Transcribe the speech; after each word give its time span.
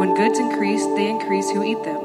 When 0.00 0.14
goods 0.14 0.38
increase, 0.38 0.82
they 0.96 1.10
increase 1.10 1.50
who 1.50 1.62
eat 1.62 1.84
them. 1.84 2.00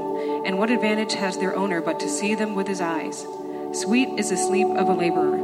And 0.45 0.59
what 0.59 0.69
advantage 0.69 1.13
has 1.13 1.37
their 1.37 1.55
owner 1.55 1.79
but 1.79 1.97
to 2.01 2.09
see 2.09 2.35
them 2.35 2.53
with 2.53 2.67
his 2.67 2.81
eyes? 2.81 3.25
Sweet 3.71 4.19
is 4.19 4.31
the 4.31 4.35
sleep 4.35 4.67
of 4.67 4.89
a 4.89 4.93
laborer, 4.93 5.37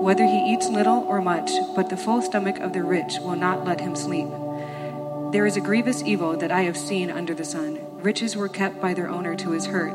whether 0.00 0.26
he 0.26 0.52
eats 0.52 0.68
little 0.68 1.04
or 1.06 1.22
much, 1.22 1.52
but 1.76 1.90
the 1.90 1.96
full 1.96 2.20
stomach 2.20 2.58
of 2.58 2.72
the 2.72 2.82
rich 2.82 3.20
will 3.20 3.36
not 3.36 3.64
let 3.64 3.80
him 3.80 3.94
sleep. 3.94 4.26
There 5.30 5.46
is 5.46 5.56
a 5.56 5.60
grievous 5.60 6.02
evil 6.02 6.36
that 6.38 6.50
I 6.50 6.62
have 6.62 6.76
seen 6.76 7.08
under 7.08 7.34
the 7.34 7.44
sun. 7.44 7.78
Riches 8.02 8.36
were 8.36 8.48
kept 8.48 8.80
by 8.80 8.94
their 8.94 9.08
owner 9.08 9.36
to 9.36 9.52
his 9.52 9.66
hurt, 9.66 9.92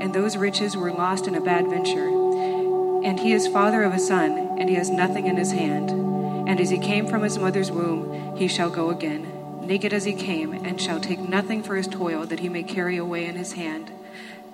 and 0.00 0.14
those 0.14 0.38
riches 0.38 0.78
were 0.78 0.94
lost 0.94 1.26
in 1.26 1.34
a 1.34 1.42
bad 1.42 1.68
venture. 1.68 2.08
And 3.04 3.20
he 3.20 3.34
is 3.34 3.46
father 3.46 3.82
of 3.82 3.92
a 3.92 3.98
son, 3.98 4.56
and 4.58 4.70
he 4.70 4.76
has 4.76 4.88
nothing 4.88 5.26
in 5.26 5.36
his 5.36 5.52
hand. 5.52 5.90
And 6.48 6.58
as 6.58 6.70
he 6.70 6.78
came 6.78 7.06
from 7.06 7.22
his 7.22 7.36
mother's 7.36 7.70
womb, 7.70 8.34
he 8.34 8.48
shall 8.48 8.70
go 8.70 8.88
again 8.88 9.39
naked 9.70 9.92
as 9.92 10.04
he 10.04 10.12
came, 10.12 10.52
and 10.52 10.80
shall 10.80 10.98
take 10.98 11.20
nothing 11.20 11.62
for 11.62 11.76
his 11.76 11.86
toil 11.86 12.26
that 12.26 12.40
he 12.40 12.48
may 12.48 12.62
carry 12.64 12.96
away 12.96 13.26
in 13.26 13.36
his 13.36 13.52
hand. 13.52 13.88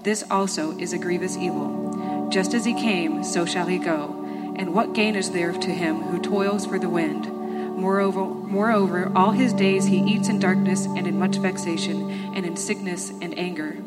This 0.02 0.22
also 0.30 0.78
is 0.78 0.92
a 0.92 0.98
grievous 0.98 1.38
evil. 1.38 2.28
Just 2.30 2.52
as 2.52 2.66
he 2.66 2.74
came, 2.74 3.24
so 3.24 3.46
shall 3.46 3.64
he 3.66 3.78
go. 3.78 4.54
And 4.56 4.74
what 4.74 4.92
gain 4.92 5.16
is 5.16 5.30
there 5.30 5.52
to 5.52 5.70
him 5.70 6.02
who 6.02 6.20
toils 6.20 6.66
for 6.66 6.78
the 6.78 6.90
wind? 6.90 7.32
Moreover, 7.78 8.26
moreover, 8.26 9.10
all 9.16 9.30
his 9.30 9.54
days 9.54 9.86
he 9.86 10.02
eats 10.02 10.28
in 10.28 10.38
darkness 10.38 10.84
and 10.84 11.06
in 11.06 11.18
much 11.18 11.36
vexation, 11.38 12.10
and 12.34 12.44
in 12.44 12.54
sickness 12.54 13.08
and 13.22 13.38
anger. 13.38 13.78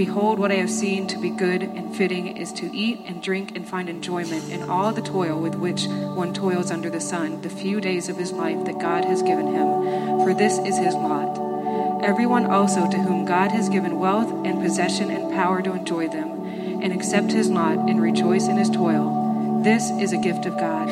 Behold, 0.00 0.38
what 0.38 0.50
I 0.50 0.54
have 0.54 0.70
seen 0.70 1.06
to 1.08 1.18
be 1.18 1.28
good 1.28 1.60
and 1.62 1.94
fitting 1.94 2.38
is 2.38 2.54
to 2.54 2.74
eat 2.74 3.00
and 3.04 3.22
drink 3.22 3.54
and 3.54 3.68
find 3.68 3.86
enjoyment 3.86 4.50
in 4.50 4.62
all 4.62 4.94
the 4.94 5.02
toil 5.02 5.38
with 5.38 5.56
which 5.56 5.84
one 5.88 6.32
toils 6.32 6.70
under 6.70 6.88
the 6.88 7.02
sun, 7.02 7.42
the 7.42 7.50
few 7.50 7.82
days 7.82 8.08
of 8.08 8.16
his 8.16 8.32
life 8.32 8.64
that 8.64 8.80
God 8.80 9.04
has 9.04 9.20
given 9.20 9.48
him, 9.48 10.24
for 10.24 10.32
this 10.32 10.56
is 10.56 10.78
his 10.78 10.94
lot. 10.94 12.02
Everyone 12.02 12.46
also 12.46 12.90
to 12.90 12.96
whom 12.96 13.26
God 13.26 13.50
has 13.50 13.68
given 13.68 13.98
wealth 13.98 14.32
and 14.46 14.62
possession 14.62 15.10
and 15.10 15.34
power 15.34 15.60
to 15.60 15.74
enjoy 15.74 16.08
them, 16.08 16.46
and 16.82 16.94
accept 16.94 17.32
his 17.32 17.50
lot 17.50 17.76
and 17.76 18.00
rejoice 18.00 18.48
in 18.48 18.56
his 18.56 18.70
toil, 18.70 19.60
this 19.62 19.90
is 20.00 20.14
a 20.14 20.22
gift 20.22 20.46
of 20.46 20.56
God. 20.56 20.88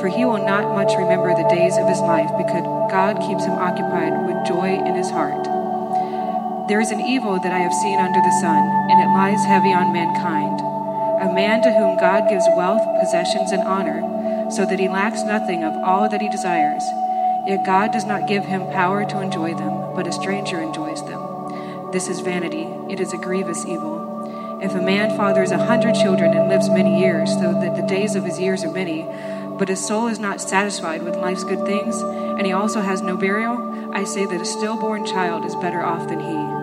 For 0.00 0.08
he 0.08 0.24
will 0.24 0.44
not 0.44 0.74
much 0.74 0.98
remember 0.98 1.28
the 1.28 1.48
days 1.48 1.76
of 1.76 1.88
his 1.88 2.00
life, 2.00 2.32
because 2.36 2.90
God 2.90 3.20
keeps 3.20 3.44
him 3.44 3.52
occupied 3.52 4.26
with 4.26 4.48
joy 4.48 4.84
in 4.84 4.96
his 4.96 5.10
heart. 5.10 5.51
There 6.72 6.80
is 6.80 6.90
an 6.90 7.02
evil 7.02 7.38
that 7.38 7.52
I 7.52 7.58
have 7.58 7.74
seen 7.74 7.98
under 7.98 8.18
the 8.18 8.40
sun, 8.40 8.64
and 8.88 8.98
it 8.98 9.12
lies 9.12 9.44
heavy 9.44 9.74
on 9.74 9.92
mankind. 9.92 10.58
A 11.20 11.30
man 11.34 11.60
to 11.60 11.70
whom 11.70 11.98
God 11.98 12.30
gives 12.30 12.48
wealth, 12.56 12.80
possessions, 12.98 13.52
and 13.52 13.60
honor, 13.64 14.00
so 14.50 14.64
that 14.64 14.80
he 14.80 14.88
lacks 14.88 15.22
nothing 15.22 15.64
of 15.64 15.74
all 15.84 16.08
that 16.08 16.22
he 16.22 16.30
desires. 16.30 16.82
Yet 17.46 17.66
God 17.66 17.92
does 17.92 18.06
not 18.06 18.26
give 18.26 18.46
him 18.46 18.72
power 18.72 19.04
to 19.04 19.20
enjoy 19.20 19.52
them, 19.52 19.94
but 19.94 20.06
a 20.06 20.12
stranger 20.12 20.62
enjoys 20.62 21.04
them. 21.04 21.20
This 21.92 22.08
is 22.08 22.20
vanity, 22.20 22.64
it 22.88 23.00
is 23.00 23.12
a 23.12 23.18
grievous 23.18 23.66
evil. 23.66 24.58
If 24.62 24.72
a 24.72 24.80
man 24.80 25.14
fathers 25.14 25.50
a 25.50 25.66
hundred 25.66 25.94
children 25.96 26.34
and 26.34 26.48
lives 26.48 26.70
many 26.70 27.00
years, 27.00 27.34
so 27.34 27.52
that 27.52 27.76
the 27.76 27.86
days 27.86 28.16
of 28.16 28.24
his 28.24 28.40
years 28.40 28.64
are 28.64 28.72
many, 28.72 29.04
but 29.58 29.68
his 29.68 29.86
soul 29.86 30.06
is 30.06 30.18
not 30.18 30.40
satisfied 30.40 31.02
with 31.02 31.16
life's 31.16 31.44
good 31.44 31.66
things, 31.66 32.00
and 32.00 32.46
he 32.46 32.52
also 32.54 32.80
has 32.80 33.02
no 33.02 33.14
burial, 33.14 33.92
I 33.92 34.04
say 34.04 34.24
that 34.24 34.40
a 34.40 34.46
stillborn 34.46 35.04
child 35.04 35.44
is 35.44 35.54
better 35.56 35.84
off 35.84 36.08
than 36.08 36.20
he. 36.20 36.61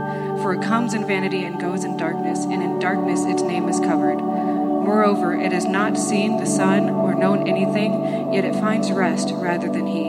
For 0.49 0.55
it 0.55 0.63
comes 0.63 0.95
in 0.95 1.05
vanity 1.05 1.43
and 1.43 1.61
goes 1.61 1.83
in 1.83 1.95
darkness, 1.95 2.43
and 2.45 2.63
in 2.63 2.79
darkness 2.79 3.23
its 3.23 3.43
name 3.43 3.69
is 3.69 3.79
covered. 3.79 4.17
Moreover, 4.17 5.39
it 5.39 5.51
has 5.51 5.65
not 5.65 5.95
seen 5.95 6.37
the 6.37 6.47
sun 6.47 6.89
or 6.89 7.13
known 7.13 7.47
anything, 7.47 8.33
yet 8.33 8.45
it 8.45 8.55
finds 8.55 8.91
rest 8.91 9.29
rather 9.35 9.71
than 9.71 9.85
he. 9.85 10.07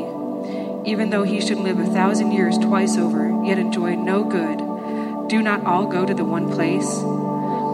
Even 0.91 1.11
though 1.11 1.25
he 1.25 1.43
should 1.43 1.59
live 1.59 1.79
a 1.79 1.85
thousand 1.85 2.33
years 2.33 2.57
twice 2.57 2.97
over, 2.97 3.45
yet 3.45 3.59
enjoy 3.59 3.97
no 3.97 4.25
good, 4.25 5.29
do 5.29 5.43
not 5.43 5.67
all 5.67 5.85
go 5.85 6.07
to 6.07 6.15
the 6.15 6.25
one 6.25 6.51
place? 6.51 6.89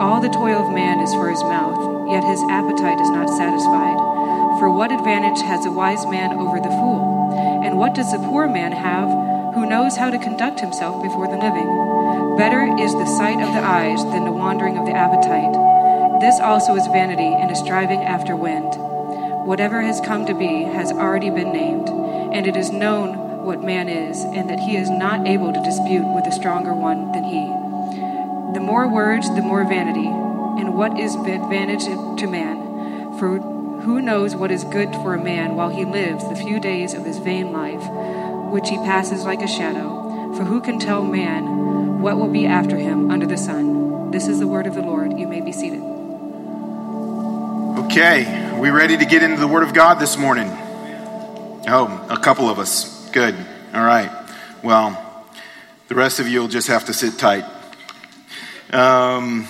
All 0.03 0.21
the 0.21 0.28
toil 0.28 0.66
of 0.66 0.75
man 0.75 0.99
is 0.99 1.15
for 1.15 1.31
his 1.31 1.44
mouth, 1.44 2.10
yet 2.10 2.25
his 2.25 2.43
appetite 2.50 3.00
is 3.00 3.10
not 3.10 3.31
satisfied. 3.31 4.59
For 4.59 4.75
what 4.75 4.91
advantage 4.91 5.41
has 5.43 5.65
a 5.66 5.71
wise 5.71 6.05
man 6.06 6.32
over 6.32 6.56
the 6.56 6.75
fool? 6.82 7.62
And 7.65 7.78
what 7.78 7.94
does 7.94 8.10
the 8.10 8.19
poor 8.19 8.49
man 8.49 8.72
have? 8.72 9.37
who 9.56 9.65
knows 9.65 9.97
how 9.97 10.10
to 10.10 10.19
conduct 10.19 10.60
himself 10.60 11.03
before 11.03 11.26
the 11.28 11.38
living. 11.38 11.96
Better 12.37 12.77
is 12.79 12.93
the 12.93 13.07
sight 13.07 13.41
of 13.41 13.53
the 13.55 13.65
eyes 13.65 14.03
than 14.05 14.25
the 14.25 14.33
wandering 14.33 14.77
of 14.77 14.87
the 14.87 14.93
appetite. 14.93 16.21
This 16.21 16.39
also 16.39 16.75
is 16.77 16.87
vanity 16.89 17.33
and 17.33 17.51
a 17.51 17.57
striving 17.57 18.03
after 18.03 18.37
wind. 18.37 18.75
Whatever 19.47 19.81
has 19.83 20.01
come 20.01 20.27
to 20.27 20.35
be 20.35 20.65
has 20.65 20.93
already 20.93 21.31
been 21.31 21.53
named, 21.53 21.89
and 21.89 22.47
it 22.47 22.57
is 22.57 22.71
known 22.71 23.45
what 23.45 23.63
man 23.63 23.89
is, 23.89 24.23
and 24.25 24.51
that 24.51 24.61
he 24.61 24.77
is 24.77 24.91
not 24.91 25.27
able 25.27 25.53
to 25.53 25.63
dispute 25.63 26.07
with 26.15 26.27
a 26.27 26.33
stronger 26.33 26.75
one 26.75 27.13
than 27.13 27.25
he. 27.25 27.47
The 28.53 28.65
more 28.65 28.89
words, 28.89 29.29
the 29.35 29.43
more 29.43 29.65
vanity. 29.65 30.07
And 30.07 30.75
what 30.75 30.99
is 30.99 31.15
advantage 31.15 31.85
to 31.85 32.27
man? 32.27 33.19
For 33.19 33.39
who 33.39 34.03
knows 34.03 34.35
what 34.35 34.51
is 34.51 34.65
good 34.65 34.93
for 34.97 35.15
a 35.15 35.23
man 35.23 35.55
while 35.55 35.71
he 35.71 35.85
lives 35.85 36.29
the 36.29 36.37
few 36.37 36.61
days 36.61 36.93
of 36.93 37.05
his 37.05 37.19
vain 37.19 37.53
life? 37.53 37.85
which 38.51 38.69
he 38.69 38.77
passes 38.79 39.25
like 39.25 39.43
a 39.43 39.49
shadow. 39.49 40.33
For 40.37 40.45
who 40.45 40.61
can 40.61 40.79
tell 40.79 41.03
man 41.03 41.56
what 42.01 42.17
will 42.17 42.29
be 42.29 42.47
after 42.47 42.77
him 42.77 43.11
under 43.11 43.27
the 43.27 43.37
sun? 43.37 44.11
This 44.11 44.29
is 44.29 44.39
the 44.39 44.47
word 44.47 44.67
of 44.67 44.75
the 44.75 44.83
Lord. 44.83 45.19
You 45.19 45.27
may 45.27 45.41
be 45.41 45.53
seated. 45.53 45.83
Okay, 47.87 48.59
we 48.59 48.71
ready 48.71 48.97
to 48.97 49.05
get 49.05 49.23
into 49.23 49.41
the 49.41 49.49
word 49.49 49.62
of 49.62 49.75
God 49.75 49.95
this 49.95 50.17
morning? 50.17 50.49
Oh, 51.69 52.06
a 52.11 52.19
couple 52.19 52.49
of 52.49 52.59
us. 52.59 53.11
Good. 53.11 53.35
All 53.75 53.85
right. 53.85 54.11
Well, 54.62 55.27
the 55.89 55.95
rest 55.95 56.21
of 56.21 56.29
you 56.29 56.41
will 56.41 56.49
just 56.49 56.69
have 56.69 56.85
to 56.87 56.93
sit 56.93 57.19
tight. 57.19 57.45
Um, 58.73 59.49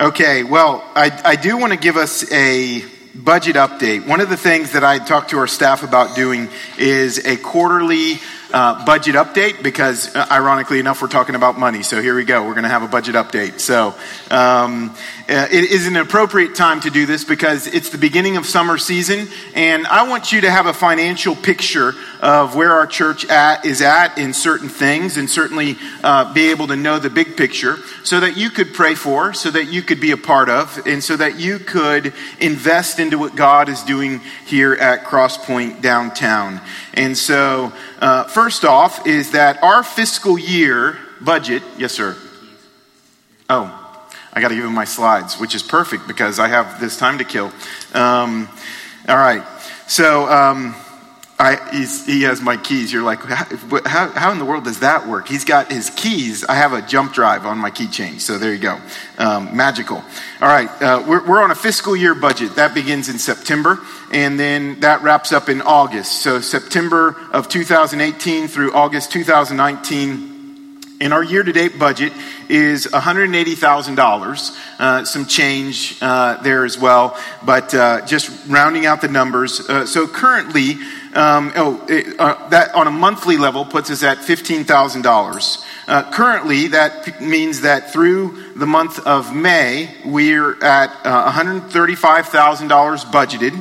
okay, 0.00 0.42
well, 0.42 0.82
I, 0.94 1.20
I 1.24 1.36
do 1.36 1.56
want 1.56 1.72
to 1.72 1.78
give 1.78 1.96
us 1.96 2.30
a 2.32 2.84
budget 3.14 3.56
update. 3.56 4.06
One 4.06 4.20
of 4.20 4.28
the 4.28 4.36
things 4.36 4.72
that 4.72 4.82
I 4.82 4.98
talked 4.98 5.30
to 5.30 5.38
our 5.38 5.46
staff 5.46 5.82
about 5.82 6.16
doing 6.16 6.48
is 6.78 7.24
a 7.24 7.36
quarterly 7.36 8.18
uh, 8.54 8.84
budget 8.84 9.16
update 9.16 9.64
because, 9.64 10.14
uh, 10.14 10.24
ironically 10.30 10.78
enough, 10.78 11.02
we're 11.02 11.08
talking 11.08 11.34
about 11.34 11.58
money. 11.58 11.82
So 11.82 12.00
here 12.00 12.14
we 12.14 12.24
go. 12.24 12.46
We're 12.46 12.54
going 12.54 12.62
to 12.62 12.68
have 12.68 12.84
a 12.84 12.88
budget 12.88 13.16
update. 13.16 13.58
So 13.58 13.88
um, 14.30 14.94
uh, 15.28 15.48
it 15.50 15.64
is 15.72 15.88
an 15.88 15.96
appropriate 15.96 16.54
time 16.54 16.80
to 16.82 16.90
do 16.90 17.04
this 17.04 17.24
because 17.24 17.66
it's 17.66 17.90
the 17.90 17.98
beginning 17.98 18.36
of 18.36 18.46
summer 18.46 18.78
season, 18.78 19.26
and 19.56 19.88
I 19.88 20.08
want 20.08 20.30
you 20.30 20.42
to 20.42 20.50
have 20.50 20.66
a 20.66 20.72
financial 20.72 21.34
picture 21.34 21.94
of 22.20 22.54
where 22.54 22.72
our 22.72 22.86
church 22.86 23.28
at 23.28 23.66
is 23.66 23.82
at 23.82 24.18
in 24.18 24.32
certain 24.32 24.68
things, 24.68 25.16
and 25.16 25.28
certainly 25.28 25.76
uh, 26.04 26.32
be 26.32 26.50
able 26.50 26.68
to 26.68 26.76
know 26.76 27.00
the 27.00 27.10
big 27.10 27.36
picture, 27.36 27.78
so 28.04 28.20
that 28.20 28.36
you 28.36 28.50
could 28.50 28.72
pray 28.72 28.94
for, 28.94 29.34
so 29.34 29.50
that 29.50 29.66
you 29.66 29.82
could 29.82 30.00
be 30.00 30.12
a 30.12 30.16
part 30.16 30.48
of, 30.48 30.80
and 30.86 31.02
so 31.02 31.16
that 31.16 31.40
you 31.40 31.58
could 31.58 32.12
invest 32.38 33.00
into 33.00 33.18
what 33.18 33.34
God 33.34 33.68
is 33.68 33.82
doing 33.82 34.20
here 34.46 34.74
at 34.74 35.04
Crosspoint 35.04 35.82
downtown. 35.82 36.60
And 36.94 37.18
so, 37.18 37.72
uh, 38.00 38.24
first 38.24 38.64
off, 38.64 39.06
is 39.06 39.32
that 39.32 39.62
our 39.62 39.82
fiscal 39.82 40.38
year 40.38 40.96
budget, 41.20 41.62
yes, 41.76 41.92
sir. 41.92 42.16
Oh, 43.50 43.80
I 44.32 44.40
got 44.40 44.48
to 44.48 44.54
give 44.54 44.64
him 44.64 44.74
my 44.74 44.84
slides, 44.84 45.38
which 45.38 45.54
is 45.54 45.62
perfect 45.62 46.06
because 46.06 46.38
I 46.38 46.48
have 46.48 46.80
this 46.80 46.96
time 46.96 47.18
to 47.18 47.24
kill. 47.24 47.52
Um, 47.92 48.48
all 49.08 49.16
right. 49.16 49.42
So 49.86 50.28
um, 50.30 50.74
I, 51.36 51.56
he 52.06 52.22
has 52.22 52.40
my 52.40 52.56
keys. 52.56 52.92
You're 52.92 53.02
like, 53.02 53.20
how, 53.22 54.08
how, 54.10 54.30
in 54.30 54.38
the 54.38 54.44
world 54.44 54.64
does 54.64 54.80
that 54.80 55.08
work? 55.08 55.26
He's 55.26 55.44
got 55.44 55.70
his 55.70 55.90
keys. 55.90 56.44
I 56.44 56.54
have 56.54 56.72
a 56.72 56.80
jump 56.80 57.12
drive 57.12 57.44
on 57.44 57.58
my 57.58 57.72
keychain. 57.72 58.20
So 58.20 58.38
there 58.38 58.52
you 58.52 58.60
go. 58.60 58.80
Um, 59.18 59.56
magical. 59.56 59.96
All 59.96 60.48
right. 60.48 60.70
Uh, 60.80 61.04
we're, 61.06 61.26
we're 61.26 61.42
on 61.42 61.50
a 61.50 61.56
fiscal 61.56 61.96
year 61.96 62.14
budget. 62.14 62.54
That 62.54 62.72
begins 62.72 63.08
in 63.08 63.18
September, 63.18 63.80
and 64.12 64.38
then 64.38 64.78
that 64.80 65.02
wraps 65.02 65.32
up 65.32 65.48
in 65.48 65.60
August. 65.60 66.22
So 66.22 66.40
September 66.40 67.16
of 67.32 67.48
2018 67.48 68.46
through 68.46 68.72
August 68.72 69.10
2019 69.10 70.33
And 71.04 71.12
our 71.12 71.22
year 71.22 71.42
to 71.42 71.52
date 71.52 71.78
budget 71.78 72.14
is 72.48 72.86
$180,000, 72.86 74.58
uh, 74.78 75.04
some 75.04 75.26
change 75.26 75.98
uh, 76.00 76.42
there 76.42 76.64
as 76.64 76.78
well, 76.78 77.20
but 77.44 77.74
uh, 77.74 78.06
just 78.06 78.30
rounding 78.48 78.86
out 78.86 79.02
the 79.02 79.08
numbers. 79.08 79.68
Uh, 79.68 79.84
so 79.84 80.08
currently, 80.08 80.78
um, 81.12 81.52
oh, 81.56 81.84
it, 81.90 82.18
uh, 82.18 82.48
that 82.48 82.74
on 82.74 82.86
a 82.86 82.90
monthly 82.90 83.36
level 83.36 83.66
puts 83.66 83.90
us 83.90 84.02
at 84.02 84.16
$15,000. 84.16 85.64
Uh, 85.86 86.10
currently, 86.10 86.68
that 86.68 87.04
p- 87.04 87.12
means 87.22 87.60
that 87.60 87.92
through 87.92 88.54
the 88.54 88.66
month 88.66 88.98
of 89.06 89.36
May, 89.36 89.94
we're 90.06 90.54
at 90.64 90.88
$135,000 91.04 93.04
budgeted. 93.12 93.52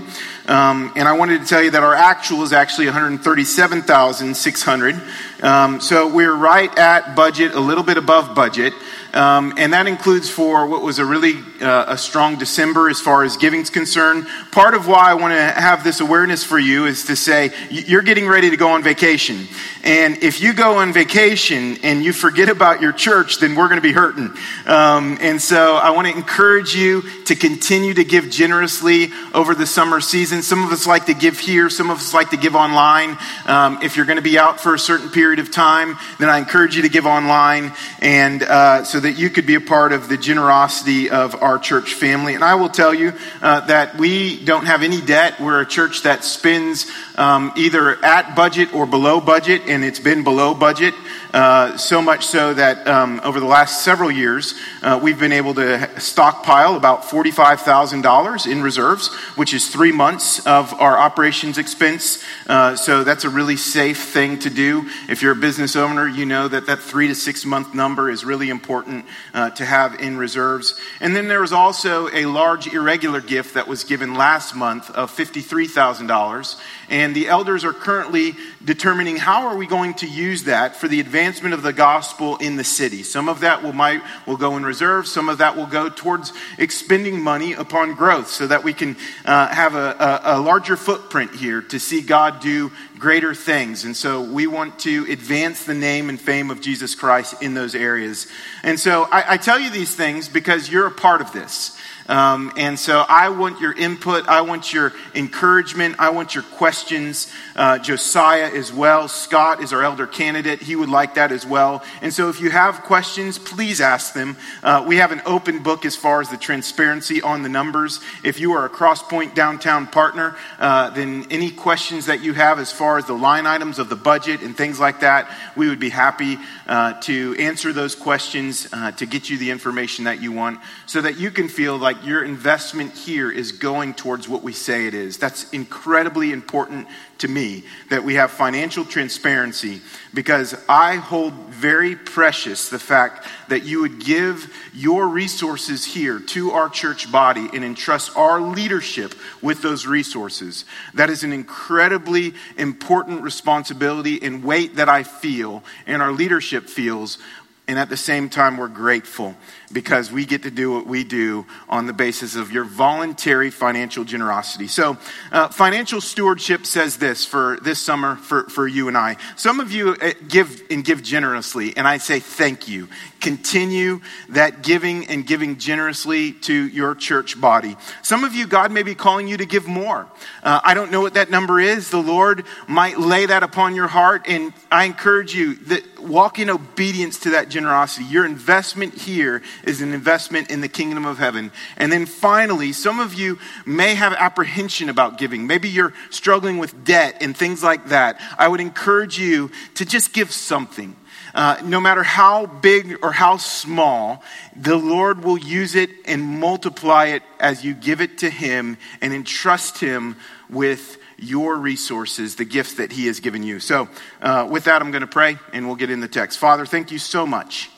Um, 0.46 0.92
and 0.96 1.08
I 1.08 1.14
wanted 1.14 1.42
to 1.42 1.48
tell 1.48 1.64
you 1.64 1.72
that 1.72 1.84
our 1.84 1.96
actual 1.96 2.44
is 2.44 2.52
actually 2.52 2.88
137,600. 2.88 5.02
Um, 5.42 5.80
so 5.80 6.14
we're 6.14 6.36
right 6.36 6.78
at 6.78 7.16
budget, 7.16 7.54
a 7.54 7.60
little 7.60 7.84
bit 7.84 7.98
above 7.98 8.36
budget. 8.36 8.74
Um, 9.14 9.54
and 9.58 9.74
that 9.74 9.88
includes 9.88 10.30
for 10.30 10.68
what 10.68 10.82
was 10.82 11.00
a 11.00 11.06
really 11.06 11.42
uh, 11.64 11.86
a 11.88 11.98
strong 11.98 12.38
December 12.38 12.90
as 12.90 13.00
far 13.00 13.24
as 13.24 13.38
giving's 13.38 13.70
concerned. 13.70 14.28
Part 14.52 14.74
of 14.74 14.88
why 14.88 15.10
I 15.10 15.14
want 15.14 15.34
to 15.34 15.42
have 15.42 15.84
this 15.84 16.02
awareness 16.02 16.44
for 16.44 16.60
you 16.60 16.86
is 16.86 17.06
to 17.06 17.16
say 17.16 17.52
you're 17.70 18.02
getting 18.02 18.28
ready 18.28 18.50
to 18.50 18.58
go 18.58 18.70
on 18.70 18.84
vacation, 18.84 19.48
and 19.84 20.22
if 20.22 20.42
you 20.42 20.54
go 20.54 20.78
on 20.78 20.94
vacation 20.94 21.78
and 21.84 22.04
you 22.04 22.14
forget 22.14 22.50
about 22.50 22.82
your 22.82 22.94
church, 22.94 23.40
then 23.40 23.56
we're 23.56 23.68
going 23.68 23.82
to 23.82 23.82
be 23.82 23.92
hurting. 23.92 24.32
Um, 24.66 25.18
and 25.22 25.42
so 25.42 25.76
I 25.76 25.90
want 25.92 26.08
to 26.08 26.16
encourage 26.16 26.76
you 26.76 27.02
to 27.26 27.36
continue 27.36 27.94
to 27.94 28.04
give 28.04 28.30
generously 28.30 29.12
over 29.34 29.56
the 29.56 29.66
summer 29.66 30.00
season. 30.02 30.42
Some 30.42 30.64
of 30.64 30.72
us 30.72 30.88
like 30.88 31.06
to 31.08 31.14
give 31.14 31.40
here, 31.40 31.70
some 31.70 31.90
of 31.90 31.98
us 31.98 32.14
like 32.14 32.30
to 32.30 32.38
give 32.38 32.56
online. 32.56 33.18
Um, 33.46 33.80
if 33.82 33.98
you're 33.98 34.06
going 34.06 34.18
to 34.18 34.24
be 34.24 34.38
out 34.38 34.60
for 34.60 34.74
a 34.74 34.80
certain 34.80 35.10
period 35.10 35.40
of 35.40 35.52
time, 35.52 35.98
then 36.20 36.30
I 36.30 36.38
encourage 36.38 36.76
you 36.76 36.84
to 36.84 36.90
give 36.90 37.06
online, 37.06 37.74
and 38.00 38.44
uh, 38.44 38.84
so 38.84 39.00
that 39.00 39.14
you 39.14 39.30
could 39.30 39.46
be 39.46 39.56
a 39.56 39.62
part 39.62 39.94
of 39.94 40.10
the 40.10 40.18
generosity 40.18 41.10
of 41.10 41.42
our 41.42 41.53
church 41.60 41.94
family. 41.94 42.36
And 42.36 42.44
I 42.44 42.56
will 42.56 42.70
tell 42.70 42.94
you 42.94 43.14
uh, 43.42 43.62
that 43.68 43.98
we 43.98 44.44
don't 44.44 44.66
have 44.66 44.84
any 44.84 45.02
debt. 45.02 45.40
We're 45.40 45.62
a 45.62 45.66
church 45.66 46.04
that 46.04 46.24
spends 46.24 46.86
um, 47.16 47.52
either 47.56 48.04
at 48.04 48.36
budget 48.36 48.74
or 48.74 48.86
below 48.86 49.20
budget, 49.20 49.64
and 49.68 49.84
it's 49.84 50.00
been 50.00 50.24
below 50.24 50.54
budget. 50.54 50.94
Uh, 51.34 51.76
so 51.78 52.00
much 52.00 52.28
so 52.28 52.54
that 52.54 52.88
um, 52.88 53.20
over 53.24 53.40
the 53.40 53.46
last 53.46 53.84
several 53.84 54.12
years, 54.12 54.54
uh, 54.84 55.00
we've 55.02 55.20
been 55.20 55.32
able 55.32 55.56
to 55.56 56.00
stockpile 56.00 56.76
about 56.76 57.02
$45,000 57.02 58.52
in 58.52 58.62
reserves, 58.62 59.12
which 59.36 59.52
is 59.52 59.68
three 59.68 59.92
months 59.92 60.46
of 60.46 60.72
our 60.80 60.96
operations 60.96 61.58
expense. 61.58 62.24
Uh, 62.46 62.76
so 62.76 63.04
that's 63.04 63.24
a 63.24 63.32
really 63.32 63.58
safe 63.58 64.10
thing 64.10 64.38
to 64.40 64.52
do. 64.52 64.88
If 65.10 65.24
you're 65.24 65.32
a 65.32 65.36
business 65.36 65.76
owner, 65.76 66.08
you 66.08 66.28
know 66.28 66.48
that 66.48 66.68
that 66.68 66.80
three 66.80 67.08
to 67.08 67.16
six 67.16 67.46
month 67.46 67.74
number 67.74 68.12
is 68.12 68.24
really 68.24 68.52
important 68.52 69.06
uh, 69.34 69.50
to 69.52 69.66
have 69.66 70.00
in 70.00 70.18
reserves. 70.18 70.80
And 71.00 71.16
then 71.16 71.30
there 71.30 71.42
was 71.42 71.52
also 71.52 72.10
a 72.10 72.28
large 72.28 72.72
irregular 72.72 73.22
gift 73.22 73.56
that 73.56 73.68
was 73.68 73.84
given 73.84 74.14
last 74.14 74.56
month 74.56 74.92
of 74.92 75.12
$53,000. 75.12 76.60
And 76.90 77.16
the 77.16 77.28
elders 77.28 77.64
are 77.64 77.74
currently 77.74 78.36
determining 78.64 79.16
how 79.16 79.48
are 79.48 79.58
we 79.58 79.66
going 79.66 79.96
to 79.96 80.08
use 80.08 80.44
that 80.44 80.76
for 80.76 80.88
the 80.88 81.00
advancement 81.24 81.54
of 81.54 81.64
the 81.64 81.72
gospel 81.72 82.36
in 82.36 82.58
the 82.58 82.66
city. 82.66 83.02
Some 83.02 83.30
of 83.30 83.40
that 83.40 83.64
will, 83.64 83.72
might, 83.72 84.02
will 84.28 84.36
go 84.36 84.58
in 84.58 84.66
reserve. 84.66 85.08
Some 85.08 85.30
of 85.30 85.38
that 85.38 85.56
will 85.56 85.68
go 85.68 85.88
towards 85.88 86.34
expending 86.58 87.22
money 87.22 87.54
upon 87.54 87.94
growth 87.94 88.28
so 88.28 88.46
that 88.48 88.66
we 88.66 88.74
can 88.74 88.98
uh, 89.24 89.48
have 89.48 89.74
a, 89.74 89.96
a, 90.26 90.38
a 90.38 90.40
larger 90.42 90.76
footprint 90.76 91.34
here 91.34 91.62
to 91.62 91.80
see 91.80 92.02
God 92.02 92.42
do 92.42 92.74
greater 93.00 93.34
things. 93.34 93.86
And 93.86 93.96
so 93.96 94.22
we 94.22 94.48
want 94.48 94.80
to 94.80 95.10
advance 95.10 95.64
the 95.64 95.74
name 95.74 96.10
and 96.10 96.20
fame 96.20 96.52
of 96.52 96.60
Jesus 96.60 96.94
Christ 96.94 97.42
in 97.42 97.54
those 97.54 97.74
areas. 97.74 98.28
And 98.62 98.78
so 98.78 99.04
I, 99.04 99.36
I 99.36 99.38
tell 99.38 99.60
you 99.60 99.70
these 99.70 99.96
things 99.96 100.28
because 100.28 100.70
you're 100.70 100.88
a 100.88 100.92
part 100.92 101.22
of 101.22 101.32
this. 101.32 101.78
Um, 102.08 102.52
and 102.58 102.78
so 102.78 103.06
I 103.08 103.30
want 103.30 103.60
your 103.60 103.74
input. 103.74 104.28
I 104.28 104.42
want 104.42 104.74
your 104.74 104.94
encouragement. 105.16 105.96
I 106.00 106.10
want 106.10 106.36
your 106.36 106.44
questions. 106.44 107.32
Uh, 107.56 107.80
Josiah 107.80 108.52
as 108.54 108.74
well. 108.74 109.08
Scott 109.08 109.62
is 109.62 109.74
our 109.74 109.84
elder 109.84 110.08
candidate. 110.08 110.62
He 110.62 110.76
would 110.76 110.90
like 110.90 111.16
that 111.16 111.32
as 111.32 111.46
well. 111.46 111.84
And 112.02 112.14
so 112.14 112.30
if 112.30 112.42
you 112.42 112.50
have 112.50 112.82
questions, 112.84 113.38
please 113.38 113.82
ask 113.82 114.14
them. 114.14 114.38
Uh, 114.62 114.84
we 114.88 114.98
have 114.98 115.12
an 115.12 115.22
open 115.26 115.64
book 115.64 115.86
as 115.86 115.96
far 115.96 116.22
as 116.22 116.30
the 116.30 116.38
transparency 116.38 117.22
on 117.22 117.44
the 117.44 117.50
numbers. 117.50 118.00
If 118.24 118.40
you 118.40 118.54
are 118.54 118.66
a 118.66 118.70
Crosspoint 118.70 119.36
downtown 119.36 119.88
partner, 119.88 120.36
uh, 120.60 120.90
then 120.90 121.28
any 121.30 121.52
questions 121.52 122.08
that 122.08 122.22
you 122.22 122.34
have 122.34 122.60
as 122.60 122.72
far 122.72 122.98
as 122.98 123.06
the 123.06 123.14
line 123.14 123.46
items 123.46 123.80
of 123.80 123.90
the 123.90 123.96
budget 123.96 124.42
and 124.42 124.56
things 124.56 124.80
like 124.80 125.02
that, 125.02 125.30
we 125.56 125.70
would 125.70 125.80
be 125.80 125.90
happy 125.90 126.38
uh, 126.68 127.00
to 127.02 127.36
answer 127.40 127.72
those 127.72 127.96
questions 127.96 128.68
uh, 128.74 128.92
to 128.92 129.06
get 129.06 129.30
you 129.30 129.38
the 129.38 129.52
information 129.52 130.06
that 130.06 130.22
you 130.22 130.34
want 130.34 130.60
so 130.86 131.02
that 131.02 131.18
you 131.18 131.32
can 131.32 131.48
feel 131.48 131.78
like 131.78 131.94
like 131.94 132.06
your 132.06 132.24
investment 132.24 132.94
here 132.94 133.32
is 133.32 133.52
going 133.52 133.94
towards 133.94 134.28
what 134.28 134.42
we 134.42 134.54
say 134.54 134.88
it 134.88 134.94
is. 134.94 135.18
That's 135.18 135.50
incredibly 135.52 136.32
important 136.32 136.88
to 137.20 137.28
me 137.28 137.64
that 137.90 138.04
we 138.04 138.16
have 138.16 138.32
financial 138.32 138.84
transparency 138.84 139.82
because 140.14 140.56
I 140.68 140.96
hold 140.96 141.43
very 141.64 141.96
precious 141.96 142.68
the 142.68 142.78
fact 142.78 143.26
that 143.48 143.64
you 143.64 143.80
would 143.80 144.04
give 144.04 144.54
your 144.74 145.08
resources 145.08 145.86
here 145.86 146.20
to 146.20 146.52
our 146.52 146.68
church 146.68 147.10
body 147.10 147.50
and 147.54 147.64
entrust 147.64 148.12
our 148.18 148.42
leadership 148.42 149.16
with 149.42 149.62
those 149.62 149.88
resources. 149.88 150.66
That 150.94 151.10
is 151.10 151.24
an 151.24 151.32
incredibly 151.32 152.34
important 152.58 153.22
responsibility 153.22 154.22
and 154.22 154.44
weight 154.44 154.76
that 154.76 154.90
I 154.90 155.04
feel 155.04 155.64
and 155.88 156.02
our 156.02 156.12
leadership 156.12 156.68
feels. 156.68 157.18
And 157.66 157.80
at 157.80 157.90
the 157.90 157.96
same 157.96 158.28
time, 158.28 158.58
we're 158.58 158.68
grateful 158.68 159.36
because 159.72 160.12
we 160.12 160.26
get 160.26 160.44
to 160.44 160.52
do 160.52 160.72
what 160.74 160.86
we 160.86 161.06
do 161.06 161.46
on 161.70 161.88
the 161.88 161.94
basis 161.94 162.36
of 162.36 162.52
your 162.52 162.66
voluntary 162.66 163.50
financial 163.50 164.04
generosity. 164.04 164.68
So, 164.68 164.98
uh, 165.32 165.48
financial 165.48 166.02
stewardship 166.02 166.66
says 166.66 166.98
this 166.98 167.26
for 167.26 167.58
this 167.62 167.80
summer 167.80 168.18
for, 168.18 168.50
for 168.50 168.68
you 168.68 168.90
and 168.90 168.98
I. 168.98 169.16
Some 169.38 169.62
of 169.62 169.72
you 169.72 169.96
uh, 170.02 170.12
give 170.28 170.62
and 170.70 170.84
give 170.84 171.02
generously, 171.04 171.76
and 171.78 171.88
I 171.88 172.00
say 172.00 172.20
thank 172.20 172.68
you. 172.68 172.90
Continue 173.22 174.02
that 174.30 174.62
giving 174.62 175.08
and 175.08 175.26
giving 175.26 175.58
generously 175.58 176.34
to 176.34 176.68
your 176.68 176.94
church 176.96 177.40
body. 177.40 177.78
Some 178.02 178.26
of 178.26 178.36
you, 178.36 178.46
God 178.46 178.74
may 178.74 178.84
be 178.84 178.94
calling 178.94 179.30
you 179.30 179.38
to 179.38 179.46
give 179.46 179.66
more. 179.68 180.06
Uh, 180.44 180.60
I 180.66 180.74
don't 180.74 180.92
know 180.92 181.00
what 181.00 181.14
that 181.14 181.30
number 181.30 181.62
is. 181.62 181.90
The 181.90 181.98
Lord 181.98 182.44
might 182.68 183.00
lay 183.00 183.26
that 183.26 183.42
upon 183.42 183.74
your 183.74 183.88
heart, 183.88 184.26
and 184.28 184.52
I 184.70 184.84
encourage 184.84 185.34
you 185.34 185.56
that 185.56 185.93
walk 186.04 186.40
in 186.40 186.50
obedience 186.50 187.20
to 187.20 187.32
that 187.32 187.50
generosity. 187.50 188.06
Your 188.06 188.26
investment 188.26 188.94
here 188.94 189.42
is 189.64 189.82
an 189.82 189.94
investment 189.94 190.52
in 190.52 190.62
the 190.62 190.68
kingdom 190.68 191.06
of 191.06 191.18
heaven. 191.18 191.52
And 191.78 191.92
then 191.92 192.06
finally, 192.06 192.74
some 192.74 193.00
of 193.00 193.14
you 193.14 193.40
may 193.66 193.96
have 193.96 194.14
apprehension 194.14 194.90
about 194.90 195.18
giving. 195.18 195.48
Maybe 195.48 195.70
you're 195.70 195.94
struggling 196.10 196.58
with 196.58 196.86
debt 196.86 197.18
and 197.22 197.36
things 197.36 197.64
like 197.64 197.90
that. 197.90 198.20
I 198.38 198.48
would 198.48 198.60
encourage 198.60 199.18
you 199.18 199.52
to 199.76 199.86
just 199.86 200.14
give 200.14 200.32
something. 200.32 200.96
Uh, 201.34 201.60
no 201.64 201.80
matter 201.80 202.04
how 202.04 202.46
big 202.46 202.98
or 203.02 203.12
how 203.12 203.38
small, 203.38 204.24
the 204.56 204.76
Lord 204.76 205.24
will 205.24 205.38
use 205.38 205.74
it 205.76 205.90
and 206.06 206.22
multiply 206.22 207.06
it 207.08 207.24
as 207.40 207.66
you 207.66 207.74
give 207.74 208.02
it 208.02 208.20
to 208.20 208.30
Him 208.30 208.78
and 209.02 209.14
entrust 209.14 209.80
Him 209.80 210.16
with 210.50 210.98
your 211.18 211.56
resources, 211.58 212.36
the 212.36 212.46
gifts 212.46 212.76
that 212.76 212.92
He 212.92 213.08
has 213.08 213.20
given 213.20 213.44
you. 213.44 213.60
So, 213.60 213.88
uh, 214.22 214.48
with 214.50 214.66
that, 214.66 214.82
I'm 214.82 214.92
going 214.92 215.02
to 215.02 215.08
pray 215.08 215.38
and 215.52 215.68
we'll 215.68 215.76
get 215.76 215.90
in 215.90 216.00
the 216.00 216.08
text. 216.08 216.40
Father, 216.40 216.66
thank 216.66 216.92
you 216.92 217.00
so 217.00 217.26
much 217.26 217.70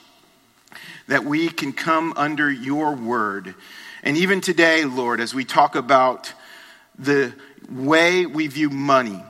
that 1.08 1.24
we 1.24 1.50
can 1.50 1.74
come 1.74 2.14
under 2.16 2.52
your 2.52 2.96
word. 2.96 3.56
And 4.04 4.18
even 4.18 4.42
today, 4.42 4.86
Lord, 4.86 5.20
as 5.20 5.34
we 5.34 5.46
talk 5.46 5.76
about 5.76 6.34
the 6.98 7.34
way 7.70 8.26
we 8.26 8.48
view 8.48 8.70
money, 8.70 9.22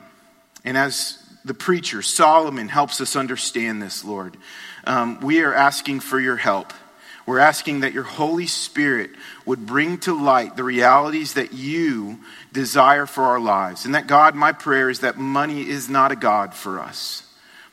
and 0.64 0.78
as 0.78 1.22
the 1.44 1.54
preacher, 1.54 2.02
Solomon, 2.02 2.68
helps 2.68 3.00
us 3.02 3.16
understand 3.16 3.82
this, 3.82 4.04
Lord, 4.04 4.36
um, 4.86 5.20
we 5.22 5.42
are 5.42 5.54
asking 5.54 6.00
for 6.00 6.20
your 6.20 6.36
help. 6.36 6.74
We're 7.26 7.40
asking 7.40 7.80
that 7.80 7.94
your 7.94 8.04
Holy 8.04 8.48
Spirit 8.48 9.12
would 9.46 9.66
bring 9.66 9.98
to 10.00 10.14
light 10.14 10.56
the 10.56 10.64
realities 10.64 11.34
that 11.34 11.54
you 11.54 12.20
desire 12.54 13.06
for 13.06 13.24
our 13.24 13.40
lives. 13.40 13.86
And 13.86 13.96
that, 13.96 14.08
God, 14.08 14.36
my 14.36 14.52
prayer 14.52 14.90
is 14.90 15.00
that 15.00 15.18
money 15.18 15.68
is 15.68 15.90
not 15.90 16.12
a 16.12 16.16
God 16.16 16.54
for 16.54 16.80
us 16.80 17.26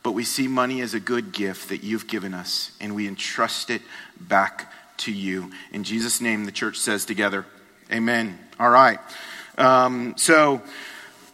but 0.02 0.12
we 0.12 0.25
see 0.25 0.49
money 0.49 0.80
as 0.80 0.94
a 0.94 1.00
good 1.00 1.32
gift 1.32 1.68
that 1.68 1.85
you've 1.85 2.09
given 2.09 2.35
us, 2.35 2.73
and 2.80 2.94
we 2.94 3.06
entrust 3.06 3.71
it 3.71 3.82
back 4.21 4.73
to 4.99 5.12
you. 5.12 5.50
In 5.73 5.85
Jesus' 5.85 6.21
name, 6.21 6.44
the 6.44 6.52
church 6.52 6.78
says 6.78 7.04
together, 7.04 7.47
Amen. 7.90 8.38
All 8.59 8.71
right. 8.71 8.99
Um, 9.59 10.14
so, 10.16 10.62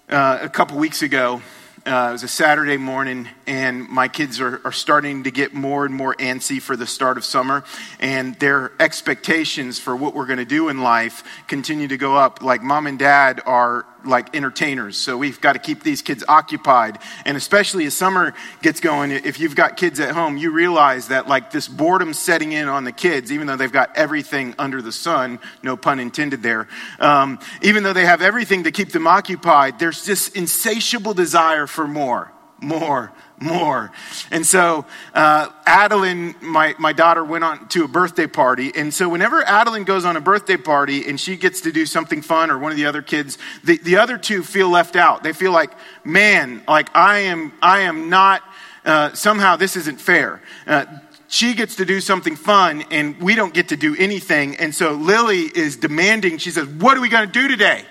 uh, 0.09 0.39
a 0.43 0.49
couple 0.49 0.77
weeks 0.77 1.03
ago, 1.03 1.41
Uh, 1.89 2.11
it 2.11 2.13
was 2.13 2.23
a 2.23 2.29
Saturday 2.29 2.77
morning, 2.77 3.27
and 3.47 3.89
my 3.89 4.09
kids 4.09 4.43
are, 4.43 4.61
are 4.63 4.73
starting 4.73 5.23
to 5.23 5.31
get 5.31 5.55
more 5.55 5.87
and 5.87 5.95
more 5.95 6.15
antsy 6.17 6.61
for 6.61 6.77
the 6.77 6.87
start 6.87 7.17
of 7.17 7.25
summer, 7.25 7.65
and 7.99 8.35
their 8.41 8.73
expectations 8.79 9.79
for 9.79 9.97
what 9.97 10.15
we're 10.15 10.27
going 10.27 10.39
to 10.39 10.45
do 10.45 10.69
in 10.69 10.83
life 10.83 11.25
continue 11.47 11.89
to 11.89 11.97
go 11.97 12.15
up. 12.15 12.43
Like 12.43 12.63
mom 12.63 12.87
and 12.87 12.99
dad 12.99 13.41
are 13.47 13.87
like 14.05 14.35
entertainers. 14.35 14.97
So 14.97 15.17
we've 15.17 15.41
got 15.41 15.55
to 15.55 15.59
keep 15.59 15.83
these 15.83 16.03
kids 16.03 16.25
occupied. 16.29 16.99
And 17.25 17.37
especially 17.37 17.85
as 17.87 17.97
summer 17.97 18.35
gets 18.63 18.81
going, 18.81 19.11
if 19.11 19.41
you've 19.41 19.57
got 19.57 19.77
kids 19.77 20.01
at 20.01 20.15
home, 20.15 20.37
you 20.37 20.51
realize 20.51 21.09
that 21.09 21.29
like 21.29 21.51
this 21.51 21.69
boredom 21.69 22.15
setting 22.15 22.53
in 22.53 22.69
on 22.69 22.85
the 22.85 22.93
kids, 22.93 23.33
even 23.33 23.47
though 23.47 23.57
they've 23.57 23.73
got 23.73 23.97
everything 23.97 24.55
under 24.59 24.81
the 24.81 24.93
sun, 24.93 25.41
no 25.63 25.77
pun 25.77 25.99
intended 25.99 26.43
there, 26.43 26.69
um, 27.01 27.39
even 27.63 27.83
though 27.83 27.93
they 27.93 28.07
have 28.07 28.23
everything 28.23 28.65
to 28.65 28.71
keep 28.71 28.93
them 28.93 29.07
occupied, 29.07 29.79
there's 29.79 30.05
this 30.05 30.29
insatiable 30.31 31.15
desire 31.15 31.67
for 31.67 31.78
more, 31.87 32.33
more, 32.61 33.13
more. 33.41 33.93
And 34.31 34.45
so, 34.45 34.85
uh, 35.15 35.49
Adeline, 35.67 36.35
my, 36.41 36.75
my 36.79 36.93
daughter, 36.93 37.25
went 37.25 37.45
on 37.45 37.69
to 37.69 37.85
a 37.85 37.89
birthday 37.89 38.27
party. 38.27 38.73
And 38.75 38.93
so, 38.93 39.09
whenever 39.09 39.43
Adeline 39.43 39.85
goes 39.85 40.05
on 40.05 40.17
a 40.17 40.21
birthday 40.21 40.57
party 40.57 41.07
and 41.07 41.21
she 41.21 41.37
gets 41.37 41.61
to 41.63 41.73
do 41.73 41.87
something 41.87 42.23
fun, 42.23 42.51
or 42.51 42.59
one 42.59 42.73
of 42.73 42.77
the 42.77 42.87
other 42.87 43.03
kids, 43.03 43.39
the, 43.65 43.79
the 43.79 43.97
other 43.97 44.19
two 44.19 44.43
feel 44.43 44.69
left 44.69 44.97
out. 44.97 45.23
They 45.23 45.33
feel 45.33 45.53
like, 45.53 45.73
man, 46.05 46.63
like 46.67 46.89
I 46.95 47.21
am, 47.21 47.53
I 47.63 47.81
am 47.81 48.09
not, 48.09 48.43
uh, 48.85 49.15
somehow 49.15 49.57
this 49.57 49.77
isn't 49.77 50.01
fair. 50.01 50.43
Uh, 50.67 50.87
she 51.29 51.55
gets 51.55 51.77
to 51.77 51.85
do 51.85 52.01
something 52.01 52.37
fun 52.37 52.85
and 52.91 53.21
we 53.21 53.35
don't 53.35 53.53
get 53.53 53.69
to 53.69 53.77
do 53.77 53.95
anything. 53.97 54.57
And 54.57 54.75
so 54.75 54.93
Lily 54.93 55.43
is 55.43 55.77
demanding, 55.77 56.39
she 56.39 56.51
says, 56.51 56.67
What 56.67 56.97
are 56.97 57.01
we 57.01 57.11
going 57.11 57.27
to 57.27 57.33
do 57.33 57.49
today? 57.49 57.85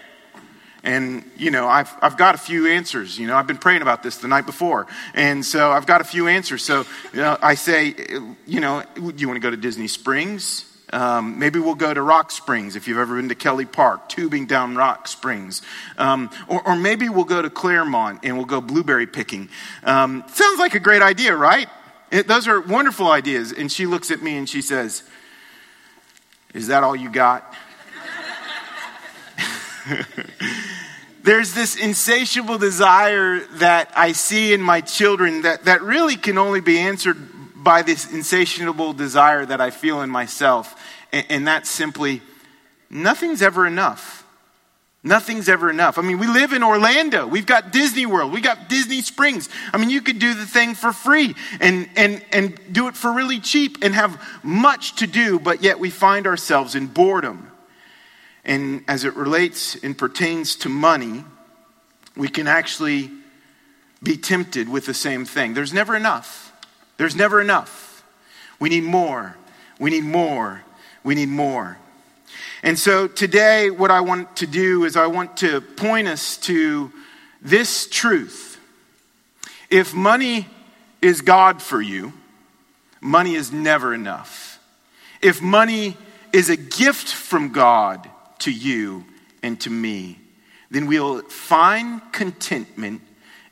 And, 0.88 1.30
you 1.36 1.52
know, 1.52 1.68
I've, 1.68 1.94
I've 2.02 2.16
got 2.16 2.34
a 2.34 2.38
few 2.38 2.66
answers. 2.66 3.20
You 3.20 3.28
know, 3.28 3.36
I've 3.36 3.46
been 3.46 3.58
praying 3.58 3.82
about 3.82 4.04
this 4.04 4.20
the 4.20 4.30
night 4.30 4.46
before. 4.46 4.88
And 5.14 5.46
so 5.46 5.70
I've 5.70 5.86
got 5.86 6.00
a 6.00 6.06
few 6.06 6.30
answers. 6.30 6.64
So, 6.64 6.86
you 7.12 7.20
know, 7.20 7.38
I 7.42 7.56
say, 7.56 7.94
you 8.46 8.62
know, 8.62 8.84
do 8.96 9.14
you 9.18 9.28
want 9.28 9.36
to 9.36 9.42
go 9.42 9.50
to 9.52 9.58
Disney 9.58 9.90
Springs? 9.90 10.64
Um, 10.94 11.40
maybe 11.40 11.60
we'll 11.60 11.76
go 11.76 11.94
to 11.94 12.02
Rock 12.02 12.32
Springs 12.32 12.78
if 12.78 12.88
you've 12.88 13.00
ever 13.00 13.18
been 13.18 13.28
to 13.28 13.36
Kelly 13.36 13.66
Park, 13.66 14.08
tubing 14.08 14.46
down 14.46 14.78
Rock 14.78 15.10
Springs. 15.10 15.62
Um, 15.98 16.30
or, 16.48 16.66
or, 16.66 16.78
maybe 16.78 17.10
we'll 17.10 17.26
go 17.26 17.42
to 17.42 17.50
Clermont 17.50 18.22
and 18.24 18.38
we'll 18.38 18.46
go 18.46 18.62
blueberry 18.62 19.08
picking. 19.08 19.50
Um, 19.84 20.24
sounds 20.30 20.58
like 20.58 20.74
a 20.74 20.80
great 20.80 21.02
idea, 21.02 21.36
right? 21.36 21.68
It, 22.12 22.30
those 22.30 22.48
are 22.48 22.62
wonderful 22.62 23.12
ideas. 23.12 23.52
And 23.52 23.70
she 23.70 23.86
looks 23.86 24.10
at 24.10 24.22
me 24.22 24.38
and 24.38 24.48
she 24.48 24.62
says, 24.62 25.04
Is 26.54 26.68
that 26.68 26.86
all 26.86 26.96
you 26.96 27.10
got? 27.10 27.54
There's 31.28 31.54
this 31.54 31.76
insatiable 31.76 32.58
desire 32.58 33.42
that 33.56 33.92
I 33.98 34.14
see 34.14 34.54
in 34.54 34.62
my 34.62 34.80
children 34.80 35.42
that, 35.42 35.66
that 35.66 35.82
really 35.82 36.16
can 36.16 36.38
only 36.38 36.62
be 36.62 36.80
answered 36.80 37.18
by 37.54 37.82
this 37.82 38.10
insatiable 38.10 38.94
desire 38.94 39.46
that 39.46 39.60
I 39.60 39.72
feel 39.72 40.02
in 40.04 40.10
myself. 40.10 40.74
And, 41.12 41.26
and 41.28 41.46
that's 41.46 41.70
simply 41.70 42.22
nothing's 42.90 43.42
ever 43.42 43.68
enough. 43.68 44.26
Nothing's 45.04 45.50
ever 45.50 45.70
enough. 45.70 45.98
I 45.98 46.02
mean, 46.02 46.18
we 46.18 46.28
live 46.28 46.54
in 46.54 46.64
Orlando. 46.64 47.28
We've 47.28 47.46
got 47.46 47.74
Disney 47.74 48.06
World. 48.06 48.32
We've 48.32 48.42
got 48.42 48.70
Disney 48.70 49.02
Springs. 49.02 49.50
I 49.74 49.78
mean, 49.80 49.90
you 49.90 50.00
could 50.00 50.20
do 50.20 50.34
the 50.34 50.46
thing 50.46 50.76
for 50.76 50.94
free 50.94 51.36
and, 51.60 51.90
and, 51.98 52.24
and 52.32 52.58
do 52.72 52.88
it 52.88 52.96
for 52.96 53.12
really 53.12 53.42
cheap 53.42 53.80
and 53.82 53.94
have 53.94 54.18
much 54.44 54.96
to 55.00 55.08
do, 55.08 55.40
but 55.40 55.62
yet 55.62 55.78
we 55.78 55.90
find 55.90 56.26
ourselves 56.26 56.74
in 56.74 56.88
boredom. 56.88 57.52
And 58.48 58.84
as 58.88 59.04
it 59.04 59.14
relates 59.16 59.76
and 59.76 59.96
pertains 59.96 60.56
to 60.58 60.70
money, 60.70 61.26
we 62.16 62.30
can 62.30 62.48
actually 62.48 63.12
be 64.02 64.16
tempted 64.16 64.70
with 64.70 64.86
the 64.86 64.94
same 64.94 65.26
thing. 65.26 65.54
There's 65.54 65.74
never 65.74 65.96
enough. 65.96 66.54
There's 66.96 67.16
never 67.16 67.42
enough. 67.42 68.04
We 68.60 68.70
need 68.70 68.84
more. 68.84 69.36
We 69.80 69.90
need 69.90 70.06
more. 70.06 70.64
We 71.04 71.14
need 71.14 71.30
more. 71.30 71.78
And 72.64 72.80
so 72.80 73.08
today, 73.08 73.70
what 73.70 73.92
I 73.92 74.02
want 74.02 74.38
to 74.38 74.48
do 74.48 74.86
is 74.86 74.96
I 74.96 75.08
want 75.08 75.38
to 75.38 75.62
point 75.62 76.08
us 76.08 76.38
to 76.38 76.92
this 77.42 77.88
truth. 77.88 78.60
If 79.70 79.94
money 79.94 80.48
is 81.02 81.22
God 81.22 81.62
for 81.62 81.82
you, 81.82 82.14
money 83.02 83.36
is 83.36 83.52
never 83.52 83.94
enough. 83.94 84.60
If 85.22 85.42
money 85.42 85.98
is 86.32 86.50
a 86.50 86.58
gift 86.58 87.12
from 87.12 87.52
God, 87.52 88.10
to 88.40 88.52
you 88.52 89.06
and 89.44 89.60
to 89.62 89.70
me, 89.70 90.20
then 90.70 90.88
we'll 90.88 91.22
find 91.24 92.02
contentment 92.12 93.02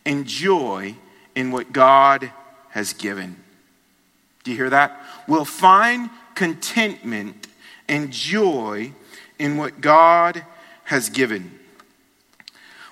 and 0.05 0.25
joy 0.25 0.95
in 1.35 1.51
what 1.51 1.71
God 1.71 2.31
has 2.69 2.93
given. 2.93 3.37
Do 4.43 4.51
you 4.51 4.57
hear 4.57 4.69
that? 4.69 5.01
We'll 5.27 5.45
find 5.45 6.09
contentment 6.35 7.47
and 7.87 8.11
joy 8.11 8.91
in 9.39 9.57
what 9.57 9.81
God 9.81 10.43
has 10.85 11.09
given. 11.09 11.59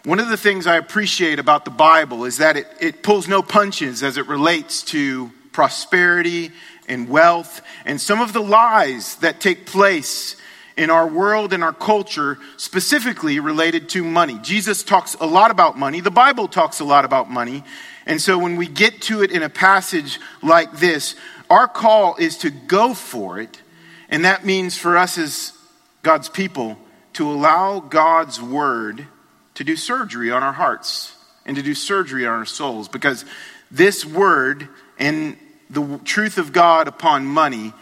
One 0.05 0.19
of 0.19 0.27
the 0.27 0.38
things 0.38 0.67
I 0.67 0.77
appreciate 0.77 1.39
about 1.39 1.63
the 1.63 1.71
Bible 1.71 2.25
is 2.25 2.38
that 2.38 2.57
it, 2.57 2.67
it 2.81 3.03
pulls 3.03 3.27
no 3.27 3.41
punches 3.41 4.03
as 4.03 4.17
it 4.17 4.27
relates 4.27 4.83
to 4.83 5.31
prosperity 5.53 6.51
and 6.88 7.07
wealth 7.07 7.62
and 7.85 8.01
some 8.01 8.19
of 8.19 8.33
the 8.33 8.41
lies 8.41 9.15
that 9.17 9.39
take 9.39 9.65
place 9.65 10.35
in 10.75 10.89
our 10.89 11.08
world 11.08 11.53
and 11.53 11.63
our 11.63 11.74
culture, 11.74 12.38
specifically 12.58 13.39
related 13.39 13.89
to 13.89 14.03
money. 14.03 14.39
Jesus 14.42 14.84
talks 14.84 15.15
a 15.15 15.25
lot 15.25 15.51
about 15.51 15.77
money. 15.77 16.01
The 16.01 16.12
Bible 16.12 16.48
talks 16.48 16.80
a 16.80 16.84
lot 16.86 17.06
about 17.06 17.30
money. 17.30 17.63
And 18.06 18.22
so 18.22 18.38
when 18.38 18.56
we 18.56 18.68
get 18.68 19.01
to 19.03 19.22
it 19.22 19.32
in 19.32 19.44
a 19.44 19.50
passage 19.50 20.20
like 20.42 20.74
this, 20.74 21.15
our 21.50 21.68
call 21.68 22.15
is 22.15 22.38
to 22.39 22.50
go 22.50 22.94
for 22.94 23.39
it. 23.39 23.62
And 24.10 24.25
that 24.25 24.46
means 24.46 24.77
for 24.77 24.98
us 24.98 25.18
as 25.18 25.53
God's 26.01 26.30
people 26.30 26.77
to 27.13 27.30
allow 27.30 27.80
God's 27.80 28.42
word 28.42 29.08
to 29.53 29.63
do 29.63 29.75
surgery 29.75 30.32
on 30.32 30.42
our 30.42 30.53
hearts 30.53 31.15
and 31.46 31.56
to 31.56 31.62
do 31.62 31.75
surgery 31.75 32.25
on 32.25 32.39
our 32.39 32.46
souls. 32.46 32.88
Because 32.88 33.25
this 33.70 34.06
word 34.06 34.68
and 34.98 35.38
the 35.70 36.00
truth 36.03 36.38
of 36.38 36.51
God 36.51 36.88
upon 36.88 37.25
money 37.25 37.74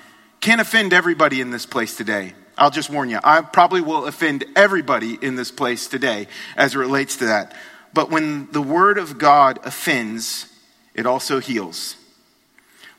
can 0.41 0.59
offend 0.59 0.91
everybody 0.91 1.39
in 1.39 1.51
this 1.51 1.65
place 1.65 1.95
today. 1.95 2.33
I'll 2.57 2.71
just 2.71 2.89
warn 2.89 3.09
you, 3.09 3.19
I 3.23 3.41
probably 3.41 3.81
will 3.81 4.05
offend 4.05 4.45
everybody 4.55 5.17
in 5.21 5.35
this 5.35 5.51
place 5.51 5.87
today 5.87 6.27
as 6.55 6.75
it 6.75 6.79
relates 6.79 7.17
to 7.17 7.25
that. 7.25 7.53
But 7.93 8.09
when 8.09 8.51
the 8.51 8.61
Word 8.61 8.97
of 8.97 9.17
God 9.17 9.59
offends, 9.63 10.47
it 10.93 11.05
also 11.05 11.39
heals. 11.39 11.95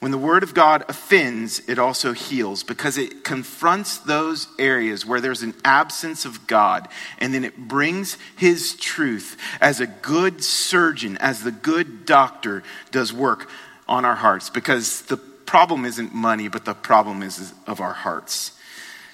When 0.01 0.11
the 0.11 0.19
Word 0.19 0.43
of 0.43 0.53
God 0.53 0.85
offends, 0.89 1.61
it 1.69 1.79
also 1.79 2.13
heals 2.13 2.65
because 2.65 2.99
it 2.99 3.23
confronts 3.23 3.99
those 3.99 4.49
areas 4.59 5.07
where 5.07 5.21
there's 5.21 5.43
an 5.43 5.55
absence 5.65 6.25
of 6.25 6.49
God 6.49 6.89
and 7.19 7.33
then 7.33 7.45
it 7.45 7.57
brings 7.57 8.19
His 8.37 8.75
truth 8.75 9.37
as 9.61 9.79
a 9.79 9.87
good 9.87 10.43
surgeon, 10.43 11.17
as 11.19 11.45
the 11.45 11.53
good 11.53 12.05
doctor 12.05 12.65
does 12.91 13.13
work 13.13 13.49
on 13.89 14.05
our 14.05 14.17
hearts 14.17 14.51
because 14.51 15.03
the 15.03 15.17
problem 15.17 15.85
isn't 15.85 16.13
money, 16.13 16.49
but 16.49 16.65
the 16.65 16.75
problem 16.75 17.23
is 17.23 17.55
of 17.69 17.81
our 17.81 17.93
hearts. 17.93 18.59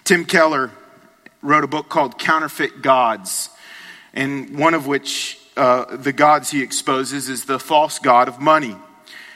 Tim 0.08 0.24
Keller 0.24 0.70
wrote 1.42 1.64
a 1.64 1.66
book 1.66 1.90
called 1.90 2.18
Counterfeit 2.18 2.80
Gods, 2.80 3.50
and 4.14 4.58
one 4.58 4.72
of 4.72 4.86
which 4.86 5.38
uh, 5.54 5.96
the 5.96 6.14
gods 6.14 6.50
he 6.50 6.62
exposes 6.62 7.28
is 7.28 7.44
the 7.44 7.58
false 7.58 7.98
god 7.98 8.26
of 8.26 8.40
money. 8.40 8.74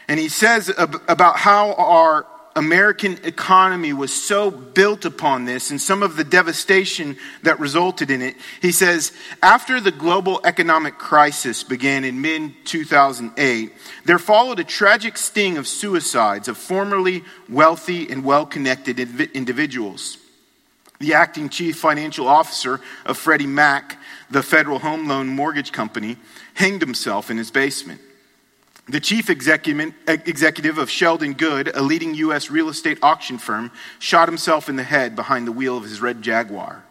And 0.08 0.18
he 0.18 0.30
says 0.30 0.70
ab- 0.78 1.02
about 1.08 1.36
how 1.36 1.74
our 1.74 2.26
American 2.56 3.18
economy 3.22 3.92
was 3.92 4.14
so 4.14 4.50
built 4.50 5.04
upon 5.04 5.44
this 5.44 5.70
and 5.70 5.78
some 5.78 6.02
of 6.02 6.16
the 6.16 6.24
devastation 6.24 7.18
that 7.42 7.60
resulted 7.60 8.10
in 8.10 8.22
it. 8.22 8.36
He 8.62 8.72
says, 8.72 9.12
after 9.42 9.78
the 9.78 9.92
global 9.92 10.40
economic 10.42 10.96
crisis 10.96 11.62
began 11.62 12.02
in 12.02 12.22
mid 12.22 12.64
2008, 12.64 13.74
there 14.06 14.18
followed 14.18 14.58
a 14.58 14.64
tragic 14.64 15.18
sting 15.18 15.58
of 15.58 15.68
suicides 15.68 16.48
of 16.48 16.56
formerly 16.56 17.24
wealthy 17.46 18.08
and 18.08 18.24
well 18.24 18.46
connected 18.46 18.98
individuals 19.36 20.16
the 21.02 21.14
acting 21.14 21.48
chief 21.48 21.78
financial 21.78 22.28
officer 22.28 22.80
of 23.04 23.18
Freddie 23.18 23.46
Mac, 23.46 23.98
the 24.30 24.42
federal 24.42 24.78
home 24.78 25.08
loan 25.08 25.26
mortgage 25.26 25.72
company, 25.72 26.16
hanged 26.54 26.80
himself 26.80 27.30
in 27.30 27.36
his 27.36 27.50
basement. 27.50 28.00
The 28.88 29.00
chief 29.00 29.28
executive 29.28 30.78
of 30.78 30.88
Sheldon 30.88 31.34
Good, 31.34 31.74
a 31.76 31.82
leading 31.82 32.14
U.S. 32.14 32.50
real 32.50 32.68
estate 32.68 32.98
auction 33.02 33.38
firm, 33.38 33.70
shot 33.98 34.28
himself 34.28 34.68
in 34.68 34.76
the 34.76 34.82
head 34.82 35.14
behind 35.14 35.46
the 35.46 35.52
wheel 35.52 35.76
of 35.76 35.84
his 35.84 36.00
red 36.00 36.22
Jaguar 36.22 36.84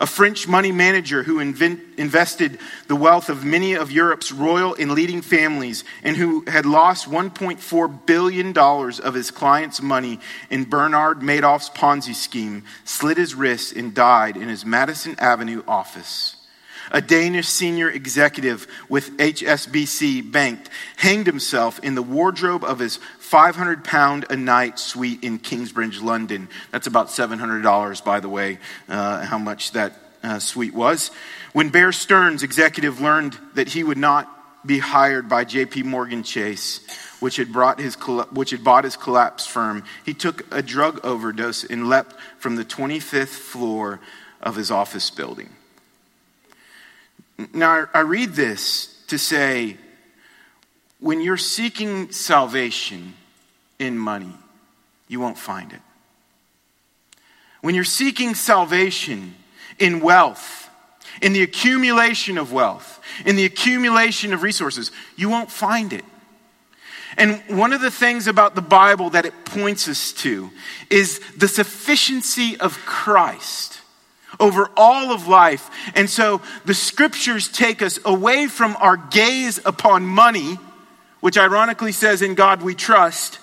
a 0.00 0.06
French 0.06 0.46
money 0.46 0.72
manager 0.72 1.22
who 1.22 1.40
invent, 1.40 1.80
invested 1.96 2.58
the 2.88 2.96
wealth 2.96 3.28
of 3.28 3.44
many 3.44 3.74
of 3.74 3.90
Europe's 3.90 4.32
royal 4.32 4.74
and 4.78 4.92
leading 4.92 5.22
families 5.22 5.84
and 6.02 6.16
who 6.16 6.44
had 6.46 6.66
lost 6.66 7.10
$1.4 7.10 8.06
billion 8.06 8.56
of 8.56 9.14
his 9.14 9.30
clients' 9.30 9.82
money 9.82 10.20
in 10.50 10.64
Bernard 10.64 11.20
Madoff's 11.20 11.70
Ponzi 11.70 12.14
scheme, 12.14 12.64
slit 12.84 13.16
his 13.16 13.34
wrists 13.34 13.72
and 13.72 13.94
died 13.94 14.36
in 14.36 14.48
his 14.48 14.64
Madison 14.64 15.16
Avenue 15.18 15.62
office. 15.66 16.35
A 16.92 17.00
Danish 17.00 17.48
senior 17.48 17.90
executive 17.90 18.66
with 18.88 19.16
HSBC 19.18 20.30
Bank, 20.30 20.68
hanged 20.96 21.26
himself 21.26 21.78
in 21.80 21.94
the 21.94 22.02
wardrobe 22.02 22.64
of 22.64 22.78
his 22.78 22.98
500 23.18 23.84
pound 23.84 24.26
a 24.30 24.36
night 24.36 24.78
suite 24.78 25.22
in 25.24 25.38
Knightsbridge, 25.38 26.00
London. 26.00 26.48
That's 26.70 26.86
about 26.86 27.08
$700, 27.08 28.04
by 28.04 28.20
the 28.20 28.28
way, 28.28 28.58
uh, 28.88 29.24
how 29.24 29.38
much 29.38 29.72
that 29.72 29.94
uh, 30.22 30.38
suite 30.38 30.74
was. 30.74 31.10
When 31.52 31.70
Bear 31.70 31.92
Stearns, 31.92 32.42
executive, 32.42 33.00
learned 33.00 33.38
that 33.54 33.68
he 33.68 33.82
would 33.82 33.98
not 33.98 34.32
be 34.66 34.78
hired 34.78 35.28
by 35.28 35.44
JP 35.44 35.84
Morgan 35.84 36.22
Chase, 36.22 36.80
which 37.20 37.36
had, 37.36 37.52
brought 37.52 37.78
his, 37.78 37.94
which 38.32 38.50
had 38.50 38.64
bought 38.64 38.84
his 38.84 38.96
collapse 38.96 39.46
firm, 39.46 39.84
he 40.04 40.14
took 40.14 40.44
a 40.54 40.62
drug 40.62 41.04
overdose 41.04 41.64
and 41.64 41.88
leapt 41.88 42.14
from 42.38 42.56
the 42.56 42.64
25th 42.64 43.28
floor 43.28 44.00
of 44.40 44.56
his 44.56 44.70
office 44.70 45.10
building. 45.10 45.50
Now, 47.52 47.86
I 47.92 48.00
read 48.00 48.32
this 48.32 49.02
to 49.08 49.18
say 49.18 49.76
when 51.00 51.20
you're 51.20 51.36
seeking 51.36 52.10
salvation 52.10 53.14
in 53.78 53.98
money, 53.98 54.32
you 55.08 55.20
won't 55.20 55.38
find 55.38 55.72
it. 55.72 55.80
When 57.60 57.74
you're 57.74 57.84
seeking 57.84 58.34
salvation 58.34 59.34
in 59.78 60.00
wealth, 60.00 60.70
in 61.20 61.32
the 61.32 61.42
accumulation 61.42 62.38
of 62.38 62.52
wealth, 62.52 63.00
in 63.24 63.36
the 63.36 63.44
accumulation 63.44 64.32
of 64.32 64.42
resources, 64.42 64.90
you 65.16 65.28
won't 65.28 65.50
find 65.50 65.92
it. 65.92 66.04
And 67.18 67.42
one 67.48 67.72
of 67.72 67.80
the 67.80 67.90
things 67.90 68.26
about 68.26 68.54
the 68.54 68.62
Bible 68.62 69.10
that 69.10 69.24
it 69.24 69.44
points 69.44 69.88
us 69.88 70.12
to 70.14 70.50
is 70.90 71.20
the 71.36 71.48
sufficiency 71.48 72.58
of 72.58 72.76
Christ 72.84 73.75
over 74.38 74.70
all 74.76 75.12
of 75.12 75.28
life. 75.28 75.70
And 75.94 76.08
so 76.08 76.40
the 76.64 76.74
scriptures 76.74 77.48
take 77.48 77.82
us 77.82 77.98
away 78.04 78.46
from 78.46 78.76
our 78.80 78.96
gaze 78.96 79.60
upon 79.64 80.04
money, 80.06 80.58
which 81.20 81.38
ironically 81.38 81.92
says, 81.92 82.22
In 82.22 82.34
God 82.34 82.62
we 82.62 82.74
trust, 82.74 83.38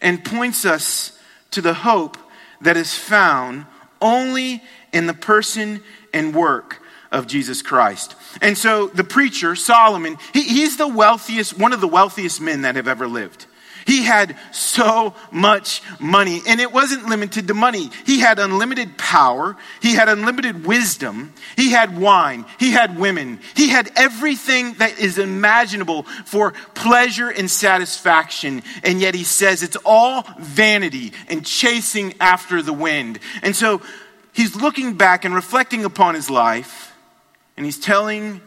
and 0.00 0.24
points 0.24 0.64
us 0.64 1.18
to 1.52 1.60
the 1.60 1.74
hope 1.74 2.16
that 2.60 2.76
is 2.76 2.94
found 2.94 3.66
only 4.00 4.62
in 4.92 5.06
the 5.06 5.14
person 5.14 5.82
and 6.12 6.34
work 6.34 6.82
of 7.12 7.26
Jesus 7.26 7.62
Christ. 7.62 8.14
And 8.42 8.56
so 8.56 8.88
the 8.88 9.04
preacher, 9.04 9.54
Solomon, 9.54 10.18
he, 10.32 10.42
he's 10.42 10.76
the 10.76 10.88
wealthiest, 10.88 11.58
one 11.58 11.72
of 11.72 11.80
the 11.80 11.88
wealthiest 11.88 12.40
men 12.40 12.62
that 12.62 12.76
have 12.76 12.88
ever 12.88 13.06
lived. 13.06 13.46
He 13.86 14.02
had 14.02 14.36
so 14.50 15.14
much 15.30 15.80
money, 16.00 16.42
and 16.46 16.60
it 16.60 16.72
wasn't 16.72 17.08
limited 17.08 17.46
to 17.46 17.54
money. 17.54 17.90
He 18.04 18.18
had 18.18 18.40
unlimited 18.40 18.98
power. 18.98 19.56
He 19.80 19.94
had 19.94 20.08
unlimited 20.08 20.66
wisdom. 20.66 21.32
He 21.54 21.70
had 21.70 21.96
wine. 21.96 22.46
He 22.58 22.72
had 22.72 22.98
women. 22.98 23.38
He 23.54 23.68
had 23.68 23.92
everything 23.94 24.74
that 24.74 24.98
is 24.98 25.18
imaginable 25.18 26.02
for 26.24 26.52
pleasure 26.74 27.28
and 27.28 27.48
satisfaction. 27.48 28.64
And 28.82 29.00
yet 29.00 29.14
he 29.14 29.22
says 29.22 29.62
it's 29.62 29.76
all 29.84 30.24
vanity 30.40 31.12
and 31.28 31.46
chasing 31.46 32.14
after 32.18 32.62
the 32.62 32.72
wind. 32.72 33.20
And 33.42 33.54
so 33.54 33.80
he's 34.32 34.56
looking 34.56 34.94
back 34.94 35.24
and 35.24 35.32
reflecting 35.32 35.84
upon 35.84 36.16
his 36.16 36.28
life, 36.28 36.92
and 37.56 37.64
he's 37.64 37.78
telling 37.78 38.40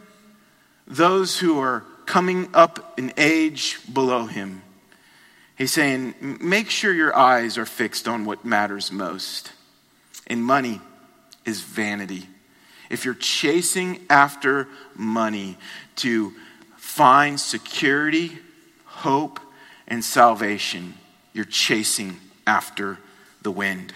those 0.86 1.38
who 1.38 1.58
are 1.60 1.82
coming 2.04 2.50
up 2.52 2.98
in 2.98 3.14
age 3.16 3.78
below 3.90 4.26
him 4.26 4.62
He's 5.60 5.74
saying, 5.74 6.14
make 6.40 6.70
sure 6.70 6.90
your 6.90 7.14
eyes 7.14 7.58
are 7.58 7.66
fixed 7.66 8.08
on 8.08 8.24
what 8.24 8.46
matters 8.46 8.90
most. 8.90 9.52
And 10.26 10.42
money 10.42 10.80
is 11.44 11.60
vanity. 11.60 12.30
If 12.88 13.04
you're 13.04 13.12
chasing 13.12 14.06
after 14.08 14.68
money 14.94 15.58
to 15.96 16.32
find 16.78 17.38
security, 17.38 18.38
hope, 18.86 19.38
and 19.86 20.02
salvation, 20.02 20.94
you're 21.34 21.44
chasing 21.44 22.16
after 22.46 22.96
the 23.42 23.50
wind. 23.50 23.92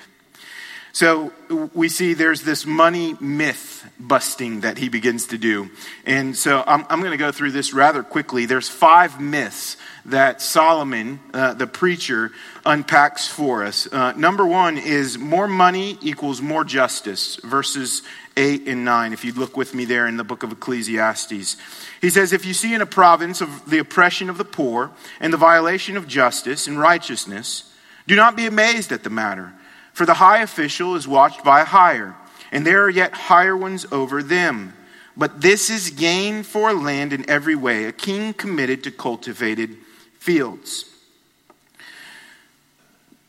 So 0.94 1.32
we 1.74 1.88
see 1.88 2.14
there's 2.14 2.42
this 2.42 2.64
money 2.64 3.16
myth 3.20 3.84
busting 3.98 4.60
that 4.60 4.78
he 4.78 4.88
begins 4.88 5.26
to 5.26 5.38
do. 5.38 5.68
And 6.06 6.36
so 6.36 6.62
I'm, 6.64 6.86
I'm 6.88 7.00
going 7.00 7.10
to 7.10 7.16
go 7.16 7.32
through 7.32 7.50
this 7.50 7.74
rather 7.74 8.04
quickly. 8.04 8.46
There's 8.46 8.68
five 8.68 9.20
myths 9.20 9.76
that 10.04 10.40
Solomon, 10.40 11.18
uh, 11.32 11.54
the 11.54 11.66
preacher, 11.66 12.30
unpacks 12.64 13.26
for 13.26 13.64
us. 13.64 13.92
Uh, 13.92 14.12
number 14.12 14.46
one 14.46 14.78
is 14.78 15.18
more 15.18 15.48
money 15.48 15.98
equals 16.00 16.40
more 16.40 16.62
justice, 16.62 17.40
verses 17.42 18.04
8 18.36 18.68
and 18.68 18.84
9. 18.84 19.12
If 19.12 19.24
you 19.24 19.32
look 19.32 19.56
with 19.56 19.74
me 19.74 19.86
there 19.86 20.06
in 20.06 20.16
the 20.16 20.22
book 20.22 20.44
of 20.44 20.52
Ecclesiastes, 20.52 21.56
he 22.00 22.10
says, 22.10 22.32
If 22.32 22.46
you 22.46 22.54
see 22.54 22.72
in 22.72 22.80
a 22.80 22.86
province 22.86 23.40
of 23.40 23.68
the 23.68 23.78
oppression 23.78 24.30
of 24.30 24.38
the 24.38 24.44
poor 24.44 24.92
and 25.18 25.32
the 25.32 25.38
violation 25.38 25.96
of 25.96 26.06
justice 26.06 26.68
and 26.68 26.78
righteousness, 26.78 27.68
do 28.06 28.14
not 28.14 28.36
be 28.36 28.46
amazed 28.46 28.92
at 28.92 29.02
the 29.02 29.10
matter 29.10 29.54
for 29.94 30.04
the 30.04 30.14
high 30.14 30.42
official 30.42 30.96
is 30.96 31.08
watched 31.08 31.42
by 31.42 31.62
a 31.62 31.64
higher, 31.64 32.14
and 32.52 32.66
there 32.66 32.82
are 32.82 32.90
yet 32.90 33.14
higher 33.14 33.56
ones 33.56 33.86
over 33.90 34.22
them. 34.22 34.74
But 35.16 35.40
this 35.40 35.70
is 35.70 35.90
gain 35.90 36.42
for 36.42 36.74
land 36.74 37.12
in 37.12 37.28
every 37.30 37.54
way, 37.54 37.84
a 37.84 37.92
king 37.92 38.34
committed 38.34 38.82
to 38.84 38.90
cultivated 38.90 39.76
fields. 40.18 40.84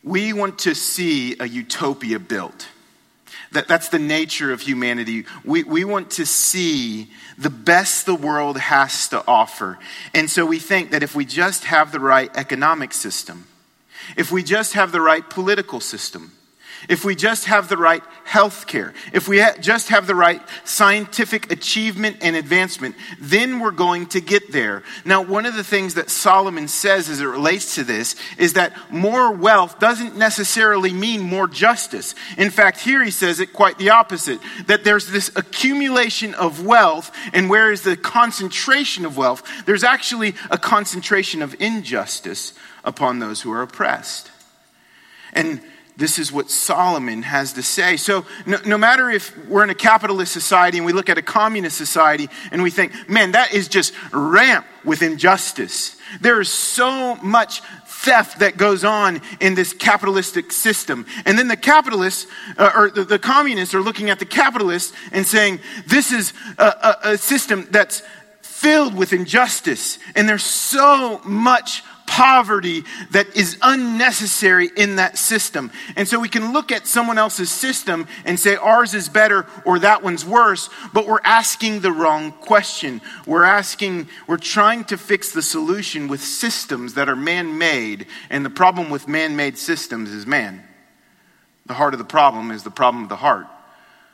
We 0.02 0.32
want 0.32 0.58
to 0.60 0.74
see 0.74 1.36
a 1.38 1.46
utopia 1.46 2.18
built. 2.18 2.68
That, 3.52 3.68
that's 3.68 3.88
the 3.88 3.98
nature 4.00 4.52
of 4.52 4.60
humanity. 4.60 5.24
We, 5.44 5.62
we 5.62 5.84
want 5.84 6.10
to 6.12 6.26
see 6.26 7.08
the 7.38 7.50
best 7.50 8.06
the 8.06 8.14
world 8.14 8.58
has 8.58 9.08
to 9.08 9.22
offer. 9.26 9.78
And 10.14 10.28
so 10.28 10.44
we 10.44 10.58
think 10.58 10.90
that 10.90 11.04
if 11.04 11.14
we 11.14 11.24
just 11.24 11.64
have 11.64 11.92
the 11.92 12.00
right 12.00 12.30
economic 12.36 12.92
system, 12.92 13.46
if 14.16 14.32
we 14.32 14.42
just 14.42 14.74
have 14.74 14.90
the 14.90 15.00
right 15.00 15.28
political 15.28 15.80
system, 15.80 16.32
if 16.88 17.04
we 17.04 17.14
just 17.14 17.46
have 17.46 17.68
the 17.68 17.76
right 17.76 18.02
health 18.24 18.66
care, 18.66 18.92
if 19.12 19.28
we 19.28 19.40
ha- 19.40 19.54
just 19.60 19.88
have 19.88 20.06
the 20.06 20.14
right 20.14 20.40
scientific 20.64 21.52
achievement 21.52 22.18
and 22.20 22.36
advancement, 22.36 22.96
then 23.20 23.60
we're 23.60 23.70
going 23.70 24.06
to 24.06 24.20
get 24.20 24.52
there. 24.52 24.82
Now, 25.04 25.22
one 25.22 25.46
of 25.46 25.54
the 25.54 25.64
things 25.64 25.94
that 25.94 26.10
Solomon 26.10 26.68
says 26.68 27.08
as 27.08 27.20
it 27.20 27.26
relates 27.26 27.76
to 27.76 27.84
this 27.84 28.16
is 28.38 28.54
that 28.54 28.72
more 28.90 29.32
wealth 29.32 29.78
doesn't 29.78 30.16
necessarily 30.16 30.92
mean 30.92 31.20
more 31.20 31.48
justice. 31.48 32.14
In 32.36 32.50
fact, 32.50 32.80
here 32.80 33.02
he 33.02 33.10
says 33.10 33.40
it 33.40 33.52
quite 33.52 33.78
the 33.78 33.90
opposite 33.90 34.40
that 34.66 34.84
there's 34.84 35.06
this 35.06 35.30
accumulation 35.36 36.34
of 36.34 36.64
wealth, 36.64 37.10
and 37.32 37.48
where 37.50 37.72
is 37.72 37.82
the 37.82 37.96
concentration 37.96 39.04
of 39.04 39.16
wealth? 39.16 39.42
There's 39.66 39.84
actually 39.84 40.34
a 40.50 40.58
concentration 40.58 41.42
of 41.42 41.54
injustice 41.60 42.52
upon 42.84 43.18
those 43.18 43.42
who 43.42 43.52
are 43.52 43.62
oppressed. 43.62 44.30
And 45.32 45.60
this 45.96 46.18
is 46.18 46.30
what 46.30 46.50
Solomon 46.50 47.22
has 47.22 47.54
to 47.54 47.62
say. 47.62 47.96
So, 47.96 48.26
no, 48.44 48.58
no, 48.66 48.76
matter 48.76 49.10
if 49.10 49.36
we're 49.46 49.64
in 49.64 49.70
a 49.70 49.74
capitalist 49.74 50.32
society 50.32 50.76
and 50.76 50.84
we 50.84 50.92
look 50.92 51.08
at 51.08 51.16
a 51.16 51.22
communist 51.22 51.78
society 51.78 52.28
and 52.50 52.62
we 52.62 52.70
think, 52.70 53.08
man, 53.08 53.32
that 53.32 53.54
is 53.54 53.66
just 53.66 53.94
ramp 54.12 54.66
with 54.84 55.02
injustice. 55.02 55.96
There 56.20 56.40
is 56.40 56.50
so 56.50 57.16
much 57.16 57.62
theft 57.86 58.40
that 58.40 58.58
goes 58.58 58.84
on 58.84 59.22
in 59.40 59.54
this 59.54 59.72
capitalistic 59.72 60.52
system. 60.52 61.06
And 61.24 61.38
then 61.38 61.48
the 61.48 61.56
capitalists, 61.56 62.26
uh, 62.58 62.72
or 62.76 62.90
the, 62.90 63.04
the, 63.04 63.18
communists, 63.18 63.74
are 63.74 63.80
looking 63.80 64.10
at 64.10 64.18
the 64.18 64.26
capitalists 64.26 64.92
and 65.12 65.26
saying, 65.26 65.60
this 65.86 66.12
is 66.12 66.34
a, 66.58 66.64
a, 66.64 66.96
a 67.12 67.18
system 67.18 67.66
that's 67.70 68.02
filled 68.42 68.94
with 68.94 69.12
injustice. 69.12 69.98
And 70.14 70.28
there's 70.28 70.44
so 70.44 71.20
much 71.24 71.82
poverty 72.06 72.84
that 73.10 73.36
is 73.36 73.58
unnecessary 73.62 74.70
in 74.76 74.96
that 74.96 75.18
system. 75.18 75.70
And 75.96 76.06
so 76.08 76.18
we 76.18 76.28
can 76.28 76.52
look 76.52 76.72
at 76.72 76.86
someone 76.86 77.18
else's 77.18 77.50
system 77.50 78.06
and 78.24 78.38
say 78.38 78.56
ours 78.56 78.94
is 78.94 79.08
better 79.08 79.46
or 79.64 79.78
that 79.80 80.02
one's 80.02 80.24
worse, 80.24 80.70
but 80.92 81.06
we're 81.06 81.20
asking 81.24 81.80
the 81.80 81.92
wrong 81.92 82.32
question. 82.32 83.00
We're 83.26 83.44
asking, 83.44 84.08
we're 84.26 84.36
trying 84.36 84.84
to 84.84 84.96
fix 84.96 85.32
the 85.32 85.42
solution 85.42 86.08
with 86.08 86.22
systems 86.22 86.94
that 86.94 87.08
are 87.08 87.16
man 87.16 87.58
made. 87.58 88.06
And 88.30 88.44
the 88.44 88.50
problem 88.50 88.90
with 88.90 89.08
man 89.08 89.36
made 89.36 89.58
systems 89.58 90.10
is 90.10 90.26
man. 90.26 90.62
The 91.66 91.74
heart 91.74 91.94
of 91.94 91.98
the 91.98 92.04
problem 92.04 92.50
is 92.50 92.62
the 92.62 92.70
problem 92.70 93.02
of 93.02 93.08
the 93.08 93.16
heart. 93.16 93.46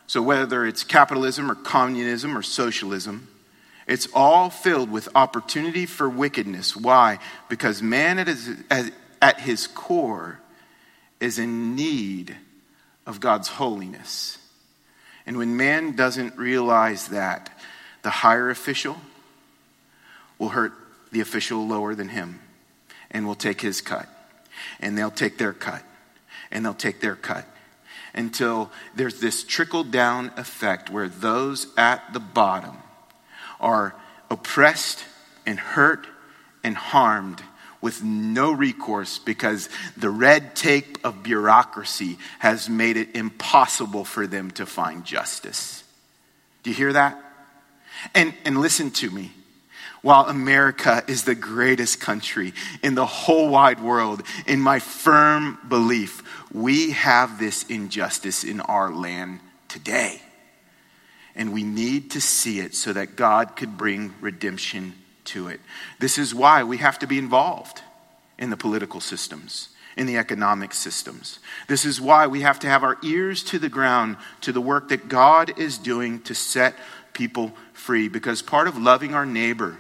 So 0.07 0.20
whether 0.20 0.66
it's 0.66 0.85
capitalism 0.85 1.50
or 1.50 1.55
communism 1.55 2.37
or 2.37 2.42
socialism, 2.42 3.28
it's 3.87 4.09
all 4.14 4.51
filled 4.51 4.90
with 4.90 5.09
opportunity 5.14 5.87
for 5.87 6.09
wickedness. 6.09 6.77
Why? 6.77 7.18
Because 7.49 7.83
man 7.83 8.18
at 8.18 8.29
his, 8.29 8.51
at 9.21 9.40
his 9.40 9.66
core 9.66 10.40
is 11.21 11.38
in 11.38 11.75
need 11.75 12.37
of 13.07 13.21
God's 13.21 13.49
holiness. 13.49 14.38
And 15.27 15.37
when 15.37 15.57
man 15.57 15.97
doesn't 15.97 16.37
realize 16.37 17.09
that, 17.09 17.51
the 18.03 18.11
higher 18.11 18.51
official 18.51 18.97
will 20.38 20.51
hurt 20.51 20.73
the 21.12 21.21
official 21.21 21.66
lower 21.66 21.95
than 21.95 22.09
him 22.09 22.40
and 23.11 23.27
will 23.27 23.35
take 23.35 23.61
his 23.61 23.81
cut. 23.81 24.09
And 24.81 24.97
they'll 24.97 25.11
take 25.11 25.38
their 25.38 25.53
cut. 25.53 25.83
And 26.51 26.64
they'll 26.64 26.75
take 26.75 27.01
their 27.01 27.16
cut. 27.16 27.47
until 28.14 28.71
there's 28.95 29.21
this 29.21 29.45
trickle 29.45 29.85
down 29.85 30.31
effect 30.37 30.90
where 30.90 31.09
those 31.09 31.66
at 31.77 32.12
the 32.12 32.21
bottom 32.21 32.77
are 33.62 33.94
oppressed 34.31 35.05
and 35.46 35.59
hurt 35.59 36.07
and 36.62 36.77
harmed 36.77 37.42
with 37.81 38.03
no 38.03 38.53
recourse 38.53 39.18
because 39.18 39.68
the 39.96 40.09
red 40.09 40.55
tape 40.55 40.98
of 41.05 41.22
bureaucracy 41.22 42.16
has 42.38 42.68
made 42.68 42.96
it 42.96 43.14
impossible 43.14 44.05
for 44.05 44.27
them 44.27 44.51
to 44.53 44.64
find 44.64 45.05
justice. 45.05 45.83
Do 46.62 46.70
you 46.70 46.77
hear 46.77 46.92
that? 46.92 47.20
And, 48.14 48.35
and 48.44 48.61
listen 48.61 48.90
to 48.92 49.11
me. 49.11 49.33
While 50.01 50.27
America 50.27 51.05
is 51.07 51.25
the 51.25 51.35
greatest 51.37 52.01
country 52.01 52.55
in 52.83 52.96
the 52.96 53.07
whole 53.07 53.48
wide 53.48 53.81
world, 53.81 54.22
in 54.46 54.61
my 54.61 54.81
firm 54.81 55.59
belief, 55.68 56.22
we 56.53 56.90
have 56.90 57.38
this 57.38 57.64
injustice 57.64 58.42
in 58.42 58.61
our 58.61 58.92
land 58.92 59.38
today. 59.68 60.20
And 61.35 61.53
we 61.53 61.62
need 61.62 62.11
to 62.12 62.21
see 62.21 62.61
it 62.61 62.75
so 62.75 62.92
that 62.92 63.16
God 63.16 63.57
could 63.57 63.79
bring 63.79 64.14
redemption 64.21 64.95
to 65.25 65.49
it. 65.49 65.61
This 65.99 66.18
is 66.18 66.35
why 66.35 66.62
we 66.62 66.79
have 66.79 66.99
to 67.01 67.07
be 67.07 67.18
involved 67.18 67.81
in 68.38 68.51
the 68.51 68.57
political 68.57 69.01
systems, 69.01 69.68
in 69.97 70.07
the 70.07 70.18
economic 70.18 70.75
systems. 70.75 71.38
This 71.68 71.85
is 71.85 72.01
why 72.01 72.27
we 72.27 72.42
have 72.42 72.59
to 72.61 72.68
have 72.68 72.83
our 72.83 72.99
ears 73.03 73.42
to 73.45 73.59
the 73.59 73.68
ground 73.68 74.16
to 74.42 74.53
the 74.53 74.61
work 74.61 74.88
that 74.88 75.09
God 75.09 75.59
is 75.59 75.79
doing 75.79 76.21
to 76.23 76.35
set 76.35 76.75
people 77.12 77.53
free. 77.73 78.09
Because 78.09 78.42
part 78.42 78.68
of 78.68 78.77
loving 78.77 79.14
our 79.14 79.27
neighbor 79.27 79.79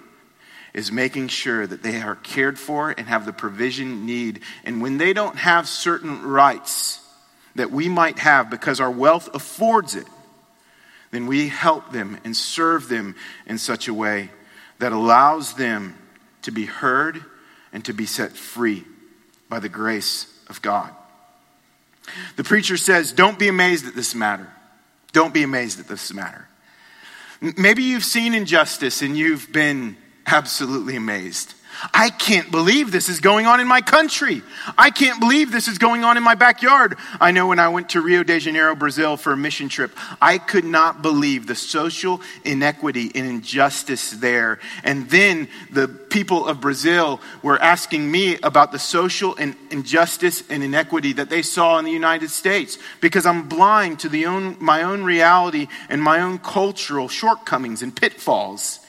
is 0.72 0.90
making 0.90 1.28
sure 1.28 1.66
that 1.66 1.82
they 1.82 2.00
are 2.00 2.16
cared 2.16 2.58
for 2.58 2.90
and 2.90 3.08
have 3.08 3.26
the 3.26 3.32
provision 3.32 4.06
need. 4.06 4.40
And 4.64 4.80
when 4.80 4.96
they 4.96 5.12
don't 5.12 5.36
have 5.36 5.68
certain 5.68 6.22
rights 6.22 7.00
that 7.56 7.70
we 7.70 7.88
might 7.88 8.18
have 8.18 8.48
because 8.48 8.80
our 8.80 8.90
wealth 8.90 9.28
affords 9.34 9.94
it, 9.94 10.06
then 11.12 11.26
we 11.26 11.48
help 11.48 11.92
them 11.92 12.18
and 12.24 12.36
serve 12.36 12.88
them 12.88 13.14
in 13.46 13.58
such 13.58 13.86
a 13.86 13.94
way 13.94 14.30
that 14.78 14.92
allows 14.92 15.54
them 15.54 15.96
to 16.42 16.50
be 16.50 16.64
heard 16.64 17.24
and 17.72 17.84
to 17.84 17.92
be 17.92 18.06
set 18.06 18.32
free 18.32 18.84
by 19.48 19.60
the 19.60 19.68
grace 19.68 20.26
of 20.48 20.60
God. 20.60 20.90
The 22.36 22.44
preacher 22.44 22.76
says, 22.76 23.12
Don't 23.12 23.38
be 23.38 23.48
amazed 23.48 23.86
at 23.86 23.94
this 23.94 24.14
matter. 24.14 24.50
Don't 25.12 25.32
be 25.32 25.42
amazed 25.42 25.78
at 25.78 25.86
this 25.86 26.12
matter. 26.12 26.48
Maybe 27.40 27.82
you've 27.82 28.04
seen 28.04 28.34
injustice 28.34 29.02
and 29.02 29.16
you've 29.16 29.52
been 29.52 29.96
absolutely 30.26 30.96
amazed. 30.96 31.54
I 31.92 32.10
can't 32.10 32.50
believe 32.50 32.92
this 32.92 33.08
is 33.08 33.20
going 33.20 33.46
on 33.46 33.60
in 33.60 33.66
my 33.66 33.80
country. 33.80 34.42
I 34.78 34.90
can't 34.90 35.20
believe 35.20 35.50
this 35.50 35.68
is 35.68 35.78
going 35.78 36.04
on 36.04 36.16
in 36.16 36.22
my 36.22 36.34
backyard. 36.34 36.96
I 37.20 37.30
know 37.30 37.46
when 37.46 37.58
I 37.58 37.68
went 37.68 37.90
to 37.90 38.00
Rio 38.00 38.22
de 38.22 38.38
Janeiro, 38.38 38.74
Brazil 38.74 39.16
for 39.16 39.32
a 39.32 39.36
mission 39.36 39.68
trip, 39.68 39.96
I 40.20 40.38
could 40.38 40.64
not 40.64 41.02
believe 41.02 41.46
the 41.46 41.54
social 41.54 42.20
inequity 42.44 43.10
and 43.14 43.26
injustice 43.26 44.10
there. 44.10 44.60
And 44.84 45.08
then 45.10 45.48
the 45.70 45.88
people 45.88 46.46
of 46.46 46.60
Brazil 46.60 47.20
were 47.42 47.60
asking 47.60 48.10
me 48.10 48.38
about 48.42 48.72
the 48.72 48.78
social 48.78 49.34
injustice 49.34 50.44
and 50.50 50.62
inequity 50.62 51.14
that 51.14 51.30
they 51.30 51.42
saw 51.42 51.78
in 51.78 51.84
the 51.84 51.90
United 51.90 52.30
States 52.30 52.78
because 53.00 53.26
I'm 53.26 53.48
blind 53.48 54.00
to 54.00 54.08
the 54.08 54.26
own, 54.26 54.56
my 54.60 54.82
own 54.82 55.02
reality 55.02 55.68
and 55.88 56.02
my 56.02 56.20
own 56.20 56.38
cultural 56.38 57.08
shortcomings 57.08 57.82
and 57.82 57.94
pitfalls. 57.94 58.80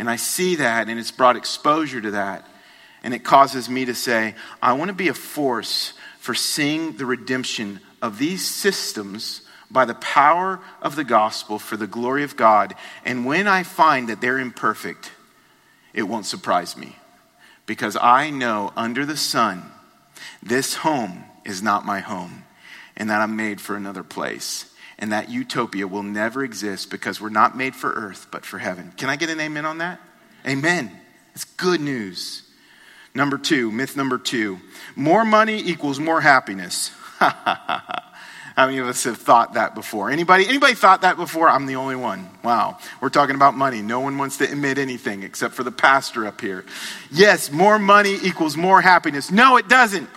And 0.00 0.08
I 0.08 0.16
see 0.16 0.56
that, 0.56 0.88
and 0.88 0.98
it's 0.98 1.10
brought 1.10 1.36
exposure 1.36 2.00
to 2.00 2.12
that. 2.12 2.46
And 3.02 3.12
it 3.12 3.22
causes 3.22 3.68
me 3.68 3.84
to 3.84 3.94
say, 3.94 4.34
I 4.62 4.72
want 4.72 4.88
to 4.88 4.94
be 4.94 5.08
a 5.08 5.14
force 5.14 5.92
for 6.18 6.32
seeing 6.32 6.96
the 6.96 7.04
redemption 7.04 7.80
of 8.00 8.16
these 8.16 8.42
systems 8.42 9.42
by 9.70 9.84
the 9.84 9.92
power 9.92 10.58
of 10.80 10.96
the 10.96 11.04
gospel 11.04 11.58
for 11.58 11.76
the 11.76 11.86
glory 11.86 12.24
of 12.24 12.34
God. 12.34 12.74
And 13.04 13.26
when 13.26 13.46
I 13.46 13.62
find 13.62 14.08
that 14.08 14.22
they're 14.22 14.38
imperfect, 14.38 15.12
it 15.92 16.04
won't 16.04 16.24
surprise 16.24 16.78
me 16.78 16.96
because 17.66 17.94
I 18.00 18.30
know 18.30 18.72
under 18.76 19.04
the 19.04 19.18
sun, 19.18 19.70
this 20.42 20.76
home 20.76 21.24
is 21.44 21.62
not 21.62 21.84
my 21.84 22.00
home 22.00 22.44
and 22.96 23.10
that 23.10 23.20
I'm 23.20 23.36
made 23.36 23.60
for 23.60 23.76
another 23.76 24.02
place 24.02 24.69
and 25.00 25.12
that 25.12 25.30
utopia 25.30 25.88
will 25.88 26.02
never 26.02 26.44
exist 26.44 26.90
because 26.90 27.20
we're 27.20 27.30
not 27.30 27.56
made 27.56 27.74
for 27.74 27.90
earth, 27.92 28.26
but 28.30 28.44
for 28.44 28.58
heaven. 28.58 28.92
Can 28.96 29.08
I 29.08 29.16
get 29.16 29.30
an 29.30 29.40
amen 29.40 29.64
on 29.64 29.78
that? 29.78 30.00
Amen. 30.46 30.90
It's 31.34 31.44
good 31.44 31.80
news. 31.80 32.42
Number 33.14 33.38
two, 33.38 33.72
myth 33.72 33.96
number 33.96 34.18
two 34.18 34.60
more 34.94 35.24
money 35.24 35.58
equals 35.58 35.98
more 35.98 36.20
happiness. 36.20 36.92
How 37.18 38.66
many 38.66 38.78
of 38.78 38.88
us 38.88 39.04
have 39.04 39.16
thought 39.16 39.54
that 39.54 39.74
before? 39.74 40.10
Anybody, 40.10 40.46
anybody 40.46 40.74
thought 40.74 41.02
that 41.02 41.16
before? 41.16 41.48
I'm 41.48 41.66
the 41.66 41.76
only 41.76 41.96
one. 41.96 42.28
Wow. 42.44 42.78
We're 43.00 43.08
talking 43.08 43.34
about 43.34 43.54
money. 43.54 43.80
No 43.80 44.00
one 44.00 44.18
wants 44.18 44.36
to 44.38 44.44
admit 44.44 44.76
anything 44.76 45.22
except 45.22 45.54
for 45.54 45.62
the 45.62 45.72
pastor 45.72 46.26
up 46.26 46.40
here. 46.40 46.64
Yes, 47.10 47.50
more 47.50 47.78
money 47.78 48.18
equals 48.22 48.56
more 48.56 48.80
happiness. 48.80 49.30
No, 49.30 49.56
it 49.56 49.68
doesn't. 49.68 50.10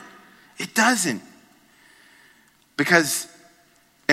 It 0.58 0.76
doesn't. 0.76 1.22
Because 2.76 3.33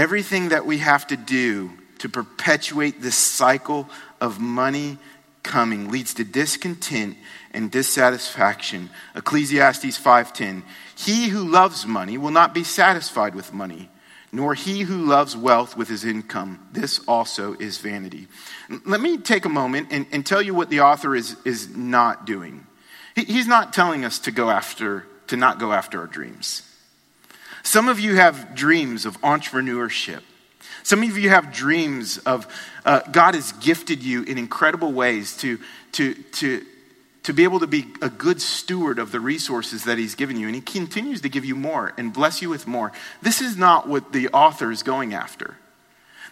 everything 0.00 0.48
that 0.48 0.64
we 0.64 0.78
have 0.78 1.06
to 1.06 1.16
do 1.16 1.70
to 1.98 2.08
perpetuate 2.08 3.02
this 3.02 3.16
cycle 3.16 3.86
of 4.18 4.40
money 4.40 4.96
coming 5.42 5.90
leads 5.90 6.14
to 6.14 6.24
discontent 6.24 7.18
and 7.52 7.70
dissatisfaction. 7.70 8.88
Ecclesiastes 9.14 9.98
5:10 9.98 10.62
He 10.96 11.28
who 11.28 11.46
loves 11.46 11.86
money 11.86 12.16
will 12.16 12.30
not 12.30 12.54
be 12.54 12.64
satisfied 12.64 13.34
with 13.34 13.52
money, 13.52 13.90
nor 14.32 14.54
he 14.54 14.80
who 14.80 15.04
loves 15.04 15.36
wealth 15.36 15.76
with 15.76 15.88
his 15.88 16.06
income. 16.06 16.66
This 16.72 17.00
also 17.06 17.52
is 17.54 17.76
vanity. 17.76 18.26
Let 18.86 19.02
me 19.02 19.18
take 19.18 19.44
a 19.44 19.50
moment 19.50 19.88
and, 19.90 20.06
and 20.12 20.24
tell 20.24 20.40
you 20.40 20.54
what 20.54 20.70
the 20.70 20.80
author 20.80 21.14
is, 21.14 21.36
is 21.44 21.76
not 21.76 22.24
doing. 22.24 22.66
He, 23.14 23.24
he's 23.24 23.46
not 23.46 23.74
telling 23.74 24.06
us 24.06 24.18
to 24.20 24.30
go 24.30 24.48
after, 24.48 25.06
to 25.26 25.36
not 25.36 25.58
go 25.58 25.74
after 25.74 26.00
our 26.00 26.06
dreams. 26.06 26.62
Some 27.62 27.88
of 27.88 28.00
you 28.00 28.16
have 28.16 28.54
dreams 28.54 29.06
of 29.06 29.20
entrepreneurship. 29.20 30.22
Some 30.82 31.02
of 31.02 31.18
you 31.18 31.28
have 31.30 31.52
dreams 31.52 32.18
of 32.18 32.46
uh, 32.84 33.00
God 33.10 33.34
has 33.34 33.52
gifted 33.52 34.02
you 34.02 34.22
in 34.22 34.38
incredible 34.38 34.92
ways 34.92 35.36
to, 35.38 35.58
to, 35.92 36.14
to, 36.14 36.64
to 37.24 37.32
be 37.32 37.44
able 37.44 37.60
to 37.60 37.66
be 37.66 37.86
a 38.00 38.08
good 38.08 38.40
steward 38.40 38.98
of 38.98 39.12
the 39.12 39.20
resources 39.20 39.84
that 39.84 39.98
He's 39.98 40.14
given 40.14 40.38
you. 40.38 40.46
And 40.46 40.54
He 40.54 40.62
continues 40.62 41.20
to 41.20 41.28
give 41.28 41.44
you 41.44 41.54
more 41.54 41.92
and 41.96 42.12
bless 42.12 42.40
you 42.40 42.48
with 42.48 42.66
more. 42.66 42.92
This 43.20 43.40
is 43.40 43.56
not 43.56 43.88
what 43.88 44.12
the 44.12 44.28
author 44.28 44.70
is 44.70 44.82
going 44.82 45.14
after. 45.14 45.56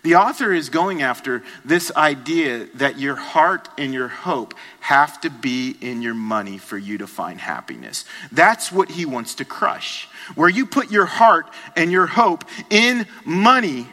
The 0.03 0.15
author 0.15 0.53
is 0.53 0.69
going 0.69 1.03
after 1.03 1.43
this 1.65 1.91
idea 1.97 2.67
that 2.75 2.99
your 2.99 3.17
heart 3.17 3.69
and 3.77 3.93
your 3.93 4.09
hope 4.09 4.55
have 4.81 5.21
to 5.23 5.31
be 5.31 5.77
in 5.81 6.03
your 6.03 6.15
money 6.15 6.59
for 6.59 6.79
you 6.79 6.99
to 6.99 7.07
find 7.07 7.41
happiness. 7.41 8.05
That's 8.31 8.71
what 8.71 8.91
he 8.91 9.05
wants 9.05 9.35
to 9.37 9.45
crush. 9.45 10.09
Where 10.35 10.49
you 10.49 10.67
put 10.67 10.91
your 10.91 11.07
heart 11.07 11.47
and 11.77 11.91
your 11.91 12.07
hope 12.07 12.45
in 12.71 13.07
money, 13.25 13.87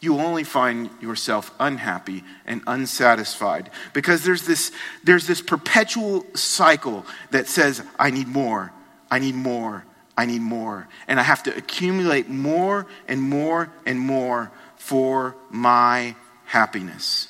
you 0.00 0.18
only 0.18 0.44
find 0.44 0.90
yourself 1.00 1.52
unhappy 1.60 2.24
and 2.44 2.60
unsatisfied 2.66 3.70
because 3.92 4.24
there's 4.24 4.46
this, 4.46 4.72
there's 5.04 5.26
this 5.26 5.40
perpetual 5.40 6.26
cycle 6.34 7.06
that 7.30 7.46
says, 7.46 7.82
I 7.98 8.10
need 8.10 8.26
more, 8.26 8.72
I 9.10 9.20
need 9.20 9.36
more, 9.36 9.84
I 10.16 10.26
need 10.26 10.42
more. 10.42 10.88
And 11.06 11.18
I 11.20 11.22
have 11.22 11.44
to 11.44 11.56
accumulate 11.56 12.28
more 12.28 12.86
and 13.08 13.22
more 13.22 13.72
and 13.86 13.98
more 13.98 14.50
for 14.82 15.36
my 15.48 16.16
happiness. 16.44 17.28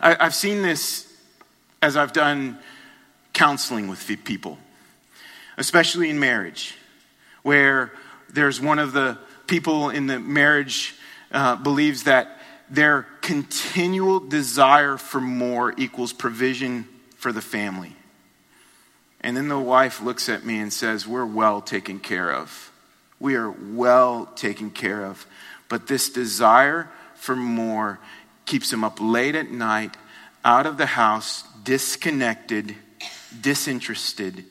I, 0.00 0.24
have 0.24 0.34
seen 0.34 0.62
this 0.62 1.06
as 1.80 1.96
I've 1.96 2.12
done 2.12 2.58
counseling 3.32 3.86
with 3.86 4.04
people, 4.24 4.58
especially 5.56 6.10
in 6.10 6.18
marriage 6.18 6.74
where 7.44 7.92
there's 8.32 8.60
one 8.60 8.80
of 8.80 8.92
the 8.92 9.16
people 9.46 9.90
in 9.90 10.08
the 10.08 10.18
marriage 10.18 10.96
uh, 11.30 11.54
believes 11.54 12.02
that 12.02 12.40
their 12.68 13.06
continual 13.20 14.18
desire 14.18 14.96
for 14.96 15.20
more 15.20 15.72
equals 15.76 16.12
provision 16.12 16.88
for 17.16 17.30
the 17.32 17.42
family. 17.42 17.94
And 19.20 19.36
then 19.36 19.46
the 19.46 19.58
wife 19.58 20.02
looks 20.02 20.28
at 20.28 20.44
me 20.44 20.58
and 20.58 20.72
says, 20.72 21.06
We're 21.06 21.24
well 21.24 21.60
taken 21.60 22.00
care 22.00 22.32
of. 22.32 22.72
We 23.20 23.36
are 23.36 23.50
well 23.50 24.26
taken 24.34 24.70
care 24.70 25.06
of. 25.06 25.26
But 25.68 25.86
this 25.86 26.10
desire 26.10 26.90
for 27.14 27.36
more 27.36 27.98
keeps 28.46 28.72
him 28.72 28.84
up 28.84 28.98
late 29.00 29.34
at 29.34 29.50
night, 29.50 29.96
out 30.44 30.66
of 30.66 30.76
the 30.76 30.86
house, 30.86 31.44
disconnected, 31.62 32.76
disinterested, 33.40 34.44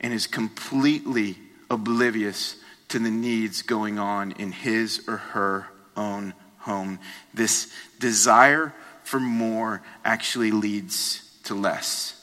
and 0.00 0.12
is 0.12 0.26
completely 0.26 1.36
oblivious 1.70 2.56
to 2.88 2.98
the 2.98 3.10
needs 3.10 3.62
going 3.62 3.98
on 3.98 4.32
in 4.32 4.52
his 4.52 5.02
or 5.08 5.16
her 5.16 5.66
own 5.96 6.32
home. 6.58 6.98
This 7.34 7.72
desire 7.98 8.72
for 9.04 9.20
more 9.20 9.82
actually 10.04 10.50
leads 10.50 11.22
to 11.44 11.54
less. 11.54 12.14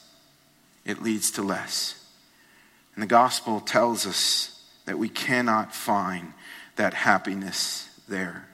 It 0.86 1.02
leads 1.02 1.32
to 1.32 1.42
less. 1.42 2.02
And 2.94 3.04
the 3.04 3.08
gospel 3.08 3.60
tells 3.60 4.08
us 4.08 4.64
that 4.86 4.98
we 4.98 5.10
cannot 5.10 5.76
find 5.76 6.34
that 6.76 6.94
happiness 6.94 7.85
there. 8.08 8.48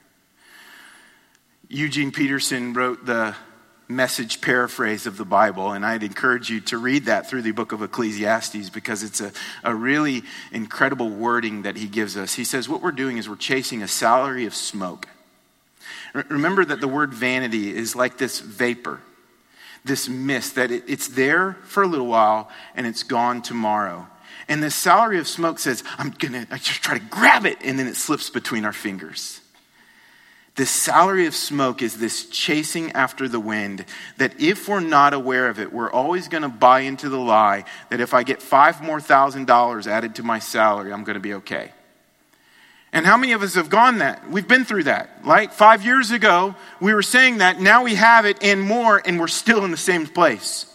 Eugene 1.68 2.12
Peterson 2.12 2.74
wrote 2.74 3.06
the 3.06 3.34
message 3.88 4.40
paraphrase 4.40 5.06
of 5.06 5.16
the 5.16 5.24
Bible, 5.24 5.72
and 5.72 5.84
I'd 5.84 6.02
encourage 6.02 6.50
you 6.50 6.60
to 6.62 6.78
read 6.78 7.06
that 7.06 7.28
through 7.28 7.42
the 7.42 7.52
book 7.52 7.72
of 7.72 7.82
Ecclesiastes 7.82 8.70
because 8.70 9.02
it's 9.02 9.20
a, 9.20 9.32
a 9.64 9.74
really 9.74 10.22
incredible 10.50 11.10
wording 11.10 11.62
that 11.62 11.76
he 11.76 11.86
gives 11.86 12.16
us. 12.16 12.34
He 12.34 12.44
says, 12.44 12.68
What 12.68 12.82
we're 12.82 12.92
doing 12.92 13.18
is 13.18 13.28
we're 13.28 13.36
chasing 13.36 13.82
a 13.82 13.88
salary 13.88 14.46
of 14.46 14.54
smoke. 14.54 15.08
Remember 16.14 16.64
that 16.64 16.80
the 16.80 16.88
word 16.88 17.14
vanity 17.14 17.74
is 17.74 17.96
like 17.96 18.18
this 18.18 18.40
vapor, 18.40 19.00
this 19.84 20.08
mist, 20.08 20.56
that 20.56 20.70
it, 20.70 20.84
it's 20.86 21.08
there 21.08 21.56
for 21.64 21.82
a 21.82 21.86
little 21.86 22.06
while 22.06 22.50
and 22.74 22.86
it's 22.86 23.02
gone 23.02 23.40
tomorrow. 23.40 24.06
And 24.48 24.62
this 24.62 24.74
salary 24.74 25.18
of 25.18 25.28
smoke 25.28 25.58
says, 25.58 25.82
I'm 25.98 26.10
going 26.10 26.46
to 26.46 26.46
just 26.58 26.82
try 26.82 26.98
to 26.98 27.04
grab 27.04 27.46
it, 27.46 27.58
and 27.62 27.78
then 27.78 27.86
it 27.86 27.96
slips 27.96 28.28
between 28.28 28.64
our 28.64 28.72
fingers. 28.72 29.40
This 30.54 30.70
salary 30.70 31.26
of 31.26 31.34
smoke 31.34 31.80
is 31.80 31.96
this 31.96 32.26
chasing 32.26 32.92
after 32.92 33.26
the 33.26 33.40
wind 33.40 33.86
that 34.18 34.38
if 34.38 34.68
we're 34.68 34.80
not 34.80 35.14
aware 35.14 35.48
of 35.48 35.58
it, 35.58 35.72
we're 35.72 35.90
always 35.90 36.28
going 36.28 36.42
to 36.42 36.48
buy 36.50 36.80
into 36.80 37.08
the 37.08 37.18
lie 37.18 37.64
that 37.88 38.00
if 38.00 38.12
I 38.12 38.22
get 38.22 38.42
five 38.42 38.82
more 38.82 39.00
thousand 39.00 39.46
dollars 39.46 39.86
added 39.86 40.16
to 40.16 40.22
my 40.22 40.38
salary, 40.38 40.92
I'm 40.92 41.04
going 41.04 41.14
to 41.14 41.20
be 41.20 41.34
okay. 41.34 41.72
And 42.92 43.06
how 43.06 43.16
many 43.16 43.32
of 43.32 43.42
us 43.42 43.54
have 43.54 43.70
gone 43.70 43.98
that? 43.98 44.28
We've 44.30 44.46
been 44.46 44.66
through 44.66 44.84
that. 44.84 45.24
Like 45.24 45.54
five 45.54 45.82
years 45.82 46.10
ago, 46.10 46.54
we 46.78 46.92
were 46.92 47.02
saying 47.02 47.38
that. 47.38 47.58
Now 47.58 47.84
we 47.84 47.94
have 47.94 48.26
it 48.26 48.42
and 48.42 48.60
more, 48.60 49.00
and 49.02 49.18
we're 49.18 49.28
still 49.28 49.64
in 49.64 49.70
the 49.70 49.78
same 49.78 50.06
place. 50.06 50.66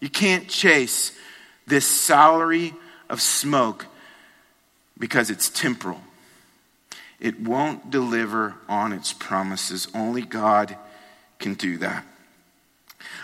You 0.00 0.10
can't 0.10 0.46
chase 0.46 1.12
this 1.66 1.86
salary 1.86 2.74
of 3.08 3.22
smoke 3.22 3.86
because 4.98 5.30
it's 5.30 5.48
temporal. 5.48 6.02
It 7.20 7.40
won't 7.40 7.90
deliver 7.90 8.54
on 8.68 8.92
its 8.92 9.12
promises. 9.12 9.88
Only 9.94 10.22
God 10.22 10.76
can 11.38 11.54
do 11.54 11.78
that. 11.78 12.04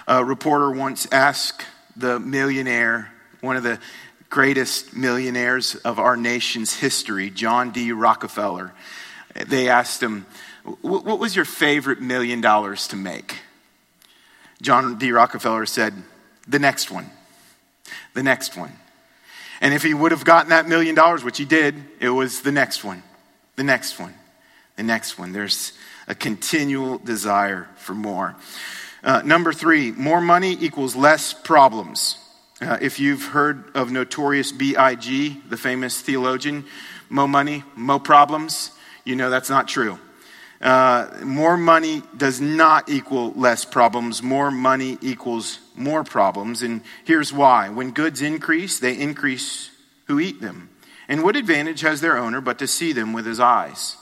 A 0.07 0.25
reporter 0.25 0.71
once 0.71 1.07
asked 1.13 1.65
the 1.97 2.19
millionaire, 2.19 3.13
one 3.41 3.57
of 3.57 3.63
the 3.63 3.79
greatest 4.29 4.97
millionaires 4.97 5.75
of 5.77 5.99
our 5.99 6.17
nation's 6.17 6.75
history, 6.75 7.31
John 7.31 7.71
D. 7.71 7.93
Rockefeller, 7.93 8.73
they 9.35 9.69
asked 9.69 10.03
him, 10.03 10.27
What 10.81 11.19
was 11.19 11.37
your 11.37 11.45
favorite 11.45 12.01
million 12.01 12.41
dollars 12.41 12.89
to 12.89 12.97
make? 12.97 13.39
John 14.63 14.99
D. 14.99 15.13
Rockefeller 15.13 15.67
said, 15.67 15.95
The 16.47 16.59
next 16.59 16.91
one. 16.91 17.11
The 18.15 18.23
next 18.23 18.57
one. 18.57 18.73
And 19.61 19.75
if 19.75 19.83
he 19.83 19.95
would 19.95 20.13
have 20.13 20.25
gotten 20.25 20.51
that 20.51 20.69
million 20.69 20.95
dollars, 20.95 21.23
which 21.23 21.39
he 21.39 21.45
did, 21.45 21.75
it 22.01 22.09
was 22.11 22.43
the 22.43 22.53
next 22.53 22.83
one, 22.83 23.03
the 23.61 23.65
next 23.65 23.99
one, 23.99 24.15
the 24.77 24.83
next 24.83 25.19
one. 25.19 25.33
There's 25.33 25.75
a 26.09 26.15
continual 26.15 26.97
desire 26.97 27.69
for 27.77 27.93
more. 27.93 28.35
Uh, 29.05 29.21
number 29.23 29.53
three, 29.53 29.93
more 29.93 30.23
money 30.23 30.57
equals 30.59 30.97
less 30.97 31.35
problems. 31.35 32.17
Uh, 32.63 32.79
if 32.81 32.99
you've 32.99 33.23
heard 33.23 33.71
of 33.77 33.93
Notorious 33.93 34.51
B.I.G., 34.51 35.43
the 35.47 35.59
famous 35.59 36.01
theologian, 36.01 36.65
more 37.11 37.29
money, 37.29 37.63
more 37.77 38.01
problems, 38.01 38.71
you 39.05 39.15
know 39.15 39.29
that's 39.29 39.51
not 39.51 39.69
true. 39.69 39.99
Uh, 40.63 41.09
more 41.23 41.59
money 41.59 42.03
does 42.17 42.41
not 42.41 42.89
equal 42.89 43.33
less 43.33 43.67
problems. 43.67 44.23
More 44.23 44.51
money 44.51 44.97
equals 45.03 45.59
more 45.77 46.03
problems. 46.03 46.63
And 46.63 46.81
here's 47.05 47.31
why. 47.31 47.69
When 47.69 47.91
goods 47.91 48.23
increase, 48.23 48.79
they 48.79 48.97
increase 48.97 49.69
who 50.07 50.19
eat 50.19 50.41
them. 50.41 50.70
And 51.11 51.25
what 51.25 51.35
advantage 51.35 51.81
has 51.81 52.01
their 52.01 52.17
owner 52.17 52.41
but 52.41 52.61
to 52.61 52.69
see 52.69 52.93
them 52.93 53.13
with 53.13 53.27
his 53.27 53.41
eyes? 53.41 53.97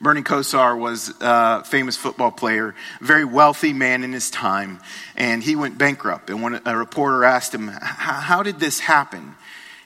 Bernie 0.00 0.22
Kosar 0.22 0.78
was 0.78 1.12
a 1.20 1.64
famous 1.64 1.96
football 1.96 2.30
player, 2.30 2.76
very 3.00 3.24
wealthy 3.24 3.72
man 3.72 4.04
in 4.04 4.12
his 4.12 4.30
time, 4.30 4.78
and 5.16 5.42
he 5.42 5.56
went 5.56 5.76
bankrupt. 5.76 6.30
And 6.30 6.40
when 6.40 6.62
a 6.64 6.76
reporter 6.76 7.24
asked 7.24 7.52
him, 7.52 7.66
How 7.68 8.44
did 8.44 8.60
this 8.60 8.78
happen? 8.78 9.34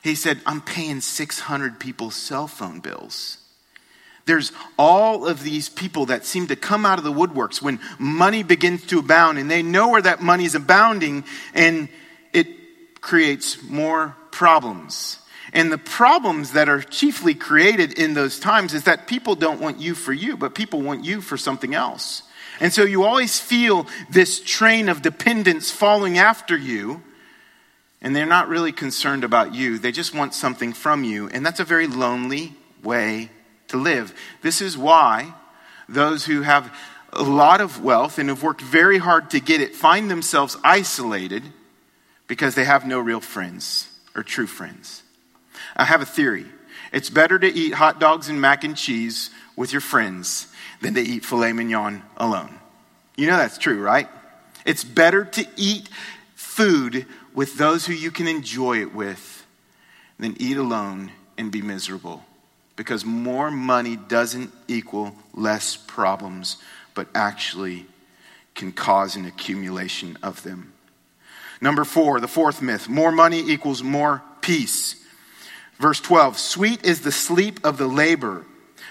He 0.02 0.14
said, 0.14 0.38
I'm 0.44 0.60
paying 0.60 1.00
600 1.00 1.80
people's 1.80 2.14
cell 2.14 2.46
phone 2.46 2.80
bills. 2.80 3.38
There's 4.26 4.52
all 4.78 5.26
of 5.26 5.42
these 5.42 5.70
people 5.70 6.06
that 6.06 6.26
seem 6.26 6.46
to 6.48 6.56
come 6.56 6.84
out 6.84 6.98
of 6.98 7.04
the 7.04 7.12
woodworks 7.12 7.62
when 7.62 7.80
money 7.98 8.42
begins 8.42 8.86
to 8.88 8.98
abound, 8.98 9.38
and 9.38 9.50
they 9.50 9.62
know 9.62 9.88
where 9.88 10.02
that 10.02 10.20
money 10.20 10.44
is 10.44 10.54
abounding, 10.54 11.24
and 11.54 11.88
it 12.34 13.00
creates 13.00 13.62
more 13.62 14.14
problems. 14.30 15.18
And 15.54 15.70
the 15.70 15.78
problems 15.78 16.52
that 16.52 16.68
are 16.68 16.82
chiefly 16.82 17.32
created 17.32 17.96
in 17.96 18.14
those 18.14 18.40
times 18.40 18.74
is 18.74 18.84
that 18.84 19.06
people 19.06 19.36
don't 19.36 19.60
want 19.60 19.78
you 19.78 19.94
for 19.94 20.12
you, 20.12 20.36
but 20.36 20.54
people 20.54 20.82
want 20.82 21.04
you 21.04 21.20
for 21.20 21.36
something 21.36 21.74
else. 21.74 22.24
And 22.58 22.72
so 22.72 22.82
you 22.82 23.04
always 23.04 23.38
feel 23.38 23.86
this 24.10 24.40
train 24.40 24.88
of 24.88 25.00
dependence 25.00 25.70
falling 25.70 26.18
after 26.18 26.56
you, 26.56 27.04
and 28.02 28.14
they're 28.14 28.26
not 28.26 28.48
really 28.48 28.72
concerned 28.72 29.22
about 29.22 29.54
you. 29.54 29.78
They 29.78 29.92
just 29.92 30.12
want 30.12 30.34
something 30.34 30.72
from 30.72 31.04
you, 31.04 31.28
and 31.28 31.46
that's 31.46 31.60
a 31.60 31.64
very 31.64 31.86
lonely 31.86 32.54
way 32.82 33.30
to 33.68 33.76
live. 33.76 34.12
This 34.42 34.60
is 34.60 34.76
why 34.76 35.34
those 35.88 36.24
who 36.24 36.42
have 36.42 36.76
a 37.12 37.22
lot 37.22 37.60
of 37.60 37.82
wealth 37.82 38.18
and 38.18 38.28
have 38.28 38.42
worked 38.42 38.60
very 38.60 38.98
hard 38.98 39.30
to 39.30 39.38
get 39.38 39.60
it 39.60 39.76
find 39.76 40.10
themselves 40.10 40.56
isolated 40.64 41.44
because 42.26 42.56
they 42.56 42.64
have 42.64 42.84
no 42.84 42.98
real 42.98 43.20
friends 43.20 43.88
or 44.16 44.24
true 44.24 44.48
friends. 44.48 45.03
I 45.76 45.84
have 45.84 46.02
a 46.02 46.06
theory. 46.06 46.46
It's 46.92 47.10
better 47.10 47.38
to 47.38 47.46
eat 47.46 47.74
hot 47.74 47.98
dogs 47.98 48.28
and 48.28 48.40
mac 48.40 48.64
and 48.64 48.76
cheese 48.76 49.30
with 49.56 49.72
your 49.72 49.80
friends 49.80 50.46
than 50.80 50.94
to 50.94 51.00
eat 51.00 51.24
filet 51.24 51.52
mignon 51.52 52.02
alone. 52.16 52.58
You 53.16 53.26
know 53.26 53.36
that's 53.36 53.58
true, 53.58 53.80
right? 53.80 54.08
It's 54.64 54.84
better 54.84 55.24
to 55.24 55.46
eat 55.56 55.88
food 56.34 57.06
with 57.34 57.58
those 57.58 57.86
who 57.86 57.92
you 57.92 58.10
can 58.10 58.28
enjoy 58.28 58.80
it 58.80 58.94
with 58.94 59.46
than 60.18 60.36
eat 60.40 60.56
alone 60.56 61.12
and 61.36 61.50
be 61.50 61.62
miserable 61.62 62.24
because 62.76 63.04
more 63.04 63.50
money 63.50 63.96
doesn't 63.96 64.52
equal 64.68 65.14
less 65.32 65.76
problems, 65.76 66.58
but 66.94 67.08
actually 67.14 67.86
can 68.54 68.72
cause 68.72 69.16
an 69.16 69.24
accumulation 69.24 70.16
of 70.22 70.42
them. 70.42 70.72
Number 71.60 71.84
four, 71.84 72.20
the 72.20 72.28
fourth 72.28 72.62
myth 72.62 72.88
more 72.88 73.12
money 73.12 73.40
equals 73.40 73.82
more 73.82 74.22
peace. 74.40 75.03
Verse 75.78 76.00
12 76.00 76.38
Sweet 76.38 76.84
is 76.84 77.00
the 77.00 77.12
sleep 77.12 77.64
of 77.64 77.78
the 77.78 77.86
laborer, 77.86 78.44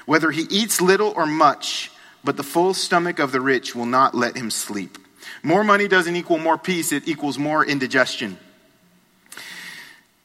whether 0.05 0.31
he 0.31 0.43
eats 0.43 0.81
little 0.81 1.13
or 1.15 1.25
much, 1.25 1.91
but 2.23 2.37
the 2.37 2.43
full 2.43 2.73
stomach 2.73 3.19
of 3.19 3.31
the 3.31 3.41
rich 3.41 3.75
will 3.75 3.85
not 3.85 4.15
let 4.15 4.35
him 4.35 4.49
sleep. 4.51 4.97
More 5.41 5.63
money 5.63 5.87
doesn't 5.87 6.15
equal 6.15 6.37
more 6.37 6.57
peace, 6.57 6.91
it 6.91 7.07
equals 7.07 7.37
more 7.37 7.65
indigestion. 7.65 8.37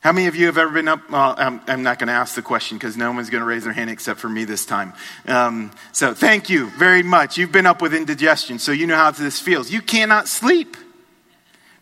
How 0.01 0.13
many 0.13 0.29
of 0.29 0.37
you 0.37 0.47
have 0.47 0.59
ever 0.59 0.71
been 0.71 0.87
up? 0.87 1.03
I'm, 1.11 1.61
I'm 1.67 1.83
not 1.83 1.99
going 1.99 2.07
to 2.07 2.15
ask 2.15 2.37
the 2.37 2.43
question 2.43 2.79
because 2.79 2.97
no 2.97 3.11
one's 3.11 3.31
going 3.31 3.41
to 3.41 3.47
raise 3.47 3.65
their 3.65 3.73
hand 3.73 3.91
except 3.91 4.21
for 4.21 4.29
me 4.29 4.45
this 4.45 4.65
time. 4.65 4.93
Um, 5.27 5.73
so 5.91 6.15
thank 6.15 6.49
you 6.49 6.71
very 6.71 7.03
much. 7.03 7.37
You've 7.37 7.51
been 7.51 7.67
up 7.67 7.83
with 7.83 7.93
indigestion, 7.93 8.61
so 8.61 8.71
you 8.71 8.87
know 8.87 8.95
how 8.95 9.11
this 9.11 9.41
feels. 9.41 9.73
You 9.73 9.83
cannot 9.83 10.29
sleep 10.29 10.77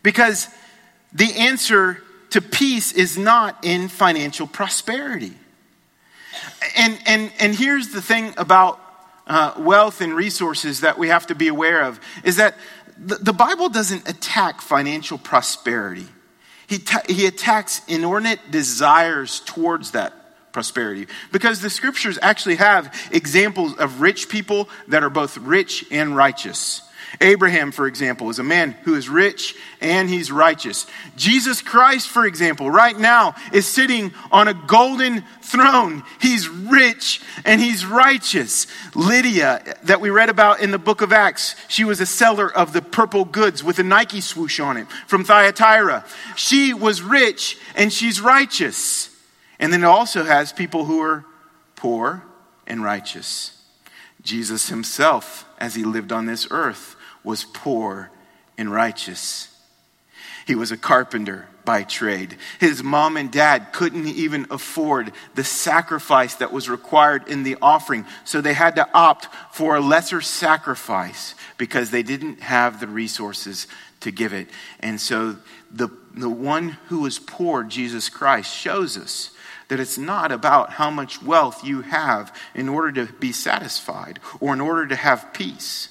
because 0.01 0.47
the 1.13 1.31
answer 1.35 2.01
to 2.31 2.41
peace 2.41 2.91
is 2.91 3.17
not 3.17 3.63
in 3.63 3.87
financial 3.87 4.47
prosperity. 4.47 5.33
And, 6.77 6.99
and, 7.05 7.31
and 7.39 7.55
here's 7.55 7.89
the 7.89 8.01
thing 8.01 8.33
about 8.37 8.79
uh, 9.25 9.53
wealth 9.57 10.01
and 10.01 10.13
resources 10.13 10.81
that 10.81 10.97
we 10.97 11.09
have 11.09 11.27
to 11.27 11.35
be 11.35 11.47
aware 11.47 11.83
of 11.83 11.99
is 12.23 12.37
that 12.37 12.55
the, 12.97 13.15
the 13.15 13.33
Bible 13.33 13.69
doesn't 13.69 14.07
attack 14.09 14.61
financial 14.61 15.17
prosperity. 15.17 16.07
He, 16.67 16.79
ta- 16.79 17.03
he 17.07 17.25
attacks 17.25 17.81
inordinate 17.87 18.51
desires 18.51 19.41
towards 19.41 19.91
that 19.91 20.13
prosperity. 20.51 21.07
Because 21.31 21.61
the 21.61 21.69
scriptures 21.69 22.17
actually 22.21 22.55
have 22.55 22.93
examples 23.11 23.75
of 23.77 24.01
rich 24.01 24.27
people 24.27 24.69
that 24.87 25.03
are 25.03 25.09
both 25.09 25.37
rich 25.37 25.85
and 25.91 26.15
righteous. 26.15 26.81
Abraham, 27.21 27.71
for 27.71 27.87
example, 27.87 28.29
is 28.29 28.39
a 28.39 28.43
man 28.43 28.71
who 28.83 28.95
is 28.95 29.09
rich 29.09 29.55
and 29.81 30.09
he's 30.09 30.31
righteous. 30.31 30.85
Jesus 31.15 31.61
Christ, 31.61 32.09
for 32.09 32.25
example, 32.25 32.69
right 32.69 32.97
now 32.97 33.35
is 33.53 33.65
sitting 33.65 34.13
on 34.31 34.47
a 34.47 34.53
golden 34.53 35.23
throne. 35.41 36.03
He's 36.19 36.47
rich 36.47 37.21
and 37.45 37.61
he's 37.61 37.85
righteous. 37.85 38.67
Lydia, 38.95 39.77
that 39.83 40.01
we 40.01 40.09
read 40.09 40.29
about 40.29 40.59
in 40.59 40.71
the 40.71 40.77
book 40.77 41.01
of 41.01 41.13
Acts, 41.13 41.55
she 41.67 41.83
was 41.83 41.99
a 41.99 42.05
seller 42.05 42.51
of 42.51 42.73
the 42.73 42.81
purple 42.81 43.25
goods 43.25 43.63
with 43.63 43.79
a 43.79 43.83
Nike 43.83 44.21
swoosh 44.21 44.59
on 44.59 44.77
it 44.77 44.87
from 45.07 45.23
Thyatira. 45.23 46.05
She 46.35 46.73
was 46.73 47.01
rich 47.01 47.57
and 47.75 47.91
she's 47.91 48.21
righteous. 48.21 49.09
And 49.59 49.73
then 49.73 49.83
it 49.83 49.87
also 49.87 50.23
has 50.23 50.53
people 50.53 50.85
who 50.85 51.01
are 51.01 51.25
poor 51.75 52.23
and 52.67 52.83
righteous. 52.83 53.53
Jesus 54.21 54.67
himself, 54.67 55.45
as 55.57 55.75
he 55.75 55.83
lived 55.85 56.11
on 56.11 56.25
this 56.25 56.47
earth, 56.51 56.96
was 57.27 57.43
poor 57.43 58.09
and 58.57 58.71
righteous. 58.71 59.53
He 60.47 60.55
was 60.55 60.71
a 60.71 60.77
carpenter 60.77 61.49
by 61.65 61.83
trade. 61.83 62.37
His 62.57 62.81
mom 62.81 63.17
and 63.17 63.29
dad 63.29 63.73
couldn't 63.73 64.07
even 64.07 64.47
afford 64.49 65.11
the 65.35 65.43
sacrifice 65.43 66.35
that 66.35 66.53
was 66.53 66.69
required 66.69 67.27
in 67.27 67.43
the 67.43 67.57
offering, 67.61 68.05
so 68.23 68.39
they 68.39 68.53
had 68.53 68.77
to 68.77 68.87
opt 68.93 69.27
for 69.51 69.75
a 69.75 69.81
lesser 69.81 70.21
sacrifice 70.21 71.35
because 71.57 71.91
they 71.91 72.01
didn't 72.01 72.39
have 72.39 72.79
the 72.79 72.87
resources 72.87 73.67
to 73.99 74.09
give 74.09 74.31
it. 74.31 74.47
And 74.79 75.01
so 75.01 75.35
the, 75.69 75.89
the 76.15 76.29
one 76.29 76.77
who 76.87 77.05
is 77.05 77.19
poor, 77.19 77.65
Jesus 77.65 78.07
Christ, 78.07 78.55
shows 78.55 78.97
us 78.97 79.31
that 79.67 79.81
it's 79.81 79.97
not 79.97 80.31
about 80.31 80.71
how 80.71 80.89
much 80.89 81.21
wealth 81.21 81.65
you 81.65 81.81
have 81.81 82.33
in 82.55 82.69
order 82.69 83.05
to 83.05 83.11
be 83.15 83.33
satisfied 83.33 84.21
or 84.39 84.53
in 84.53 84.61
order 84.61 84.87
to 84.87 84.95
have 84.95 85.33
peace. 85.33 85.89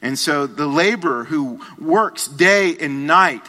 And 0.00 0.18
so 0.18 0.46
the 0.46 0.66
laborer 0.66 1.24
who 1.24 1.60
works 1.78 2.28
day 2.28 2.76
and 2.78 3.06
night 3.06 3.44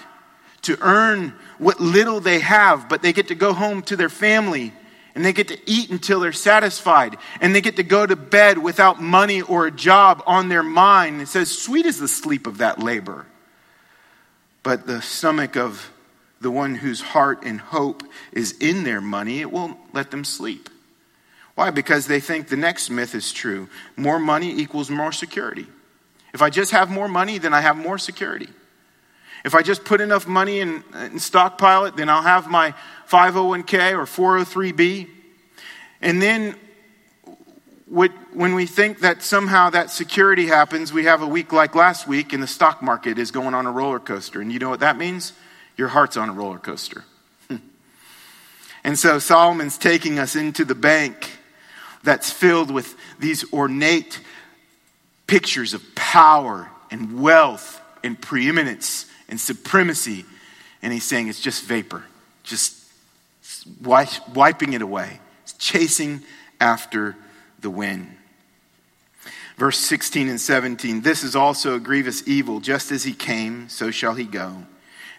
to 0.63 0.77
earn 0.81 1.33
what 1.57 1.79
little 1.79 2.19
they 2.19 2.39
have, 2.39 2.89
but 2.89 3.01
they 3.01 3.13
get 3.13 3.27
to 3.27 3.35
go 3.35 3.53
home 3.53 3.81
to 3.83 3.95
their 3.95 4.09
family 4.09 4.73
and 5.15 5.25
they 5.25 5.33
get 5.33 5.49
to 5.49 5.59
eat 5.69 5.89
until 5.89 6.19
they're 6.19 6.31
satisfied 6.31 7.17
and 7.41 7.53
they 7.53 7.61
get 7.61 7.75
to 7.75 7.83
go 7.83 8.05
to 8.05 8.15
bed 8.15 8.57
without 8.57 9.01
money 9.01 9.41
or 9.41 9.67
a 9.67 9.71
job 9.71 10.23
on 10.25 10.49
their 10.49 10.63
mind. 10.63 11.21
It 11.21 11.27
says, 11.27 11.55
Sweet 11.55 11.85
is 11.85 11.99
the 11.99 12.07
sleep 12.07 12.47
of 12.47 12.59
that 12.59 12.79
labor. 12.79 13.25
But 14.63 14.87
the 14.87 15.01
stomach 15.01 15.55
of 15.55 15.91
the 16.41 16.51
one 16.51 16.75
whose 16.75 17.01
heart 17.01 17.43
and 17.43 17.59
hope 17.59 18.03
is 18.31 18.53
in 18.59 18.83
their 18.83 19.01
money, 19.01 19.41
it 19.41 19.51
won't 19.51 19.77
let 19.93 20.11
them 20.11 20.23
sleep. 20.23 20.69
Why? 21.55 21.71
Because 21.71 22.07
they 22.07 22.21
think 22.21 22.47
the 22.47 22.55
next 22.55 22.89
myth 22.89 23.13
is 23.13 23.33
true 23.33 23.67
more 23.97 24.19
money 24.19 24.51
equals 24.51 24.89
more 24.89 25.11
security. 25.11 25.67
If 26.33 26.41
I 26.41 26.49
just 26.49 26.71
have 26.71 26.89
more 26.89 27.07
money, 27.07 27.37
then 27.37 27.53
I 27.53 27.61
have 27.61 27.77
more 27.77 27.97
security. 27.97 28.49
If 29.45 29.55
I 29.55 29.61
just 29.61 29.85
put 29.85 30.01
enough 30.01 30.27
money 30.27 30.59
in, 30.59 30.83
in 31.01 31.19
stockpile 31.19 31.85
it, 31.85 31.95
then 31.95 32.09
I'll 32.09 32.21
have 32.21 32.47
my 32.47 32.73
501k 33.09 33.93
or 33.93 34.05
403b. 34.05 35.07
And 36.01 36.21
then 36.21 36.55
when 37.89 38.53
we 38.53 38.65
think 38.65 38.99
that 38.99 39.23
somehow 39.23 39.69
that 39.71 39.89
security 39.89 40.45
happens, 40.45 40.93
we 40.93 41.05
have 41.05 41.21
a 41.21 41.27
week 41.27 41.51
like 41.51 41.73
last 41.73 42.07
week 42.07 42.33
and 42.33 42.43
the 42.43 42.47
stock 42.47 42.81
market 42.81 43.17
is 43.17 43.31
going 43.31 43.53
on 43.53 43.65
a 43.65 43.71
roller 43.71 43.99
coaster. 43.99 44.41
And 44.41 44.51
you 44.51 44.59
know 44.59 44.69
what 44.69 44.81
that 44.81 44.97
means? 44.97 45.33
Your 45.75 45.87
heart's 45.87 46.17
on 46.17 46.29
a 46.29 46.33
roller 46.33 46.59
coaster. 46.59 47.05
and 48.83 48.99
so 48.99 49.17
Solomon's 49.17 49.77
taking 49.77 50.19
us 50.19 50.35
into 50.35 50.65
the 50.65 50.75
bank 50.75 51.39
that's 52.03 52.31
filled 52.31 52.71
with 52.71 52.95
these 53.17 53.51
ornate 53.51 54.21
pictures 55.29 55.75
of 55.75 55.83
power 55.93 56.71
and 56.89 57.21
wealth 57.21 57.79
and 58.03 58.19
preeminence 58.19 59.05
and 59.29 59.39
supremacy. 59.39 60.25
And 60.81 60.91
he's 60.91 61.03
saying 61.03 61.27
it's 61.27 61.39
just 61.39 61.65
vapor, 61.65 62.03
just 62.43 62.75
wiping 63.79 64.73
it 64.73 64.81
away, 64.81 65.19
it's 65.43 65.53
chasing 65.53 66.23
after 66.59 67.15
the 67.59 67.69
wind. 67.69 68.09
Verse 69.55 69.77
16 69.77 70.29
and 70.29 70.41
17 70.41 71.01
This 71.01 71.23
is 71.23 71.35
also 71.35 71.75
a 71.75 71.79
grievous 71.79 72.27
evil. 72.27 72.59
Just 72.59 72.91
as 72.91 73.03
he 73.03 73.13
came, 73.13 73.69
so 73.69 73.91
shall 73.91 74.15
he 74.15 74.23
go. 74.23 74.63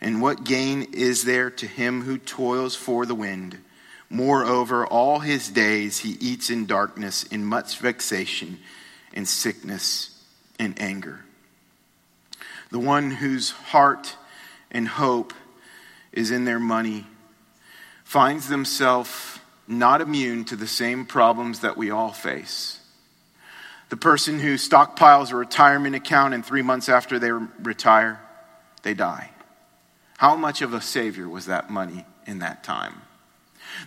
And 0.01 0.21
what 0.21 0.45
gain 0.45 0.89
is 0.93 1.25
there 1.25 1.51
to 1.51 1.67
him 1.67 2.03
who 2.03 2.19
toils 2.19 2.75
for 2.75 3.07
the 3.07 3.15
wind? 3.15 3.59
Moreover, 4.09 4.85
all 4.85 5.21
his 5.21 5.51
days 5.51 5.99
he 5.99 6.17
eats 6.21 6.51
in 6.51 6.67
darkness, 6.67 7.23
in 7.25 7.45
much 7.45 7.79
vexation, 7.79 8.59
in 9.13 9.27
sickness, 9.27 10.23
and 10.59 10.81
anger 10.81 11.25
the 12.71 12.79
one 12.79 13.11
whose 13.11 13.51
heart 13.51 14.17
and 14.71 14.87
hope 14.87 15.35
is 16.13 16.31
in 16.31 16.45
their 16.45 16.61
money, 16.61 17.07
finds 18.05 18.49
themselves 18.49 19.39
not 19.69 20.01
immune 20.01 20.45
to 20.45 20.57
the 20.57 20.67
same 20.67 21.05
problems 21.05 21.61
that 21.61 21.77
we 21.77 21.91
all 21.91 22.13
face. 22.13 22.81
The 23.89 23.97
person 23.97 24.39
who 24.39 24.55
stockpiles 24.55 25.33
a 25.33 25.37
retirement 25.37 25.97
account 25.97 26.35
and 26.35 26.45
three 26.47 26.63
months 26.63 26.89
after 26.89 27.19
they 27.19 27.33
retire, 27.33 28.21
they 28.83 28.95
die. 28.95 29.31
How 30.19 30.37
much 30.37 30.63
of 30.63 30.75
a 30.75 30.81
savior 30.81 31.29
was 31.29 31.47
that 31.47 31.71
money 31.71 32.05
in 32.27 32.39
that 32.41 32.63
time? 32.63 33.03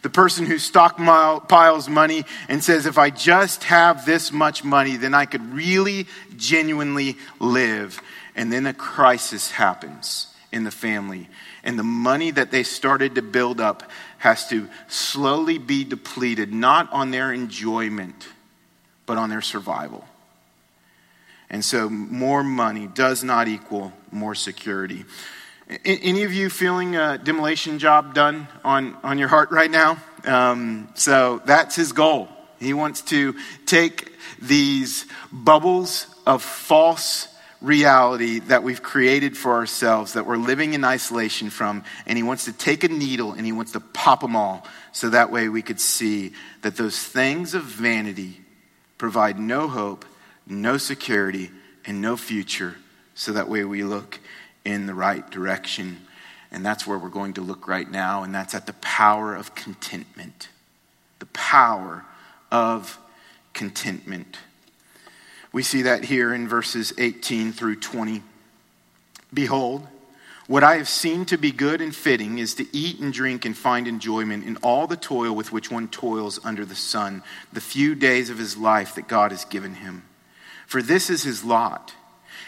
The 0.01 0.09
person 0.09 0.45
who 0.45 0.55
stockpiles 0.55 1.87
money 1.87 2.25
and 2.49 2.63
says, 2.63 2.85
if 2.85 2.97
I 2.97 3.09
just 3.09 3.65
have 3.65 4.05
this 4.05 4.31
much 4.31 4.63
money, 4.63 4.97
then 4.97 5.13
I 5.13 5.25
could 5.25 5.53
really 5.53 6.07
genuinely 6.35 7.17
live. 7.39 8.01
And 8.35 8.51
then 8.51 8.65
a 8.65 8.73
crisis 8.73 9.51
happens 9.51 10.27
in 10.51 10.63
the 10.63 10.71
family. 10.71 11.29
And 11.63 11.79
the 11.79 11.83
money 11.83 12.31
that 12.31 12.51
they 12.51 12.63
started 12.63 13.15
to 13.15 13.21
build 13.21 13.61
up 13.61 13.89
has 14.17 14.47
to 14.49 14.69
slowly 14.87 15.57
be 15.57 15.83
depleted, 15.83 16.53
not 16.53 16.91
on 16.91 17.11
their 17.11 17.31
enjoyment, 17.31 18.27
but 19.05 19.17
on 19.17 19.29
their 19.29 19.41
survival. 19.41 20.05
And 21.49 21.63
so, 21.63 21.89
more 21.89 22.43
money 22.43 22.87
does 22.87 23.23
not 23.23 23.47
equal 23.47 23.93
more 24.11 24.33
security. 24.33 25.05
Any 25.85 26.23
of 26.23 26.33
you 26.33 26.49
feeling 26.49 26.95
a 26.95 27.17
demolition 27.17 27.79
job 27.79 28.13
done 28.13 28.47
on, 28.63 28.95
on 29.03 29.17
your 29.17 29.27
heart 29.27 29.51
right 29.51 29.71
now? 29.71 29.97
Um, 30.23 30.89
so, 30.93 31.41
that's 31.45 31.75
his 31.75 31.93
goal. 31.93 32.29
He 32.59 32.73
wants 32.73 33.01
to 33.03 33.35
take 33.65 34.11
these 34.41 35.05
bubbles 35.31 36.07
of 36.25 36.43
false 36.43 37.27
reality 37.61 38.39
that 38.39 38.61
we've 38.61 38.83
created 38.83 39.37
for 39.37 39.53
ourselves 39.53 40.13
that 40.13 40.25
we're 40.25 40.37
living 40.37 40.73
in 40.73 40.83
isolation 40.83 41.49
from. 41.49 41.83
And 42.05 42.17
he 42.17 42.23
wants 42.23 42.45
to 42.45 42.53
take 42.53 42.83
a 42.83 42.89
needle 42.89 43.31
and 43.31 43.45
he 43.45 43.51
wants 43.51 43.71
to 43.71 43.79
pop 43.79 44.21
them 44.21 44.35
all 44.35 44.67
so 44.91 45.09
that 45.09 45.31
way 45.31 45.49
we 45.49 45.61
could 45.61 45.79
see 45.79 46.33
that 46.61 46.75
those 46.75 47.01
things 47.01 47.53
of 47.53 47.63
vanity 47.63 48.41
provide 48.97 49.39
no 49.39 49.67
hope, 49.67 50.05
no 50.45 50.77
security, 50.77 51.49
and 51.85 52.01
no 52.01 52.17
future. 52.17 52.75
So 53.15 53.33
that 53.33 53.47
way 53.47 53.63
we 53.63 53.83
look 53.83 54.19
in 54.65 54.85
the 54.85 54.93
right 54.93 55.29
direction. 55.29 56.05
And 56.51 56.65
that's 56.65 56.85
where 56.85 56.97
we're 56.97 57.09
going 57.09 57.33
to 57.33 57.41
look 57.41 57.67
right 57.67 57.89
now, 57.89 58.23
and 58.23 58.33
that's 58.33 58.53
at 58.53 58.67
the 58.67 58.73
power 58.73 59.35
of 59.35 59.55
contentment. 59.55 60.49
The 61.19 61.25
power 61.27 62.05
of 62.51 62.99
contentment. 63.53 64.37
We 65.51 65.63
see 65.63 65.83
that 65.83 66.05
here 66.05 66.33
in 66.33 66.47
verses 66.47 66.93
18 66.97 67.53
through 67.53 67.77
20. 67.77 68.23
Behold, 69.33 69.87
what 70.47 70.63
I 70.63 70.75
have 70.75 70.89
seen 70.89 71.25
to 71.25 71.37
be 71.37 71.51
good 71.51 71.79
and 71.79 71.95
fitting 71.95 72.37
is 72.37 72.55
to 72.55 72.67
eat 72.75 72.99
and 72.99 73.13
drink 73.13 73.45
and 73.45 73.57
find 73.57 73.87
enjoyment 73.87 74.45
in 74.45 74.57
all 74.57 74.87
the 74.87 74.97
toil 74.97 75.33
with 75.33 75.51
which 75.51 75.71
one 75.71 75.87
toils 75.87 76.39
under 76.43 76.65
the 76.65 76.75
sun, 76.75 77.23
the 77.53 77.61
few 77.61 77.95
days 77.95 78.29
of 78.29 78.37
his 78.37 78.57
life 78.57 78.95
that 78.95 79.07
God 79.07 79.31
has 79.31 79.45
given 79.45 79.75
him. 79.75 80.03
For 80.67 80.81
this 80.81 81.09
is 81.09 81.23
his 81.23 81.43
lot. 81.43 81.93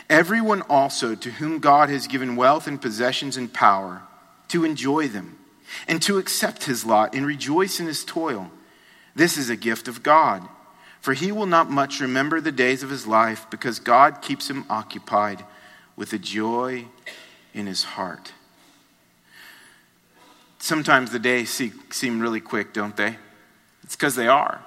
Everyone 0.10 0.62
also 0.64 1.16
to 1.16 1.32
whom 1.32 1.60
God 1.60 1.90
has 1.90 2.08
given 2.08 2.36
wealth 2.36 2.68
and 2.68 2.82
possessions 2.82 3.38
and 3.38 3.52
power, 3.52 4.04
to 4.50 4.64
enjoy 4.64 5.08
them, 5.08 5.40
and 5.88 6.02
to 6.04 6.18
accept 6.18 6.66
his 6.66 6.86
lot 6.86 7.16
and 7.16 7.26
rejoice 7.26 7.80
in 7.80 7.88
his 7.88 8.06
toil. 8.06 8.52
This 9.16 9.38
is 9.38 9.50
a 9.50 9.56
gift 9.56 9.88
of 9.88 10.04
God. 10.04 10.48
For 11.02 11.14
he 11.14 11.32
will 11.32 11.46
not 11.46 11.70
much 11.70 12.00
remember 12.00 12.42
the 12.42 12.52
days 12.52 12.82
of 12.82 12.90
his 12.90 13.06
life 13.06 13.46
because 13.52 13.80
God 13.80 14.24
keeps 14.24 14.50
him 14.50 14.66
occupied 14.70 15.46
with 15.96 16.14
a 16.14 16.18
joy 16.18 16.86
in 17.54 17.68
his 17.68 17.84
heart. 17.84 18.34
Sometimes 20.58 21.12
the 21.12 21.20
days 21.20 21.52
seem 21.92 22.20
really 22.20 22.42
quick, 22.42 22.74
don't 22.74 22.98
they? 22.98 23.18
It's 23.84 23.96
because 23.96 24.16
they 24.16 24.28
are. 24.28 24.64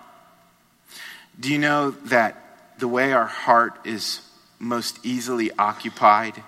Do 1.40 1.52
you 1.52 1.58
know 1.58 1.90
that 1.90 2.36
the 2.78 2.86
way 2.86 3.12
our 3.12 3.26
heart 3.26 3.80
is 3.84 4.20
most 4.58 4.98
easily 5.04 5.50
occupied 5.52 6.42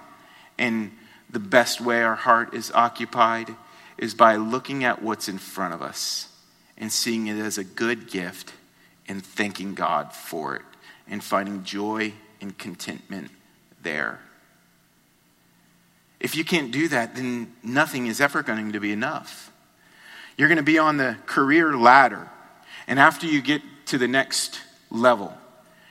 and 0.58 0.92
the 1.30 1.38
best 1.38 1.80
way 1.80 2.02
our 2.02 2.16
heart 2.16 2.54
is 2.54 2.70
occupied 2.72 3.54
is 3.96 4.14
by 4.14 4.36
looking 4.36 4.84
at 4.84 5.02
what's 5.02 5.28
in 5.28 5.38
front 5.38 5.74
of 5.74 5.82
us 5.82 6.28
and 6.76 6.90
seeing 6.90 7.26
it 7.26 7.38
as 7.38 7.58
a 7.58 7.64
good 7.64 8.10
gift 8.10 8.52
and 9.06 9.24
thanking 9.24 9.74
God 9.74 10.12
for 10.12 10.56
it 10.56 10.62
and 11.08 11.22
finding 11.22 11.64
joy 11.64 12.12
and 12.40 12.56
contentment 12.56 13.30
there. 13.82 14.20
If 16.18 16.36
you 16.36 16.44
can't 16.44 16.70
do 16.70 16.88
that, 16.88 17.16
then 17.16 17.52
nothing 17.62 18.06
is 18.06 18.20
ever 18.20 18.42
going 18.42 18.72
to 18.72 18.80
be 18.80 18.92
enough. 18.92 19.50
You're 20.36 20.48
going 20.48 20.58
to 20.58 20.62
be 20.62 20.78
on 20.78 20.96
the 20.96 21.16
career 21.26 21.76
ladder, 21.76 22.28
and 22.86 22.98
after 22.98 23.26
you 23.26 23.42
get 23.42 23.62
to 23.86 23.98
the 23.98 24.08
next 24.08 24.60
level, 24.90 25.32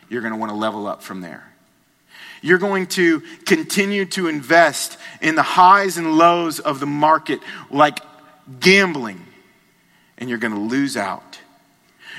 you're 0.09 0.21
going 0.21 0.33
to 0.33 0.39
want 0.39 0.51
to 0.51 0.55
level 0.55 0.87
up 0.87 1.03
from 1.03 1.21
there. 1.21 1.48
You're 2.41 2.57
going 2.57 2.87
to 2.87 3.21
continue 3.45 4.05
to 4.05 4.27
invest 4.27 4.97
in 5.21 5.35
the 5.35 5.43
highs 5.43 5.97
and 5.97 6.17
lows 6.17 6.59
of 6.59 6.79
the 6.79 6.85
market 6.85 7.39
like 7.69 7.99
gambling, 8.59 9.25
and 10.17 10.29
you're 10.29 10.39
going 10.39 10.53
to 10.53 10.59
lose 10.59 10.97
out 10.97 11.28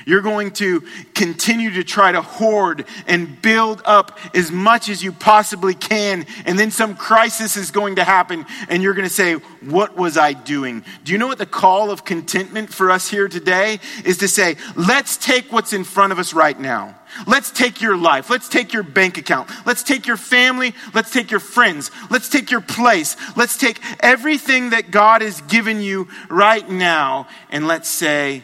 You're 0.05 0.21
going 0.21 0.51
to 0.51 0.83
continue 1.13 1.71
to 1.71 1.83
try 1.83 2.11
to 2.11 2.21
hoard 2.21 2.85
and 3.07 3.41
build 3.41 3.81
up 3.85 4.17
as 4.33 4.51
much 4.51 4.89
as 4.89 5.03
you 5.03 5.11
possibly 5.11 5.73
can. 5.73 6.25
And 6.45 6.57
then 6.57 6.71
some 6.71 6.95
crisis 6.95 7.57
is 7.57 7.71
going 7.71 7.95
to 7.95 8.03
happen, 8.03 8.45
and 8.69 8.81
you're 8.81 8.93
going 8.93 9.07
to 9.07 9.13
say, 9.13 9.33
What 9.33 9.95
was 9.95 10.17
I 10.17 10.33
doing? 10.33 10.83
Do 11.03 11.11
you 11.11 11.17
know 11.17 11.27
what 11.27 11.37
the 11.37 11.45
call 11.45 11.91
of 11.91 12.05
contentment 12.05 12.73
for 12.73 12.91
us 12.91 13.09
here 13.09 13.27
today 13.27 13.79
is 14.05 14.17
to 14.19 14.27
say, 14.27 14.57
Let's 14.75 15.17
take 15.17 15.51
what's 15.51 15.73
in 15.73 15.83
front 15.83 16.11
of 16.11 16.19
us 16.19 16.33
right 16.33 16.59
now. 16.59 16.95
Let's 17.27 17.51
take 17.51 17.81
your 17.81 17.97
life. 17.97 18.29
Let's 18.29 18.47
take 18.47 18.73
your 18.73 18.83
bank 18.83 19.17
account. 19.17 19.49
Let's 19.65 19.83
take 19.83 20.07
your 20.07 20.17
family. 20.17 20.73
Let's 20.93 21.11
take 21.11 21.29
your 21.29 21.39
friends. 21.41 21.91
Let's 22.09 22.29
take 22.29 22.51
your 22.51 22.61
place. 22.61 23.17
Let's 23.35 23.57
take 23.57 23.79
everything 23.99 24.69
that 24.69 24.91
God 24.91 25.21
has 25.21 25.41
given 25.41 25.81
you 25.81 26.07
right 26.29 26.67
now, 26.69 27.27
and 27.49 27.67
let's 27.67 27.89
say, 27.89 28.43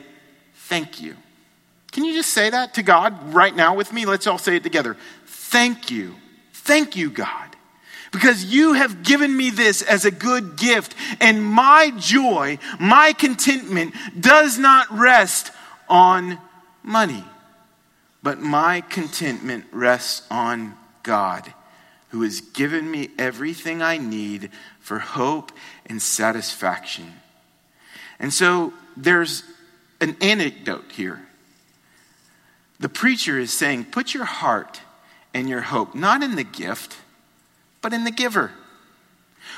Thank 0.54 1.02
you. 1.02 1.16
Can 1.92 2.04
you 2.04 2.14
just 2.14 2.32
say 2.32 2.50
that 2.50 2.74
to 2.76 2.84
God 2.84 3.34
right 3.34 3.56
now 3.56 3.76
with 3.76 3.92
me? 3.94 4.06
Let's 4.06 4.28
all 4.28 4.38
say 4.38 4.56
it 4.56 4.64
together. 4.64 4.98
Thank 5.26 5.90
you. 5.90 6.16
Thank 6.54 6.96
you, 6.96 7.10
God. 7.10 7.56
Because 8.12 8.46
you 8.46 8.74
have 8.74 9.04
given 9.04 9.36
me 9.36 9.50
this 9.50 9.82
as 9.82 10.06
a 10.06 10.12
good 10.12 10.58
gift, 10.58 10.96
and 11.20 11.44
my 11.44 11.92
joy, 11.98 12.58
my 12.80 13.14
contentment 13.14 13.94
does 14.20 14.58
not 14.58 14.92
rest 14.92 15.52
on 15.90 16.40
money, 16.84 17.24
but 18.24 18.40
my 18.40 18.82
contentment 18.82 19.66
rests 19.72 20.26
on 20.32 20.76
God, 21.04 21.54
who 22.10 22.22
has 22.24 22.42
given 22.42 22.90
me 22.90 23.10
everything 23.18 23.82
I 23.82 23.98
need 23.98 24.52
for 24.80 25.00
hope 25.00 25.52
and 25.86 26.02
satisfaction. 26.02 27.14
And 28.20 28.34
so 28.34 28.74
there's 28.96 29.44
an 30.00 30.16
anecdote 30.22 30.92
here 30.92 31.27
the 32.80 32.90
preacher 32.90 33.40
is 33.40 33.52
saying, 33.52 33.86
put 33.86 34.14
your 34.14 34.26
heart 34.26 34.82
and 35.34 35.50
your 35.50 35.62
hope 35.62 35.96
not 35.96 36.24
in 36.24 36.36
the 36.36 36.44
gift, 36.44 36.98
but 37.82 37.94
in 37.94 38.04
the 38.04 38.12
giver. 38.12 38.52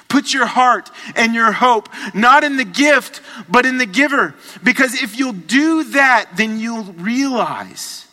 Put 0.07 0.33
your 0.33 0.45
heart 0.45 0.89
and 1.15 1.33
your 1.33 1.51
hope 1.51 1.89
not 2.13 2.43
in 2.43 2.57
the 2.57 2.65
gift, 2.65 3.21
but 3.49 3.65
in 3.65 3.77
the 3.77 3.85
giver. 3.85 4.35
Because 4.63 5.01
if 5.01 5.17
you'll 5.17 5.33
do 5.33 5.83
that, 5.83 6.29
then 6.35 6.59
you'll 6.59 6.93
realize 6.93 8.07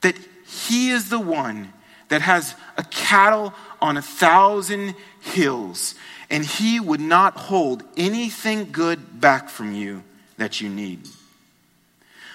that 0.00 0.16
He 0.46 0.90
is 0.90 1.08
the 1.08 1.20
one 1.20 1.72
that 2.08 2.22
has 2.22 2.54
a 2.76 2.84
cattle 2.84 3.54
on 3.80 3.96
a 3.96 4.02
thousand 4.02 4.94
hills, 5.20 5.94
and 6.28 6.44
He 6.44 6.78
would 6.80 7.00
not 7.00 7.36
hold 7.36 7.84
anything 7.96 8.70
good 8.72 9.20
back 9.20 9.48
from 9.48 9.74
you 9.74 10.02
that 10.36 10.60
you 10.60 10.68
need. 10.68 11.08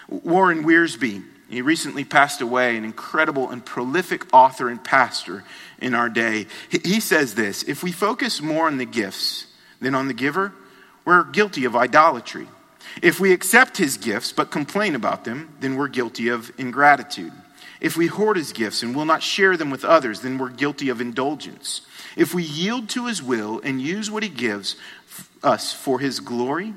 Warren 0.09 0.63
Wiersbe 0.63 1.23
he 1.49 1.61
recently 1.61 2.03
passed 2.03 2.41
away, 2.41 2.75
an 2.75 2.83
incredible 2.83 3.49
and 3.49 3.65
prolific 3.65 4.25
author 4.33 4.69
and 4.69 4.83
pastor 4.83 5.43
in 5.79 5.93
our 5.93 6.09
day. 6.09 6.47
He 6.69 6.99
says 6.99 7.35
this 7.35 7.63
If 7.63 7.83
we 7.83 7.91
focus 7.91 8.41
more 8.41 8.67
on 8.67 8.77
the 8.77 8.85
gifts 8.85 9.47
than 9.79 9.95
on 9.95 10.07
the 10.07 10.13
giver, 10.13 10.53
we're 11.05 11.23
guilty 11.23 11.63
of 11.65 11.75
idolatry. 11.75 12.47
If 13.01 13.19
we 13.19 13.31
accept 13.31 13.77
his 13.77 13.97
gifts 13.97 14.33
but 14.33 14.51
complain 14.51 14.95
about 14.95 15.23
them, 15.23 15.55
then 15.59 15.75
we're 15.75 15.87
guilty 15.87 16.27
of 16.27 16.51
ingratitude. 16.57 17.31
If 17.79 17.95
we 17.95 18.07
hoard 18.07 18.37
his 18.37 18.51
gifts 18.51 18.81
and 18.81 18.95
will 18.95 19.05
not 19.05 19.21
share 19.21 19.55
them 19.55 19.69
with 19.69 19.85
others, 19.85 20.21
then 20.21 20.37
we're 20.37 20.49
guilty 20.49 20.89
of 20.89 20.99
indulgence. 20.99 21.81
If 22.15 22.33
we 22.33 22.43
yield 22.43 22.89
to 22.89 23.05
his 23.05 23.21
will 23.21 23.61
and 23.63 23.79
use 23.79 24.09
what 24.09 24.23
he 24.23 24.29
gives 24.29 24.75
us 25.43 25.73
for 25.73 25.99
his 25.99 26.19
glory, 26.19 26.73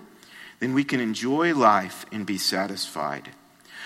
then 0.60 0.74
we 0.74 0.84
can 0.84 1.00
enjoy 1.00 1.54
life 1.54 2.04
and 2.12 2.26
be 2.26 2.36
satisfied. 2.36 3.30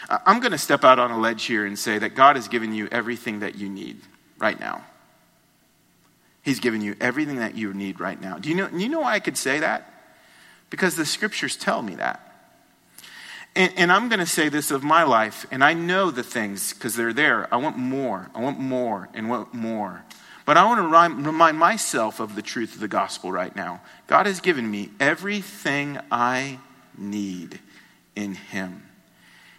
I'm 0.09 0.41
going 0.41 0.53
to 0.53 0.59
step 0.59 0.85
out 0.85 0.99
on 0.99 1.11
a 1.11 1.19
ledge 1.19 1.45
here 1.45 1.65
and 1.65 1.79
say 1.79 1.99
that 1.99 2.15
God 2.15 2.37
has 2.37 2.49
given 2.49 2.75
you 2.75 2.89
everything 2.91 3.41
that 3.41 3.57
you 3.57 3.69
need 3.69 4.01
right 4.39 4.59
now. 4.59 4.85
He's 6.43 6.61
given 6.61 6.83
you 6.83 6.95
everything 7.01 7.39
that 7.39 7.55
you 7.55 7.73
need 7.73 8.01
right 8.01 8.21
now. 8.21 8.39
Do 8.39 8.51
you 8.51 8.55
know, 8.55 8.69
you 8.69 8.89
know 8.89 9.01
why 9.01 9.15
I 9.15 9.21
could 9.21 9.39
say 9.39 9.61
that? 9.61 9.91
Because 10.69 10.95
the 10.97 11.07
scriptures 11.07 11.57
tell 11.57 11.81
me 11.81 11.95
that. 11.95 12.21
And, 13.57 13.73
and 13.77 13.93
I'm 13.93 14.09
going 14.09 14.19
to 14.19 14.27
say 14.27 14.49
this 14.49 14.71
of 14.71 14.83
my 14.83 15.05
life, 15.05 15.47
and 15.51 15.63
I 15.63 15.75
know 15.75 16.11
the 16.11 16.23
things 16.23 16.73
because 16.73 16.97
they're 16.97 17.13
there. 17.13 17.53
I 17.53 17.57
want 17.57 17.79
more. 17.79 18.31
I 18.35 18.41
want 18.41 18.59
more 18.59 19.09
and 19.15 19.31
want 19.31 19.55
more. 19.55 20.05
But 20.45 20.59
I 20.59 20.65
want 20.65 20.81
to 20.81 21.31
remind 21.31 21.59
myself 21.59 22.21
of 22.21 22.35
the 22.35 22.43
truth 22.43 22.75
of 22.75 22.81
the 22.81 22.89
gospel 22.89 23.33
right 23.33 23.55
now. 23.57 23.81
God 24.07 24.27
has 24.27 24.41
given 24.41 24.71
me 24.71 24.91
everything 25.01 25.99
I 26.11 26.59
need 26.99 27.61
in 28.15 28.35
Him. 28.35 28.83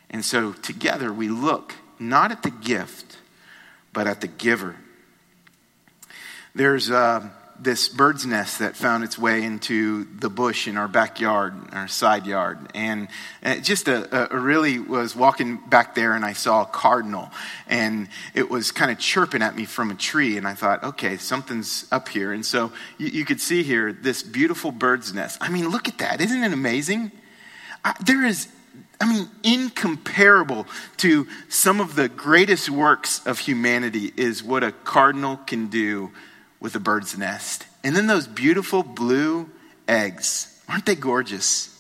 And 0.10 0.24
so 0.24 0.54
together 0.54 1.12
we 1.12 1.30
look 1.30 1.74
not 2.00 2.32
at 2.32 2.44
the 2.44 2.52
gift, 2.52 3.18
but 3.94 4.08
at 4.08 4.22
the 4.22 4.28
giver. 4.28 4.76
There's 6.54 6.90
uh, 6.90 7.30
this 7.60 7.88
bird's 7.88 8.26
nest 8.26 8.60
that 8.60 8.76
found 8.76 9.04
its 9.04 9.18
way 9.18 9.44
into 9.44 10.06
the 10.06 10.30
bush 10.30 10.68
in 10.68 10.78
our 10.78 10.88
backyard, 10.88 11.54
our 11.72 11.88
side 11.88 12.26
yard. 12.26 12.60
And 12.74 13.08
it 13.42 13.64
just 13.64 13.88
a, 13.88 14.34
a, 14.34 14.38
really 14.38 14.80
was 14.80 15.16
walking 15.16 15.58
back 15.58 15.96
there 15.96 16.14
and 16.14 16.26
I 16.26 16.34
saw 16.34 16.64
a 16.64 16.66
cardinal 16.66 17.32
and 17.68 18.10
it 18.34 18.50
was 18.50 18.72
kind 18.72 18.92
of 18.92 19.00
chirping 19.00 19.42
at 19.42 19.56
me 19.56 19.66
from 19.66 19.92
a 19.92 19.96
tree. 19.96 20.38
And 20.38 20.48
I 20.48 20.54
thought, 20.54 20.84
okay, 20.84 21.18
something's 21.18 21.88
up 21.92 22.10
here. 22.10 22.34
And 22.34 22.46
so 22.46 22.72
you, 22.98 23.08
you 23.08 23.26
could 23.26 23.40
see 23.40 23.64
here 23.64 23.94
this 23.94 24.22
beautiful 24.22 24.72
bird's 24.72 25.14
nest. 25.14 25.38
I 25.42 25.50
mean, 25.50 25.70
look 25.70 25.88
at 25.88 25.98
that. 26.00 26.22
Isn't 26.22 26.44
it 26.44 26.52
amazing? 26.52 27.12
I, 27.84 27.94
there 28.04 28.26
is 28.26 28.48
I 29.02 29.12
mean, 29.12 29.30
incomparable 29.44 30.68
to 30.98 31.28
some 31.50 31.82
of 31.82 31.96
the 31.96 32.08
greatest 32.08 32.70
works 32.70 33.26
of 33.26 33.40
humanity 33.40 34.14
is 34.16 34.44
what 34.44 34.64
a 34.64 34.72
cardinal 34.72 35.38
can 35.38 35.68
do 35.68 36.12
with 36.60 36.76
a 36.76 36.80
bird's 36.80 37.18
nest. 37.18 37.66
And 37.84 37.96
then 37.96 38.08
those 38.08 38.28
beautiful 38.28 38.84
blue 38.84 39.50
eggs. 39.88 40.62
Aren't 40.68 40.86
they 40.86 40.96
gorgeous? 40.96 41.75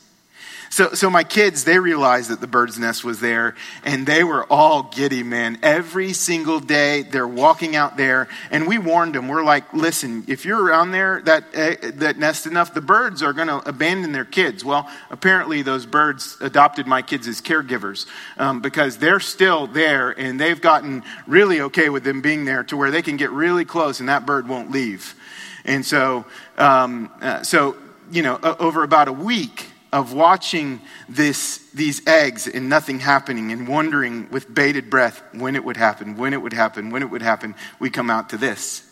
So, 0.75 0.93
so 0.93 1.09
my 1.09 1.23
kids, 1.23 1.63
they 1.63 1.79
realized 1.79 2.29
that 2.31 2.41
the 2.41 2.47
bird's 2.47 2.77
nest 2.77 3.05
was 3.05 3.21
there, 3.21 3.55
and 3.85 4.05
they 4.05 4.25
were 4.25 4.43
all 4.51 4.83
giddy, 4.83 5.23
man. 5.23 5.57
Every 5.63 6.11
single 6.11 6.59
day, 6.59 7.03
they're 7.03 7.25
walking 7.25 7.77
out 7.77 7.95
there, 7.95 8.27
and 8.51 8.67
we 8.67 8.77
warned 8.77 9.15
them. 9.15 9.29
We're 9.29 9.45
like, 9.45 9.73
listen, 9.73 10.25
if 10.27 10.43
you're 10.43 10.61
around 10.61 10.91
there, 10.91 11.21
that, 11.21 11.43
uh, 11.55 11.91
that 11.93 12.17
nest 12.17 12.45
enough, 12.45 12.73
the 12.73 12.81
birds 12.81 13.23
are 13.23 13.31
going 13.31 13.47
to 13.47 13.65
abandon 13.65 14.11
their 14.11 14.25
kids. 14.25 14.65
Well, 14.65 14.91
apparently 15.09 15.61
those 15.61 15.85
birds 15.85 16.35
adopted 16.41 16.87
my 16.87 17.01
kids 17.01 17.25
as 17.29 17.39
caregivers 17.39 18.05
um, 18.35 18.59
because 18.59 18.97
they're 18.97 19.21
still 19.21 19.67
there, 19.67 20.11
and 20.11 20.37
they've 20.37 20.59
gotten 20.59 21.05
really 21.25 21.61
okay 21.61 21.87
with 21.87 22.03
them 22.03 22.19
being 22.19 22.43
there 22.43 22.65
to 22.65 22.75
where 22.75 22.91
they 22.91 23.01
can 23.01 23.15
get 23.15 23.31
really 23.31 23.63
close, 23.63 24.01
and 24.01 24.09
that 24.09 24.25
bird 24.25 24.45
won't 24.45 24.71
leave. 24.71 25.15
And 25.63 25.85
so, 25.85 26.25
um, 26.57 27.09
uh, 27.21 27.43
so 27.43 27.77
you 28.11 28.23
know, 28.23 28.37
over 28.59 28.83
about 28.83 29.07
a 29.07 29.13
week, 29.13 29.69
of 29.91 30.13
watching 30.13 30.81
this, 31.07 31.59
these 31.73 32.05
eggs 32.07 32.47
and 32.47 32.69
nothing 32.69 32.99
happening 32.99 33.51
and 33.51 33.67
wondering 33.67 34.29
with 34.29 34.53
bated 34.53 34.89
breath 34.89 35.23
when 35.33 35.55
it 35.55 35.63
would 35.63 35.77
happen, 35.77 36.17
when 36.17 36.33
it 36.33 36.41
would 36.41 36.53
happen, 36.53 36.89
when 36.89 37.01
it 37.01 37.09
would 37.09 37.21
happen, 37.21 37.55
we 37.79 37.89
come 37.89 38.09
out 38.09 38.29
to 38.29 38.37
this 38.37 38.83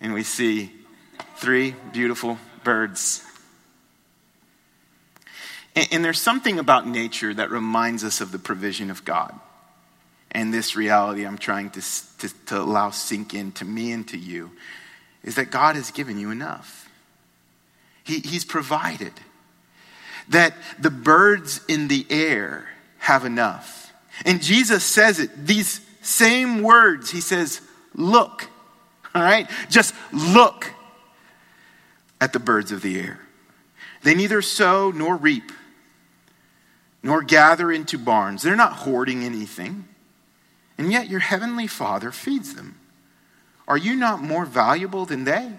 and 0.00 0.12
we 0.12 0.22
see 0.22 0.70
three 1.36 1.74
beautiful 1.92 2.38
birds. 2.62 3.24
And, 5.74 5.88
and 5.92 6.04
there's 6.04 6.20
something 6.20 6.58
about 6.58 6.86
nature 6.86 7.32
that 7.32 7.50
reminds 7.50 8.04
us 8.04 8.20
of 8.20 8.32
the 8.32 8.38
provision 8.38 8.90
of 8.90 9.04
God. 9.04 9.38
And 10.30 10.52
this 10.52 10.76
reality 10.76 11.24
I'm 11.24 11.38
trying 11.38 11.70
to, 11.70 11.80
to, 12.18 12.28
to 12.46 12.58
allow 12.58 12.90
sink 12.90 13.34
into 13.34 13.64
me 13.64 13.92
and 13.92 14.06
to 14.08 14.18
you 14.18 14.50
is 15.22 15.36
that 15.36 15.50
God 15.50 15.76
has 15.76 15.90
given 15.90 16.18
you 16.18 16.30
enough. 16.30 16.90
He, 18.02 18.18
he's 18.18 18.44
provided 18.44 19.12
that 20.28 20.54
the 20.78 20.90
birds 20.90 21.60
in 21.68 21.88
the 21.88 22.06
air 22.10 22.68
have 22.98 23.24
enough. 23.24 23.92
And 24.24 24.42
Jesus 24.42 24.84
says 24.84 25.20
it, 25.20 25.46
these 25.46 25.80
same 26.02 26.62
words. 26.62 27.10
He 27.10 27.20
says, 27.20 27.60
Look, 27.94 28.48
all 29.14 29.22
right? 29.22 29.48
Just 29.68 29.94
look 30.12 30.72
at 32.20 32.32
the 32.32 32.40
birds 32.40 32.72
of 32.72 32.82
the 32.82 32.98
air. 32.98 33.20
They 34.02 34.14
neither 34.14 34.42
sow 34.42 34.90
nor 34.90 35.16
reap, 35.16 35.52
nor 37.02 37.22
gather 37.22 37.70
into 37.70 37.98
barns. 37.98 38.42
They're 38.42 38.56
not 38.56 38.72
hoarding 38.72 39.22
anything. 39.22 39.88
And 40.76 40.90
yet 40.90 41.08
your 41.08 41.20
heavenly 41.20 41.66
Father 41.66 42.10
feeds 42.10 42.54
them. 42.54 42.78
Are 43.68 43.76
you 43.78 43.94
not 43.94 44.20
more 44.20 44.44
valuable 44.44 45.06
than 45.06 45.24
they? 45.24 45.52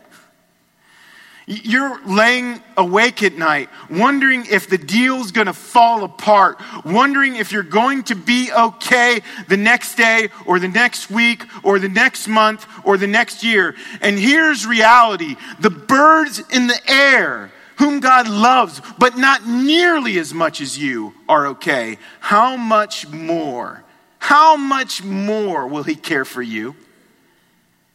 You're 1.48 2.04
laying 2.06 2.60
awake 2.76 3.22
at 3.22 3.34
night, 3.34 3.70
wondering 3.90 4.48
if 4.50 4.68
the 4.68 4.80
deal's 4.80 5.32
going 5.32 5.46
to 5.46 5.54
fall 5.54 6.04
apart, 6.04 6.60
wondering 6.84 7.36
if 7.36 7.52
you're 7.52 7.62
going 7.62 8.02
to 8.06 8.16
be 8.16 8.52
okay 8.52 9.22
the 9.48 9.58
next 9.58 9.94
day 9.94 10.30
or 10.48 10.58
the 10.60 10.68
next 10.68 11.12
week 11.12 11.44
or 11.62 11.78
the 11.78 11.90
next 11.90 12.28
month 12.28 12.66
or 12.84 12.98
the 12.98 13.06
next 13.06 13.44
year. 13.44 13.76
And 14.02 14.18
here's 14.18 14.66
reality 14.66 15.36
the 15.60 15.70
birds 15.70 16.42
in 16.52 16.66
the 16.66 16.80
air 16.88 17.52
whom 17.78 18.00
God 18.00 18.28
loves, 18.28 18.82
but 18.98 19.18
not 19.18 19.46
nearly 19.46 20.18
as 20.18 20.34
much 20.34 20.62
as 20.62 20.78
you 20.80 21.14
are 21.30 21.48
okay, 21.48 21.98
how 22.22 22.56
much 22.56 23.08
more, 23.10 23.84
how 24.18 24.56
much 24.56 25.04
more 25.04 25.68
will 25.68 25.84
He 25.84 25.96
care 25.96 26.26
for 26.26 26.42
you? 26.42 26.76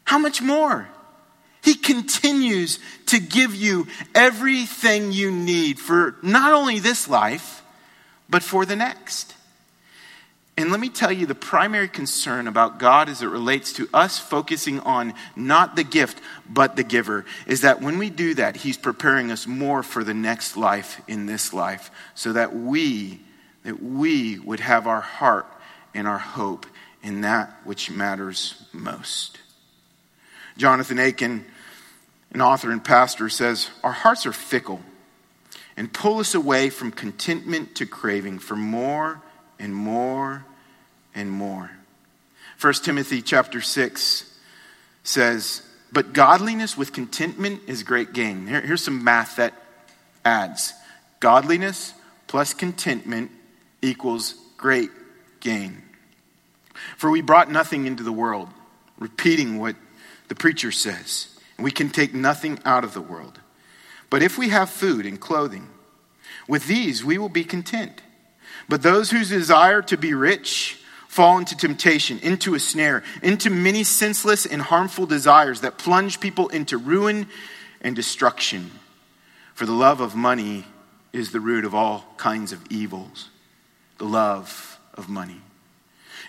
How 0.05 0.19
much 0.19 0.41
more? 0.41 0.89
He 1.63 1.75
continues 1.75 2.79
to 3.07 3.21
give 3.21 3.55
you 3.55 3.87
everything 4.15 5.13
you 5.13 5.31
need 5.31 5.79
for 5.79 6.17
not 6.23 6.53
only 6.53 6.79
this 6.79 7.09
life, 7.09 7.63
but 8.29 8.43
for 8.43 8.65
the 8.65 8.77
next. 8.77 9.35
And 10.57 10.71
let 10.71 10.81
me 10.81 10.91
tell 10.91 11.11
you 11.11 11.25
the 11.25 11.35
primary 11.35 11.89
concern 11.89 12.47
about 12.47 12.79
God 12.79 13.09
as 13.09 13.23
it 13.23 13.29
relates 13.29 13.73
to 13.75 13.89
us 13.95 14.19
focusing 14.19 14.79
on 14.81 15.15
not 15.35 15.75
the 15.75 15.85
gift, 15.85 16.21
but 16.49 16.77
the 16.77 16.85
giver, 16.85 17.25
is 17.47 17.63
that 17.63 17.81
when 17.81 17.97
we 17.97 18.11
do 18.11 18.35
that, 18.35 18.57
He's 18.57 18.77
preparing 18.77 19.31
us 19.31 19.47
more 19.47 19.83
for 19.83 20.05
the 20.05 20.13
next 20.13 20.59
life 20.59 21.01
in 21.09 21.25
this 21.25 21.55
life, 21.55 21.91
so 22.15 22.35
that 22.35 22.55
we, 22.55 23.21
that 23.65 23.83
we 23.83 24.39
would 24.39 24.61
have 24.61 24.87
our 24.87 25.01
heart 25.01 25.47
and 25.95 26.07
our 26.07 26.19
hope 26.19 26.67
in 27.03 27.23
that 27.23 27.51
which 27.65 27.91
matters 27.91 28.63
most. 28.73 29.39
Jonathan 30.57 30.99
Akin, 30.99 31.45
an 32.33 32.41
author 32.41 32.71
and 32.71 32.85
pastor, 32.85 33.29
says, 33.29 33.71
Our 33.83 33.93
hearts 33.93 34.27
are 34.27 34.33
fickle 34.33 34.81
and 35.77 35.93
pull 35.93 36.19
us 36.19 36.35
away 36.35 36.71
from 36.71 36.91
contentment 36.91 37.77
to 37.77 37.87
craving 37.87 38.39
for 38.39 38.57
more 38.57 39.23
and 39.59 39.75
more 39.75 40.45
and 41.15 41.31
more. 41.31 41.71
1 42.61 42.73
Timothy 42.75 43.23
chapter 43.23 43.61
6 43.61 44.39
says, 45.03 45.63
But 45.93 46.13
godliness 46.13 46.77
with 46.77 46.93
contentment 46.93 47.63
is 47.67 47.83
great 47.83 48.13
gain. 48.13 48.47
Here, 48.47 48.61
here's 48.61 48.85
some 48.85 49.03
math 49.03 49.37
that 49.37 49.55
adds 50.25 50.75
godliness 51.21 51.95
plus 52.27 52.55
contentment 52.55 53.31
equals 53.83 54.35
great 54.57 54.91
gain. 55.41 55.83
For 56.97 57.11
we 57.11 57.23
brought 57.23 57.51
nothing 57.51 57.87
into 57.87 58.03
the 58.03 58.13
world, 58.13 58.49
repeating 58.99 59.59
what 59.59 59.77
the 60.31 60.37
preacher 60.37 60.71
says, 60.71 61.27
and 61.57 61.65
we 61.65 61.73
can 61.73 61.91
take 61.91 62.15
nothing 62.15 62.61
out 62.65 62.85
of 62.85 62.95
the 62.95 63.01
world. 63.01 63.41
But 64.11 64.23
if 64.23 64.39
we 64.39 64.51
have 64.51 64.71
food 64.71 65.05
and 65.05 65.21
clothing, 65.21 65.69
with 66.47 66.69
these 66.69 67.05
we 67.05 67.19
will 67.19 67.29
be 67.29 67.43
content. 67.43 68.01
But 68.69 68.83
those 68.83 69.11
who 69.11 69.25
desire 69.25 69.83
to 69.83 69.97
be 69.97 70.15
rich, 70.15 70.79
fall 71.09 71.39
into 71.39 71.57
temptation, 71.57 72.21
into 72.21 72.55
a 72.55 72.61
snare, 72.61 73.03
into 73.25 73.51
many 73.51 73.83
senseless 73.83 74.47
and 74.47 74.63
harmful 74.63 75.05
desires 75.05 75.63
that 75.63 75.79
plunge 75.79 76.21
people 76.21 76.47
into 76.51 76.79
ruin 76.79 77.27
and 77.81 77.97
destruction. 77.97 78.71
For 79.55 79.67
the 79.67 79.73
love 79.73 80.01
of 80.01 80.15
money 80.15 80.65
is 81.13 81.33
the 81.33 81.41
root 81.41 81.65
of 81.65 81.75
all 81.75 82.05
kinds 82.19 82.53
of 82.53 82.65
evils. 82.71 83.31
The 83.99 84.05
love 84.05 84.79
of 84.95 85.09
money. 85.09 85.41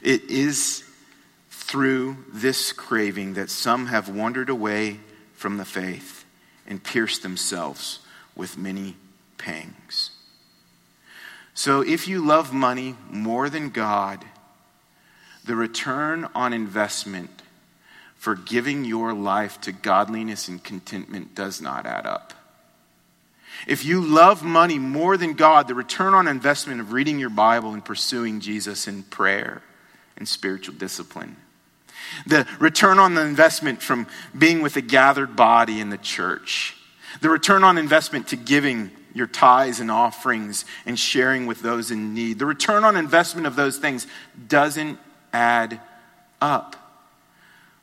It 0.01 0.23
is 0.23 0.83
through 1.71 2.17
this 2.27 2.73
craving 2.73 3.35
that 3.35 3.49
some 3.49 3.85
have 3.85 4.09
wandered 4.09 4.49
away 4.49 4.99
from 5.33 5.55
the 5.55 5.63
faith 5.63 6.25
and 6.67 6.83
pierced 6.83 7.23
themselves 7.23 7.99
with 8.35 8.57
many 8.57 8.93
pangs. 9.37 10.11
So 11.53 11.79
if 11.79 12.09
you 12.09 12.25
love 12.25 12.51
money 12.51 12.97
more 13.09 13.49
than 13.49 13.69
God, 13.69 14.25
the 15.45 15.55
return 15.55 16.27
on 16.35 16.51
investment 16.51 17.41
for 18.17 18.35
giving 18.35 18.83
your 18.83 19.13
life 19.13 19.61
to 19.61 19.71
godliness 19.71 20.49
and 20.49 20.61
contentment 20.61 21.35
does 21.35 21.61
not 21.61 21.85
add 21.85 22.05
up. 22.05 22.33
If 23.65 23.85
you 23.85 24.01
love 24.01 24.43
money 24.43 24.77
more 24.77 25.15
than 25.15 25.35
God, 25.35 25.69
the 25.69 25.75
return 25.75 26.13
on 26.15 26.27
investment 26.27 26.81
of 26.81 26.91
reading 26.91 27.17
your 27.17 27.29
Bible 27.29 27.73
and 27.73 27.85
pursuing 27.85 28.41
Jesus 28.41 28.89
in 28.89 29.03
prayer 29.03 29.61
and 30.17 30.27
spiritual 30.27 30.75
discipline, 30.75 31.37
the 32.25 32.47
return 32.59 32.99
on 32.99 33.15
the 33.15 33.21
investment 33.21 33.81
from 33.81 34.07
being 34.37 34.61
with 34.61 34.75
a 34.75 34.81
gathered 34.81 35.35
body 35.35 35.79
in 35.79 35.89
the 35.89 35.97
church, 35.97 36.75
the 37.21 37.29
return 37.29 37.63
on 37.63 37.77
investment 37.77 38.27
to 38.29 38.35
giving 38.35 38.91
your 39.13 39.27
tithes 39.27 39.79
and 39.79 39.91
offerings 39.91 40.65
and 40.85 40.97
sharing 40.97 41.45
with 41.45 41.61
those 41.61 41.91
in 41.91 42.13
need, 42.13 42.39
the 42.39 42.45
return 42.45 42.83
on 42.83 42.95
investment 42.95 43.47
of 43.47 43.55
those 43.55 43.77
things 43.77 44.07
doesn't 44.47 44.97
add 45.33 45.79
up. 46.41 46.75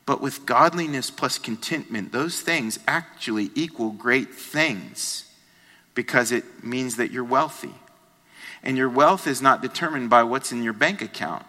But 0.05 0.21
with 0.21 0.45
godliness 0.45 1.11
plus 1.11 1.37
contentment, 1.37 2.11
those 2.11 2.41
things 2.41 2.79
actually 2.87 3.51
equal 3.53 3.91
great 3.91 4.33
things 4.33 5.25
because 5.93 6.31
it 6.31 6.63
means 6.63 6.95
that 6.95 7.11
you're 7.11 7.23
wealthy. 7.23 7.75
And 8.63 8.75
your 8.75 8.89
wealth 8.89 9.27
is 9.27 9.41
not 9.41 9.61
determined 9.61 10.09
by 10.09 10.23
what's 10.23 10.51
in 10.51 10.63
your 10.63 10.73
bank 10.73 11.01
account. 11.01 11.45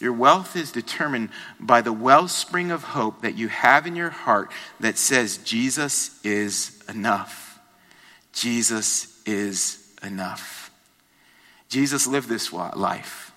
Your 0.00 0.14
wealth 0.14 0.56
is 0.56 0.72
determined 0.72 1.28
by 1.60 1.82
the 1.82 1.92
wellspring 1.92 2.70
of 2.70 2.82
hope 2.82 3.20
that 3.20 3.36
you 3.36 3.48
have 3.48 3.86
in 3.86 3.94
your 3.94 4.10
heart 4.10 4.50
that 4.80 4.96
says, 4.96 5.36
Jesus 5.38 6.18
is 6.24 6.82
enough. 6.88 7.60
Jesus 8.32 9.20
is 9.26 9.94
enough. 10.02 10.70
Jesus 11.68 12.06
lived 12.06 12.28
this 12.28 12.50
life. 12.50 13.32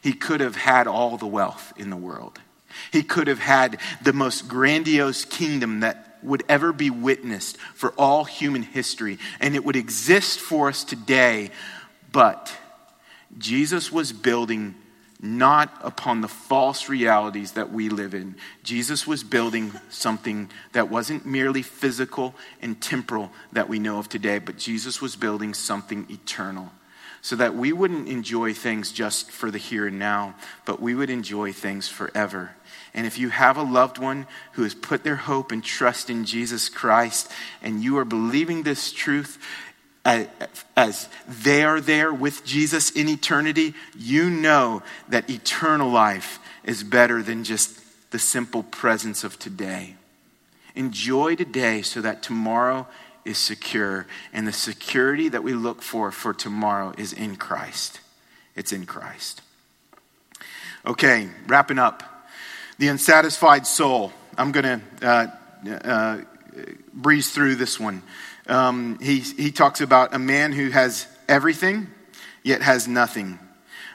He 0.00 0.14
could 0.14 0.40
have 0.40 0.56
had 0.56 0.86
all 0.86 1.18
the 1.18 1.26
wealth 1.26 1.74
in 1.76 1.90
the 1.90 1.96
world. 1.96 2.40
He 2.90 3.02
could 3.02 3.28
have 3.28 3.38
had 3.38 3.78
the 4.02 4.12
most 4.12 4.48
grandiose 4.48 5.24
kingdom 5.24 5.80
that 5.80 6.18
would 6.22 6.44
ever 6.48 6.72
be 6.72 6.90
witnessed 6.90 7.58
for 7.74 7.90
all 7.98 8.24
human 8.24 8.62
history, 8.62 9.18
and 9.38 9.54
it 9.54 9.64
would 9.64 9.76
exist 9.76 10.40
for 10.40 10.68
us 10.68 10.82
today. 10.82 11.50
But 12.10 12.56
Jesus 13.36 13.92
was 13.92 14.12
building 14.12 14.74
not 15.20 15.72
upon 15.82 16.20
the 16.20 16.28
false 16.28 16.88
realities 16.88 17.52
that 17.52 17.72
we 17.72 17.88
live 17.88 18.14
in. 18.14 18.34
Jesus 18.62 19.06
was 19.06 19.24
building 19.24 19.72
something 19.88 20.50
that 20.72 20.90
wasn't 20.90 21.24
merely 21.24 21.62
physical 21.62 22.34
and 22.60 22.80
temporal 22.80 23.32
that 23.52 23.68
we 23.68 23.78
know 23.78 23.98
of 23.98 24.08
today, 24.08 24.38
but 24.38 24.58
Jesus 24.58 25.00
was 25.00 25.16
building 25.16 25.54
something 25.54 26.06
eternal 26.10 26.72
so 27.22 27.34
that 27.34 27.56
we 27.56 27.72
wouldn't 27.72 28.08
enjoy 28.08 28.54
things 28.54 28.92
just 28.92 29.32
for 29.32 29.50
the 29.50 29.58
here 29.58 29.88
and 29.88 29.98
now, 29.98 30.34
but 30.64 30.80
we 30.80 30.94
would 30.94 31.10
enjoy 31.10 31.52
things 31.52 31.88
forever. 31.88 32.54
And 32.94 33.04
if 33.04 33.18
you 33.18 33.30
have 33.30 33.56
a 33.56 33.62
loved 33.62 33.98
one 33.98 34.28
who 34.52 34.62
has 34.62 34.74
put 34.74 35.02
their 35.02 35.16
hope 35.16 35.50
and 35.50 35.64
trust 35.64 36.08
in 36.08 36.24
Jesus 36.24 36.68
Christ, 36.68 37.32
and 37.62 37.82
you 37.82 37.98
are 37.98 38.04
believing 38.04 38.62
this 38.62 38.92
truth, 38.92 39.38
as 40.76 41.08
they 41.26 41.64
are 41.64 41.80
there 41.80 42.12
with 42.12 42.44
Jesus 42.44 42.90
in 42.90 43.08
eternity, 43.08 43.74
you 43.96 44.30
know 44.30 44.82
that 45.08 45.28
eternal 45.28 45.90
life 45.90 46.38
is 46.64 46.82
better 46.84 47.22
than 47.22 47.44
just 47.44 47.80
the 48.12 48.18
simple 48.18 48.62
presence 48.62 49.24
of 49.24 49.38
today. 49.38 49.96
Enjoy 50.74 51.34
today 51.34 51.82
so 51.82 52.00
that 52.00 52.22
tomorrow 52.22 52.86
is 53.24 53.38
secure, 53.38 54.06
and 54.32 54.46
the 54.46 54.52
security 54.52 55.28
that 55.28 55.42
we 55.42 55.52
look 55.52 55.82
for 55.82 56.12
for 56.12 56.32
tomorrow 56.32 56.94
is 56.96 57.12
in 57.12 57.34
Christ. 57.34 58.00
It's 58.54 58.72
in 58.72 58.86
Christ. 58.86 59.42
Okay, 60.86 61.28
wrapping 61.48 61.78
up. 61.78 62.04
The 62.78 62.88
unsatisfied 62.88 63.66
soul. 63.66 64.12
I'm 64.38 64.52
going 64.52 64.80
to 64.80 64.80
uh, 65.02 65.26
uh, 65.84 66.18
breeze 66.92 67.32
through 67.32 67.56
this 67.56 67.80
one. 67.80 68.02
Um, 68.48 68.98
he, 69.00 69.20
he 69.20 69.50
talks 69.50 69.80
about 69.80 70.14
a 70.14 70.18
man 70.18 70.52
who 70.52 70.70
has 70.70 71.06
everything, 71.28 71.88
yet 72.42 72.62
has 72.62 72.86
nothing. 72.86 73.38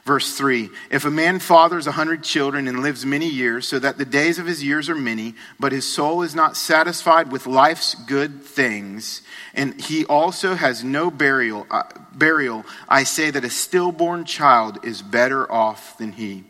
Verse 0.04 0.36
3 0.36 0.70
If 0.90 1.06
a 1.06 1.12
man 1.12 1.40
fathers 1.40 1.88
a 1.88 1.92
hundred 1.92 2.24
children 2.24 2.68
and 2.68 2.82
lives 2.82 3.06
many 3.06 3.30
years, 3.30 3.68
so 3.68 3.80
that 3.80 3.98
the 3.98 4.06
days 4.06 4.40
of 4.40 4.48
his 4.48 4.64
years 4.64 4.90
are 4.90 4.96
many, 4.96 5.36
but 5.60 5.72
his 5.72 5.88
soul 5.88 6.24
is 6.24 6.34
not 6.34 6.58
satisfied 6.58 7.32
with 7.32 7.46
life's 7.46 7.96
good 7.96 8.44
things, 8.44 9.22
and 9.54 9.80
he 9.80 10.06
also 10.06 10.56
has 10.56 10.84
no 10.84 11.12
burial, 11.12 11.68
uh, 11.70 11.84
burial, 12.14 12.66
I 12.90 13.04
say 13.04 13.30
that 13.32 13.46
a 13.46 13.50
stillborn 13.50 14.26
child 14.26 14.84
is 14.84 15.02
better 15.02 15.50
off 15.52 15.98
than 15.98 16.14
he. 16.14 16.46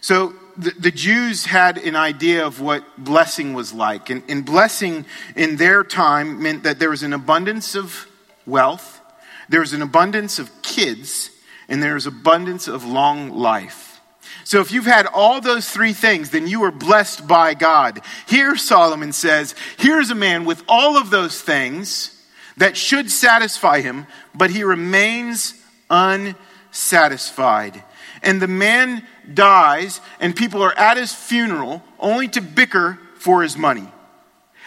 So 0.00 0.34
the, 0.56 0.90
Jews 0.90 1.46
had 1.46 1.78
an 1.78 1.96
idea 1.96 2.46
of 2.46 2.60
what 2.60 2.84
blessing 2.96 3.54
was 3.54 3.72
like. 3.72 4.10
And, 4.10 4.22
and 4.28 4.44
blessing 4.44 5.04
in 5.36 5.56
their 5.56 5.84
time 5.84 6.42
meant 6.42 6.62
that 6.62 6.78
there 6.78 6.90
was 6.90 7.02
an 7.02 7.12
abundance 7.12 7.74
of 7.74 8.06
wealth, 8.46 9.00
there 9.48 9.60
was 9.60 9.72
an 9.72 9.82
abundance 9.82 10.38
of 10.38 10.50
kids, 10.62 11.30
and 11.68 11.82
there 11.82 11.94
was 11.94 12.06
abundance 12.06 12.68
of 12.68 12.84
long 12.84 13.30
life. 13.30 14.00
So 14.44 14.60
if 14.60 14.72
you've 14.72 14.84
had 14.84 15.06
all 15.06 15.40
those 15.40 15.68
three 15.70 15.94
things, 15.94 16.30
then 16.30 16.46
you 16.46 16.62
are 16.64 16.70
blessed 16.70 17.26
by 17.26 17.54
God. 17.54 18.02
Here, 18.28 18.56
Solomon 18.56 19.12
says, 19.12 19.54
here's 19.78 20.10
a 20.10 20.14
man 20.14 20.44
with 20.44 20.62
all 20.68 20.98
of 20.98 21.10
those 21.10 21.40
things 21.40 22.10
that 22.58 22.76
should 22.76 23.10
satisfy 23.10 23.80
him, 23.80 24.06
but 24.34 24.50
he 24.50 24.62
remains 24.62 25.54
unsatisfied. 25.90 27.82
And 28.22 28.40
the 28.40 28.48
man 28.48 29.06
dies, 29.32 30.00
and 30.20 30.34
people 30.34 30.62
are 30.62 30.76
at 30.76 30.96
his 30.96 31.14
funeral 31.14 31.82
only 31.98 32.28
to 32.28 32.40
bicker 32.40 32.98
for 33.16 33.42
his 33.42 33.56
money. 33.56 33.88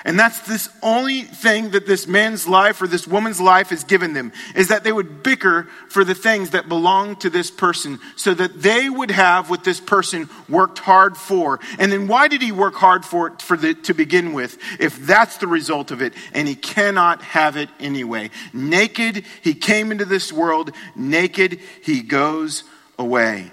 And 0.06 0.18
that's 0.18 0.40
this 0.42 0.70
only 0.84 1.24
thing 1.24 1.72
that 1.72 1.88
this 1.88 2.08
man's 2.08 2.48
life 2.48 2.82
or 2.82 2.88
this 2.88 3.08
woman's 3.08 3.42
life 3.42 3.70
has 3.70 3.84
given 3.84 4.14
them 4.14 4.32
is 4.56 4.68
that 4.68 4.84
they 4.84 4.92
would 4.92 5.24
bicker 5.24 5.64
for 5.90 6.04
the 6.04 6.14
things 6.14 6.52
that 6.52 6.70
belong 6.70 7.16
to 7.18 7.30
this 7.30 7.50
person 7.50 8.00
so 8.16 8.34
that 8.36 8.62
they 8.62 8.90
would 8.90 9.12
have 9.12 9.50
what 9.50 9.64
this 9.64 9.80
person 9.80 10.30
worked 10.48 10.80
hard 10.80 11.18
for. 11.18 11.60
And 11.80 11.92
then 11.92 12.08
why 12.08 12.28
did 12.28 12.42
he 12.42 12.52
work 12.52 12.76
hard 12.76 13.06
for 13.06 13.28
it 13.28 13.42
for 13.42 13.58
the, 13.58 13.74
to 13.74 13.94
begin 13.94 14.34
with 14.34 14.58
if 14.80 14.98
that's 15.00 15.38
the 15.38 15.48
result 15.48 15.90
of 15.90 16.02
it 16.02 16.14
and 16.32 16.48
he 16.48 16.56
cannot 16.56 17.24
have 17.24 17.58
it 17.58 17.70
anyway? 17.80 18.30
Naked, 18.54 19.26
he 19.42 19.56
came 19.56 19.92
into 19.92 20.06
this 20.06 20.32
world. 20.32 20.72
Naked, 20.96 21.60
he 21.84 22.02
goes 22.02 22.64
away. 23.00 23.52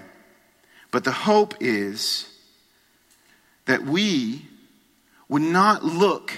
But 0.95 1.03
the 1.03 1.11
hope 1.11 1.55
is 1.59 2.25
that 3.65 3.83
we 3.83 4.45
would 5.27 5.41
not 5.41 5.83
look 5.83 6.31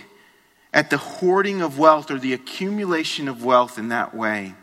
at 0.74 0.90
the 0.90 0.98
hoarding 0.98 1.62
of 1.62 1.78
wealth 1.78 2.10
or 2.10 2.18
the 2.18 2.34
accumulation 2.34 3.28
of 3.28 3.46
wealth 3.46 3.78
in 3.78 3.90
that 3.90 4.16
way, 4.16 4.56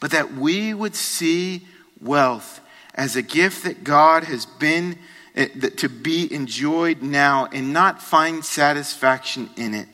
but 0.00 0.10
that 0.12 0.32
we 0.32 0.72
would 0.72 0.94
see 0.94 1.66
wealth 2.00 2.62
as 2.94 3.14
a 3.14 3.20
gift 3.20 3.64
that 3.64 3.84
God 3.84 4.24
has 4.24 4.46
been 4.46 4.98
eh, 5.34 5.48
to 5.76 5.88
be 5.90 6.32
enjoyed 6.32 7.02
now 7.02 7.46
and 7.52 7.74
not 7.74 8.00
find 8.00 8.42
satisfaction 8.42 9.50
in 9.58 9.74
it, 9.74 9.88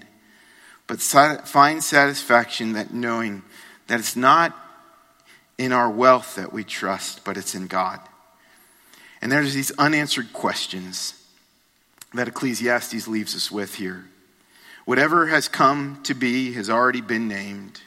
but 0.87 1.01
find 1.01 1.83
satisfaction 1.83 2.75
that 2.75 2.95
knowing 2.95 3.43
that 3.89 3.99
it's 3.99 4.15
not 4.15 4.57
in 5.59 5.73
our 5.73 5.91
wealth 5.91 6.37
that 6.37 6.53
we 6.53 6.63
trust, 6.63 7.25
but 7.25 7.37
it's 7.37 7.57
in 7.57 7.67
God. 7.67 7.99
And 9.21 9.33
there's 9.33 9.55
these 9.55 9.73
unanswered 9.73 10.33
questions 10.33 11.15
that 12.15 12.29
Ecclesiastes 12.29 13.09
leaves 13.09 13.35
us 13.35 13.51
with 13.51 13.75
here. 13.75 14.07
Whatever 14.85 15.27
has 15.27 15.49
come 15.49 16.01
to 16.05 16.15
be 16.15 16.53
has 16.53 16.71
already 16.71 17.03
been 17.03 17.29
named, 17.29 17.81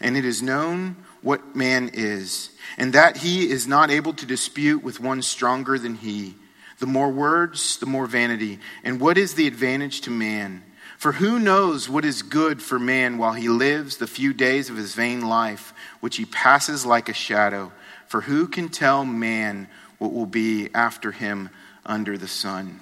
and 0.00 0.16
it 0.16 0.24
is 0.24 0.42
known 0.42 0.96
what 1.20 1.54
man 1.54 1.90
is, 1.92 2.50
and 2.78 2.92
that 2.92 3.18
he 3.18 3.50
is 3.50 3.66
not 3.66 3.90
able 3.90 4.14
to 4.14 4.26
dispute 4.26 4.82
with 4.82 5.00
one 5.00 5.20
stronger 5.22 5.78
than 5.78 5.96
he. 5.96 6.34
The 6.78 6.86
more 6.86 7.10
words, 7.10 7.78
the 7.78 7.86
more 7.86 8.06
vanity. 8.06 8.58
And 8.84 9.00
what 9.00 9.18
is 9.18 9.34
the 9.34 9.46
advantage 9.46 10.02
to 10.02 10.10
man? 10.10 10.62
For 10.98 11.12
who 11.12 11.38
knows 11.38 11.88
what 11.88 12.04
is 12.04 12.22
good 12.22 12.62
for 12.62 12.78
man 12.78 13.18
while 13.18 13.32
he 13.34 13.48
lives 13.48 13.96
the 13.96 14.06
few 14.06 14.32
days 14.32 14.70
of 14.70 14.76
his 14.76 14.94
vain 14.94 15.20
life, 15.20 15.74
which 16.00 16.16
he 16.16 16.24
passes 16.24 16.86
like 16.86 17.08
a 17.08 17.14
shadow? 17.14 17.72
For 18.08 18.22
who 18.22 18.46
can 18.46 18.68
tell 18.68 19.04
man 19.04 19.68
what 19.98 20.12
will 20.12 20.26
be 20.26 20.68
after 20.74 21.12
him 21.12 21.50
under 21.84 22.18
the 22.18 22.28
sun? 22.28 22.80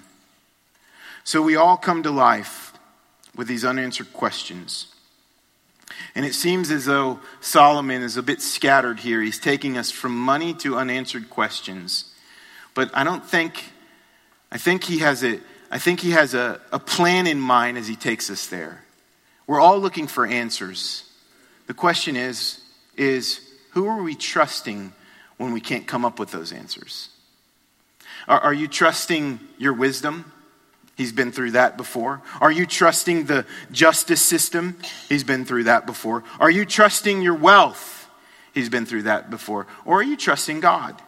So 1.25 1.41
we 1.41 1.57
all 1.57 1.77
come 1.77 2.03
to 2.03 2.11
life 2.11 2.73
with 3.35 3.49
these 3.49 3.65
unanswered 3.65 4.13
questions. 4.13 4.95
And 6.15 6.25
it 6.25 6.35
seems 6.35 6.71
as 6.71 6.85
though 6.85 7.21
Solomon 7.41 8.03
is 8.03 8.17
a 8.17 8.23
bit 8.23 8.41
scattered 8.41 9.01
here. 9.01 9.21
He's 9.21 9.39
taking 9.39 9.77
us 9.77 9.91
from 9.91 10.17
money 10.17 10.55
to 10.55 10.77
unanswered 10.77 11.31
questions. 11.31 12.13
But 12.75 12.91
I 12.95 13.05
don't 13.05 13.25
think, 13.25 13.65
I 14.51 14.59
think 14.59 14.85
he 14.85 14.99
has 14.99 15.25
a, 15.25 15.41
I 15.71 15.79
think 15.79 16.01
he 16.01 16.11
has 16.11 16.35
a, 16.35 16.61
a 16.73 16.79
plan 16.79 17.27
in 17.27 17.41
mind 17.41 17.79
as 17.79 17.89
he 17.89 17.97
takes 17.97 18.31
us 18.31 18.47
there. 18.47 18.85
We're 19.47 19.61
all 19.61 19.79
looking 19.79 20.07
for 20.07 20.27
answers. 20.27 21.11
The 21.67 21.75
question 21.75 22.17
is, 22.17 22.61
is 22.97 23.41
who 23.71 23.87
are 23.87 24.03
we 24.03 24.15
trusting 24.15 24.93
when 25.37 25.53
we 25.53 25.61
can't 25.61 25.87
come 25.87 26.05
up 26.05 26.19
with 26.19 26.31
those 26.31 26.53
answers? 26.53 27.11
Are, 28.29 28.41
are 28.41 28.55
you 28.55 28.69
trusting 28.69 29.41
your 29.59 29.73
wisdom? 29.73 30.33
He's 30.97 31.13
been 31.13 31.33
through 31.33 31.53
that 31.53 31.77
before. 31.77 32.23
Are 32.41 32.53
you 32.53 32.67
trusting 32.67 33.27
the 33.27 33.47
justice 33.73 34.23
system? 34.23 34.79
He's 35.09 35.25
been 35.25 35.45
through 35.45 35.65
that 35.65 35.87
before. 35.87 36.23
Are 36.39 36.51
you 36.51 36.65
trusting 36.65 37.21
your 37.21 37.35
wealth? 37.35 38.09
He's 38.53 38.69
been 38.69 38.87
through 38.87 39.03
that 39.03 39.31
before. 39.31 39.67
Or 39.85 40.01
are 40.01 40.05
you 40.05 40.17
trusting 40.17 40.61
God? 40.61 41.01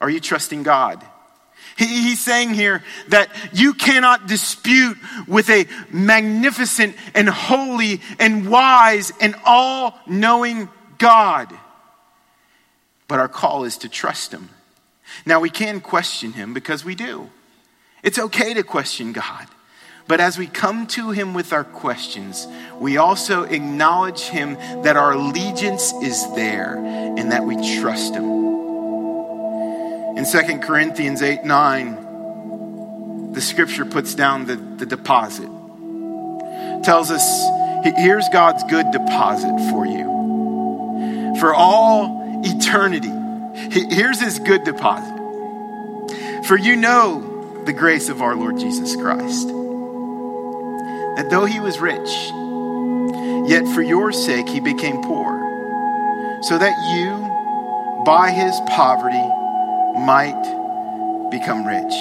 Are 0.00 0.10
you 0.10 0.20
trusting 0.20 0.62
God? 0.62 1.04
he's 1.76 2.20
saying 2.20 2.54
here 2.54 2.82
that 3.08 3.30
you 3.52 3.74
cannot 3.74 4.26
dispute 4.26 4.96
with 5.26 5.48
a 5.50 5.66
magnificent 5.90 6.96
and 7.14 7.28
holy 7.28 8.00
and 8.18 8.48
wise 8.48 9.12
and 9.20 9.34
all 9.44 9.98
knowing 10.06 10.68
God. 10.98 11.52
But 13.08 13.18
our 13.18 13.28
call 13.28 13.64
is 13.64 13.78
to 13.78 13.88
trust 13.88 14.32
Him. 14.32 14.50
Now, 15.24 15.40
we 15.40 15.50
can 15.50 15.80
question 15.80 16.34
Him 16.34 16.54
because 16.54 16.84
we 16.84 16.94
do. 16.94 17.30
It's 18.02 18.18
okay 18.18 18.54
to 18.54 18.62
question 18.62 19.12
God. 19.12 19.46
But 20.06 20.20
as 20.20 20.38
we 20.38 20.46
come 20.46 20.86
to 20.88 21.10
Him 21.10 21.34
with 21.34 21.52
our 21.52 21.64
questions, 21.64 22.46
we 22.78 22.96
also 22.96 23.42
acknowledge 23.42 24.22
Him 24.22 24.54
that 24.82 24.96
our 24.96 25.12
allegiance 25.12 25.92
is 25.94 26.32
there 26.34 26.76
and 26.76 27.32
that 27.32 27.44
we 27.44 27.56
trust 27.80 28.14
Him. 28.14 28.24
In 30.16 30.24
2 30.24 30.58
Corinthians 30.60 31.22
8 31.22 31.44
9, 31.44 33.32
the 33.32 33.40
scripture 33.40 33.84
puts 33.84 34.14
down 34.14 34.46
the, 34.46 34.56
the 34.56 34.86
deposit. 34.86 35.48
Tells 36.82 37.10
us, 37.10 37.22
here's 37.96 38.28
God's 38.30 38.64
good 38.64 38.90
deposit 38.90 39.70
for 39.70 39.86
you. 39.86 41.36
For 41.38 41.54
all 41.54 42.17
eternity, 42.44 43.12
here's 43.70 44.20
His 44.20 44.38
good 44.38 44.64
deposit. 44.64 45.18
For 46.44 46.56
you 46.56 46.76
know 46.76 47.62
the 47.64 47.74
grace 47.74 48.08
of 48.08 48.22
our 48.22 48.34
Lord 48.34 48.58
Jesus 48.58 48.96
Christ. 48.96 49.48
That 51.18 51.28
though 51.30 51.44
he 51.44 51.60
was 51.60 51.78
rich, 51.78 52.08
yet 53.50 53.66
for 53.74 53.82
your 53.82 54.12
sake 54.12 54.48
he 54.48 54.60
became 54.60 55.02
poor, 55.02 56.38
so 56.42 56.56
that 56.56 56.72
you, 56.96 58.04
by 58.06 58.30
his 58.30 58.58
poverty, 58.68 59.16
might 60.00 60.40
become 61.30 61.66
rich. 61.66 61.92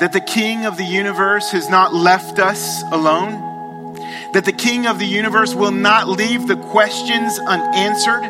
That 0.00 0.12
the 0.12 0.20
King 0.20 0.64
of 0.64 0.76
the 0.76 0.84
universe 0.84 1.52
has 1.52 1.68
not 1.68 1.94
left 1.94 2.40
us 2.40 2.82
alone. 2.90 3.94
That 4.32 4.46
the 4.46 4.52
King 4.52 4.86
of 4.86 4.98
the 4.98 5.06
universe 5.06 5.54
will 5.54 5.70
not 5.70 6.08
leave 6.08 6.48
the 6.48 6.56
questions 6.56 7.38
unanswered 7.38 8.24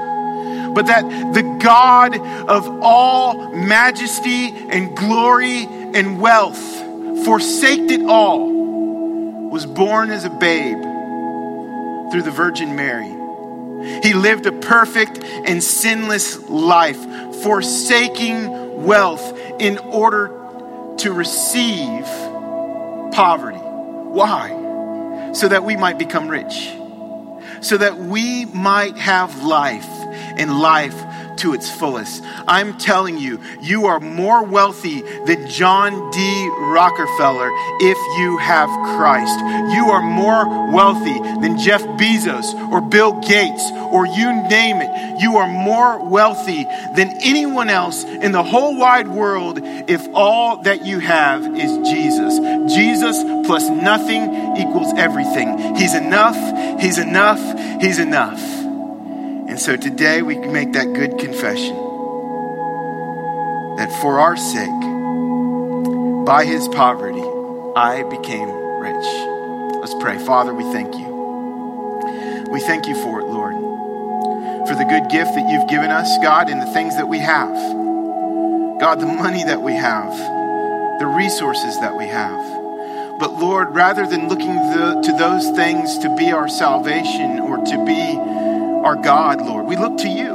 but 0.75 0.87
that 0.87 1.03
the 1.35 1.43
God 1.63 2.17
of 2.49 2.69
all 2.83 3.55
majesty 3.55 4.49
and 4.49 4.97
glory 4.97 5.65
and 5.95 6.21
wealth 6.21 6.61
forsaked 7.25 7.91
it 7.91 8.03
all, 8.03 8.51
was 9.51 9.67
born 9.67 10.11
as 10.11 10.25
a 10.25 10.31
babe 10.31 10.81
through 12.11 12.23
the 12.23 12.31
Virgin 12.31 12.77
Mary. 12.77 13.17
He 14.03 14.15
lived 14.15 14.47
a 14.47 14.53
perfect 14.53 15.23
and 15.25 15.63
sinless 15.63 16.49
life, 16.49 16.99
forsaking 17.43 18.85
wealth 18.85 19.39
in 19.59 19.79
order 19.79 20.29
to 20.99 21.13
receive 21.13 22.05
poverty. 23.13 23.59
Why? 23.59 25.33
So 25.33 25.49
that 25.49 25.65
we 25.65 25.77
might 25.77 25.99
become 25.99 26.29
rich, 26.29 26.73
so 27.61 27.77
that 27.77 27.97
we 27.97 28.45
might 28.47 28.97
have 28.99 29.43
life 29.43 30.00
in 30.39 30.59
life 30.59 30.95
to 31.41 31.55
its 31.55 31.71
fullest. 31.71 32.23
I'm 32.47 32.77
telling 32.79 33.19
you, 33.19 33.41
you 33.63 33.87
are 33.87 34.01
more 34.01 34.45
wealthy 34.45 35.03
than 35.25 35.49
John 35.49 36.11
D. 36.11 36.49
Rockefeller 36.59 37.51
if 37.81 38.19
you 38.19 38.37
have 38.39 38.69
Christ. 38.97 39.39
You 39.75 39.91
are 39.91 40.03
more 40.03 40.73
wealthy 40.73 41.19
than 41.41 41.59
Jeff 41.59 41.83
Bezos 41.83 42.55
or 42.71 42.81
Bill 42.81 43.21
Gates 43.21 43.71
or 43.91 44.07
you 44.07 44.33
name 44.49 44.77
it. 44.81 45.21
You 45.21 45.37
are 45.37 45.49
more 45.49 46.09
wealthy 46.09 46.65
than 46.95 47.17
anyone 47.23 47.69
else 47.69 48.05
in 48.05 48.33
the 48.33 48.43
whole 48.43 48.77
wide 48.77 49.09
world 49.09 49.61
if 49.63 50.07
all 50.15 50.63
that 50.63 50.85
you 50.85 50.99
have 50.99 51.45
is 51.59 51.89
Jesus. 51.89 52.39
Jesus 52.75 53.23
plus 53.47 53.69
nothing 53.69 54.57
equals 54.57 54.93
everything. 54.97 55.75
He's 55.77 55.95
enough, 55.95 56.81
He's 56.81 56.99
enough, 56.99 57.41
He's 57.81 57.99
enough. 57.99 58.60
And 59.51 59.59
so 59.59 59.75
today 59.75 60.23
we 60.23 60.39
make 60.39 60.75
that 60.75 60.93
good 60.93 61.19
confession 61.19 61.75
that 63.77 63.91
for 64.01 64.21
our 64.21 64.37
sake, 64.37 64.81
by 66.25 66.45
his 66.45 66.69
poverty, 66.69 67.25
I 67.75 68.05
became 68.05 68.49
rich. 68.79 69.05
Let's 69.81 69.95
pray. 69.95 70.25
Father, 70.25 70.55
we 70.55 70.63
thank 70.63 70.95
you. 70.95 72.47
We 72.53 72.61
thank 72.61 72.87
you 72.87 72.95
for 73.03 73.21
it, 73.21 73.27
Lord, 73.27 73.55
for 74.69 74.77
the 74.77 74.87
good 74.89 75.11
gift 75.11 75.35
that 75.35 75.51
you've 75.51 75.69
given 75.69 75.91
us, 75.91 76.17
God, 76.23 76.49
and 76.49 76.63
the 76.63 76.73
things 76.73 76.95
that 76.95 77.09
we 77.09 77.19
have. 77.19 77.53
God, 78.79 79.01
the 79.01 79.07
money 79.07 79.43
that 79.43 79.63
we 79.63 79.73
have, 79.73 80.17
the 81.01 81.09
resources 81.09 81.75
that 81.81 81.99
we 81.99 82.07
have. 82.07 83.19
But 83.19 83.33
Lord, 83.41 83.75
rather 83.75 84.07
than 84.07 84.29
looking 84.29 84.55
the, 84.55 85.03
to 85.07 85.13
those 85.19 85.51
things 85.57 85.99
to 85.99 86.15
be 86.15 86.31
our 86.31 86.49
salvation 86.49 87.41
or 87.41 87.57
to 87.59 87.85
be 87.85 88.40
our 88.85 88.97
God, 88.97 89.41
Lord. 89.41 89.67
We 89.67 89.77
look 89.77 89.99
to 89.99 90.09
you 90.09 90.33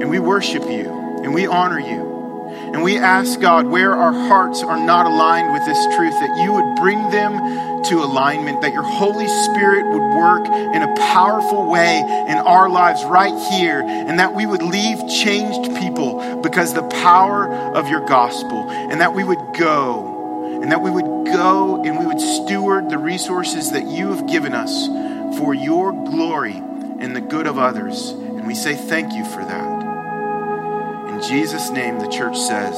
and 0.00 0.10
we 0.10 0.18
worship 0.18 0.62
you 0.64 0.90
and 1.22 1.34
we 1.34 1.46
honor 1.46 1.78
you. 1.78 2.08
And 2.50 2.82
we 2.82 2.98
ask 2.98 3.40
God 3.40 3.66
where 3.66 3.94
our 3.94 4.12
hearts 4.12 4.62
are 4.62 4.84
not 4.84 5.06
aligned 5.06 5.52
with 5.52 5.64
this 5.66 5.78
truth, 5.96 6.14
that 6.14 6.42
you 6.42 6.52
would 6.52 6.76
bring 6.76 7.10
them 7.10 7.82
to 7.84 8.02
alignment, 8.02 8.60
that 8.62 8.72
your 8.72 8.82
Holy 8.82 9.26
Spirit 9.26 9.86
would 9.86 10.16
work 10.16 10.46
in 10.46 10.82
a 10.82 10.94
powerful 11.12 11.68
way 11.68 11.98
in 11.98 12.38
our 12.38 12.68
lives 12.68 13.04
right 13.04 13.34
here, 13.52 13.82
and 13.82 14.18
that 14.18 14.34
we 14.34 14.46
would 14.46 14.62
leave 14.62 14.98
changed 15.08 15.76
people 15.76 16.40
because 16.42 16.74
the 16.74 16.86
power 17.02 17.52
of 17.52 17.88
your 17.88 18.06
gospel, 18.06 18.68
and 18.70 19.00
that 19.00 19.14
we 19.14 19.24
would 19.24 19.54
go, 19.56 20.60
and 20.62 20.70
that 20.72 20.82
we 20.82 20.90
would 20.90 21.26
go 21.26 21.82
and 21.84 21.98
we 21.98 22.06
would 22.06 22.20
steward 22.20 22.90
the 22.90 22.98
resources 22.98 23.70
that 23.72 23.86
you 23.86 24.08
have 24.08 24.26
given 24.26 24.54
us 24.54 24.88
for 25.36 25.54
your 25.54 25.92
glory 25.92 26.56
and 26.56 27.14
the 27.16 27.20
good 27.20 27.46
of 27.46 27.58
others. 27.58 28.10
And 28.10 28.46
we 28.46 28.54
say 28.54 28.74
thank 28.74 29.12
you 29.12 29.24
for 29.24 29.44
that. 29.44 31.10
In 31.14 31.22
Jesus' 31.22 31.70
name, 31.70 31.98
the 31.98 32.08
church 32.08 32.38
says, 32.38 32.76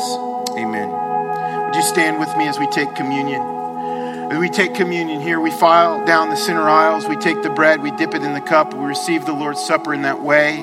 Amen. 0.56 0.90
Would 1.66 1.74
you 1.74 1.82
stand 1.82 2.18
with 2.18 2.36
me 2.36 2.48
as 2.48 2.58
we 2.58 2.66
take 2.68 2.94
communion? 2.94 3.40
As 4.32 4.38
we 4.38 4.48
take 4.48 4.74
communion 4.74 5.20
here, 5.20 5.40
we 5.40 5.50
file 5.50 6.06
down 6.06 6.30
the 6.30 6.36
center 6.36 6.68
aisles, 6.68 7.06
we 7.06 7.16
take 7.16 7.42
the 7.42 7.50
bread, 7.50 7.82
we 7.82 7.90
dip 7.90 8.14
it 8.14 8.22
in 8.22 8.32
the 8.32 8.40
cup, 8.40 8.72
we 8.74 8.84
receive 8.84 9.26
the 9.26 9.32
Lord's 9.32 9.60
Supper 9.60 9.92
in 9.92 10.02
that 10.02 10.22
way. 10.22 10.62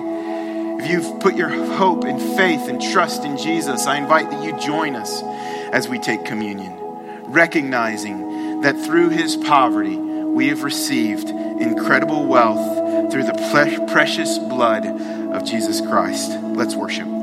If 0.82 0.90
you've 0.90 1.20
put 1.20 1.36
your 1.36 1.50
hope 1.76 2.04
and 2.04 2.20
faith 2.20 2.68
and 2.68 2.82
trust 2.82 3.26
in 3.26 3.38
Jesus, 3.38 3.86
I 3.86 3.98
invite 3.98 4.32
that 4.32 4.44
you 4.44 4.58
join 4.60 4.96
us 4.96 5.22
as 5.74 5.88
we 5.88 6.00
take 6.00 6.26
communion, 6.26 6.74
recognizing 7.26 8.62
that 8.62 8.78
through 8.78 9.10
his 9.10 9.36
poverty, 9.36 9.98
we 10.34 10.48
have 10.48 10.64
received 10.64 11.30
incredible 11.30 12.26
wealth 12.26 13.12
through 13.12 13.24
the 13.24 13.88
precious 13.92 14.38
blood 14.38 14.86
of 14.86 15.44
Jesus 15.44 15.82
Christ. 15.82 16.32
Let's 16.42 16.76
worship. 16.76 17.19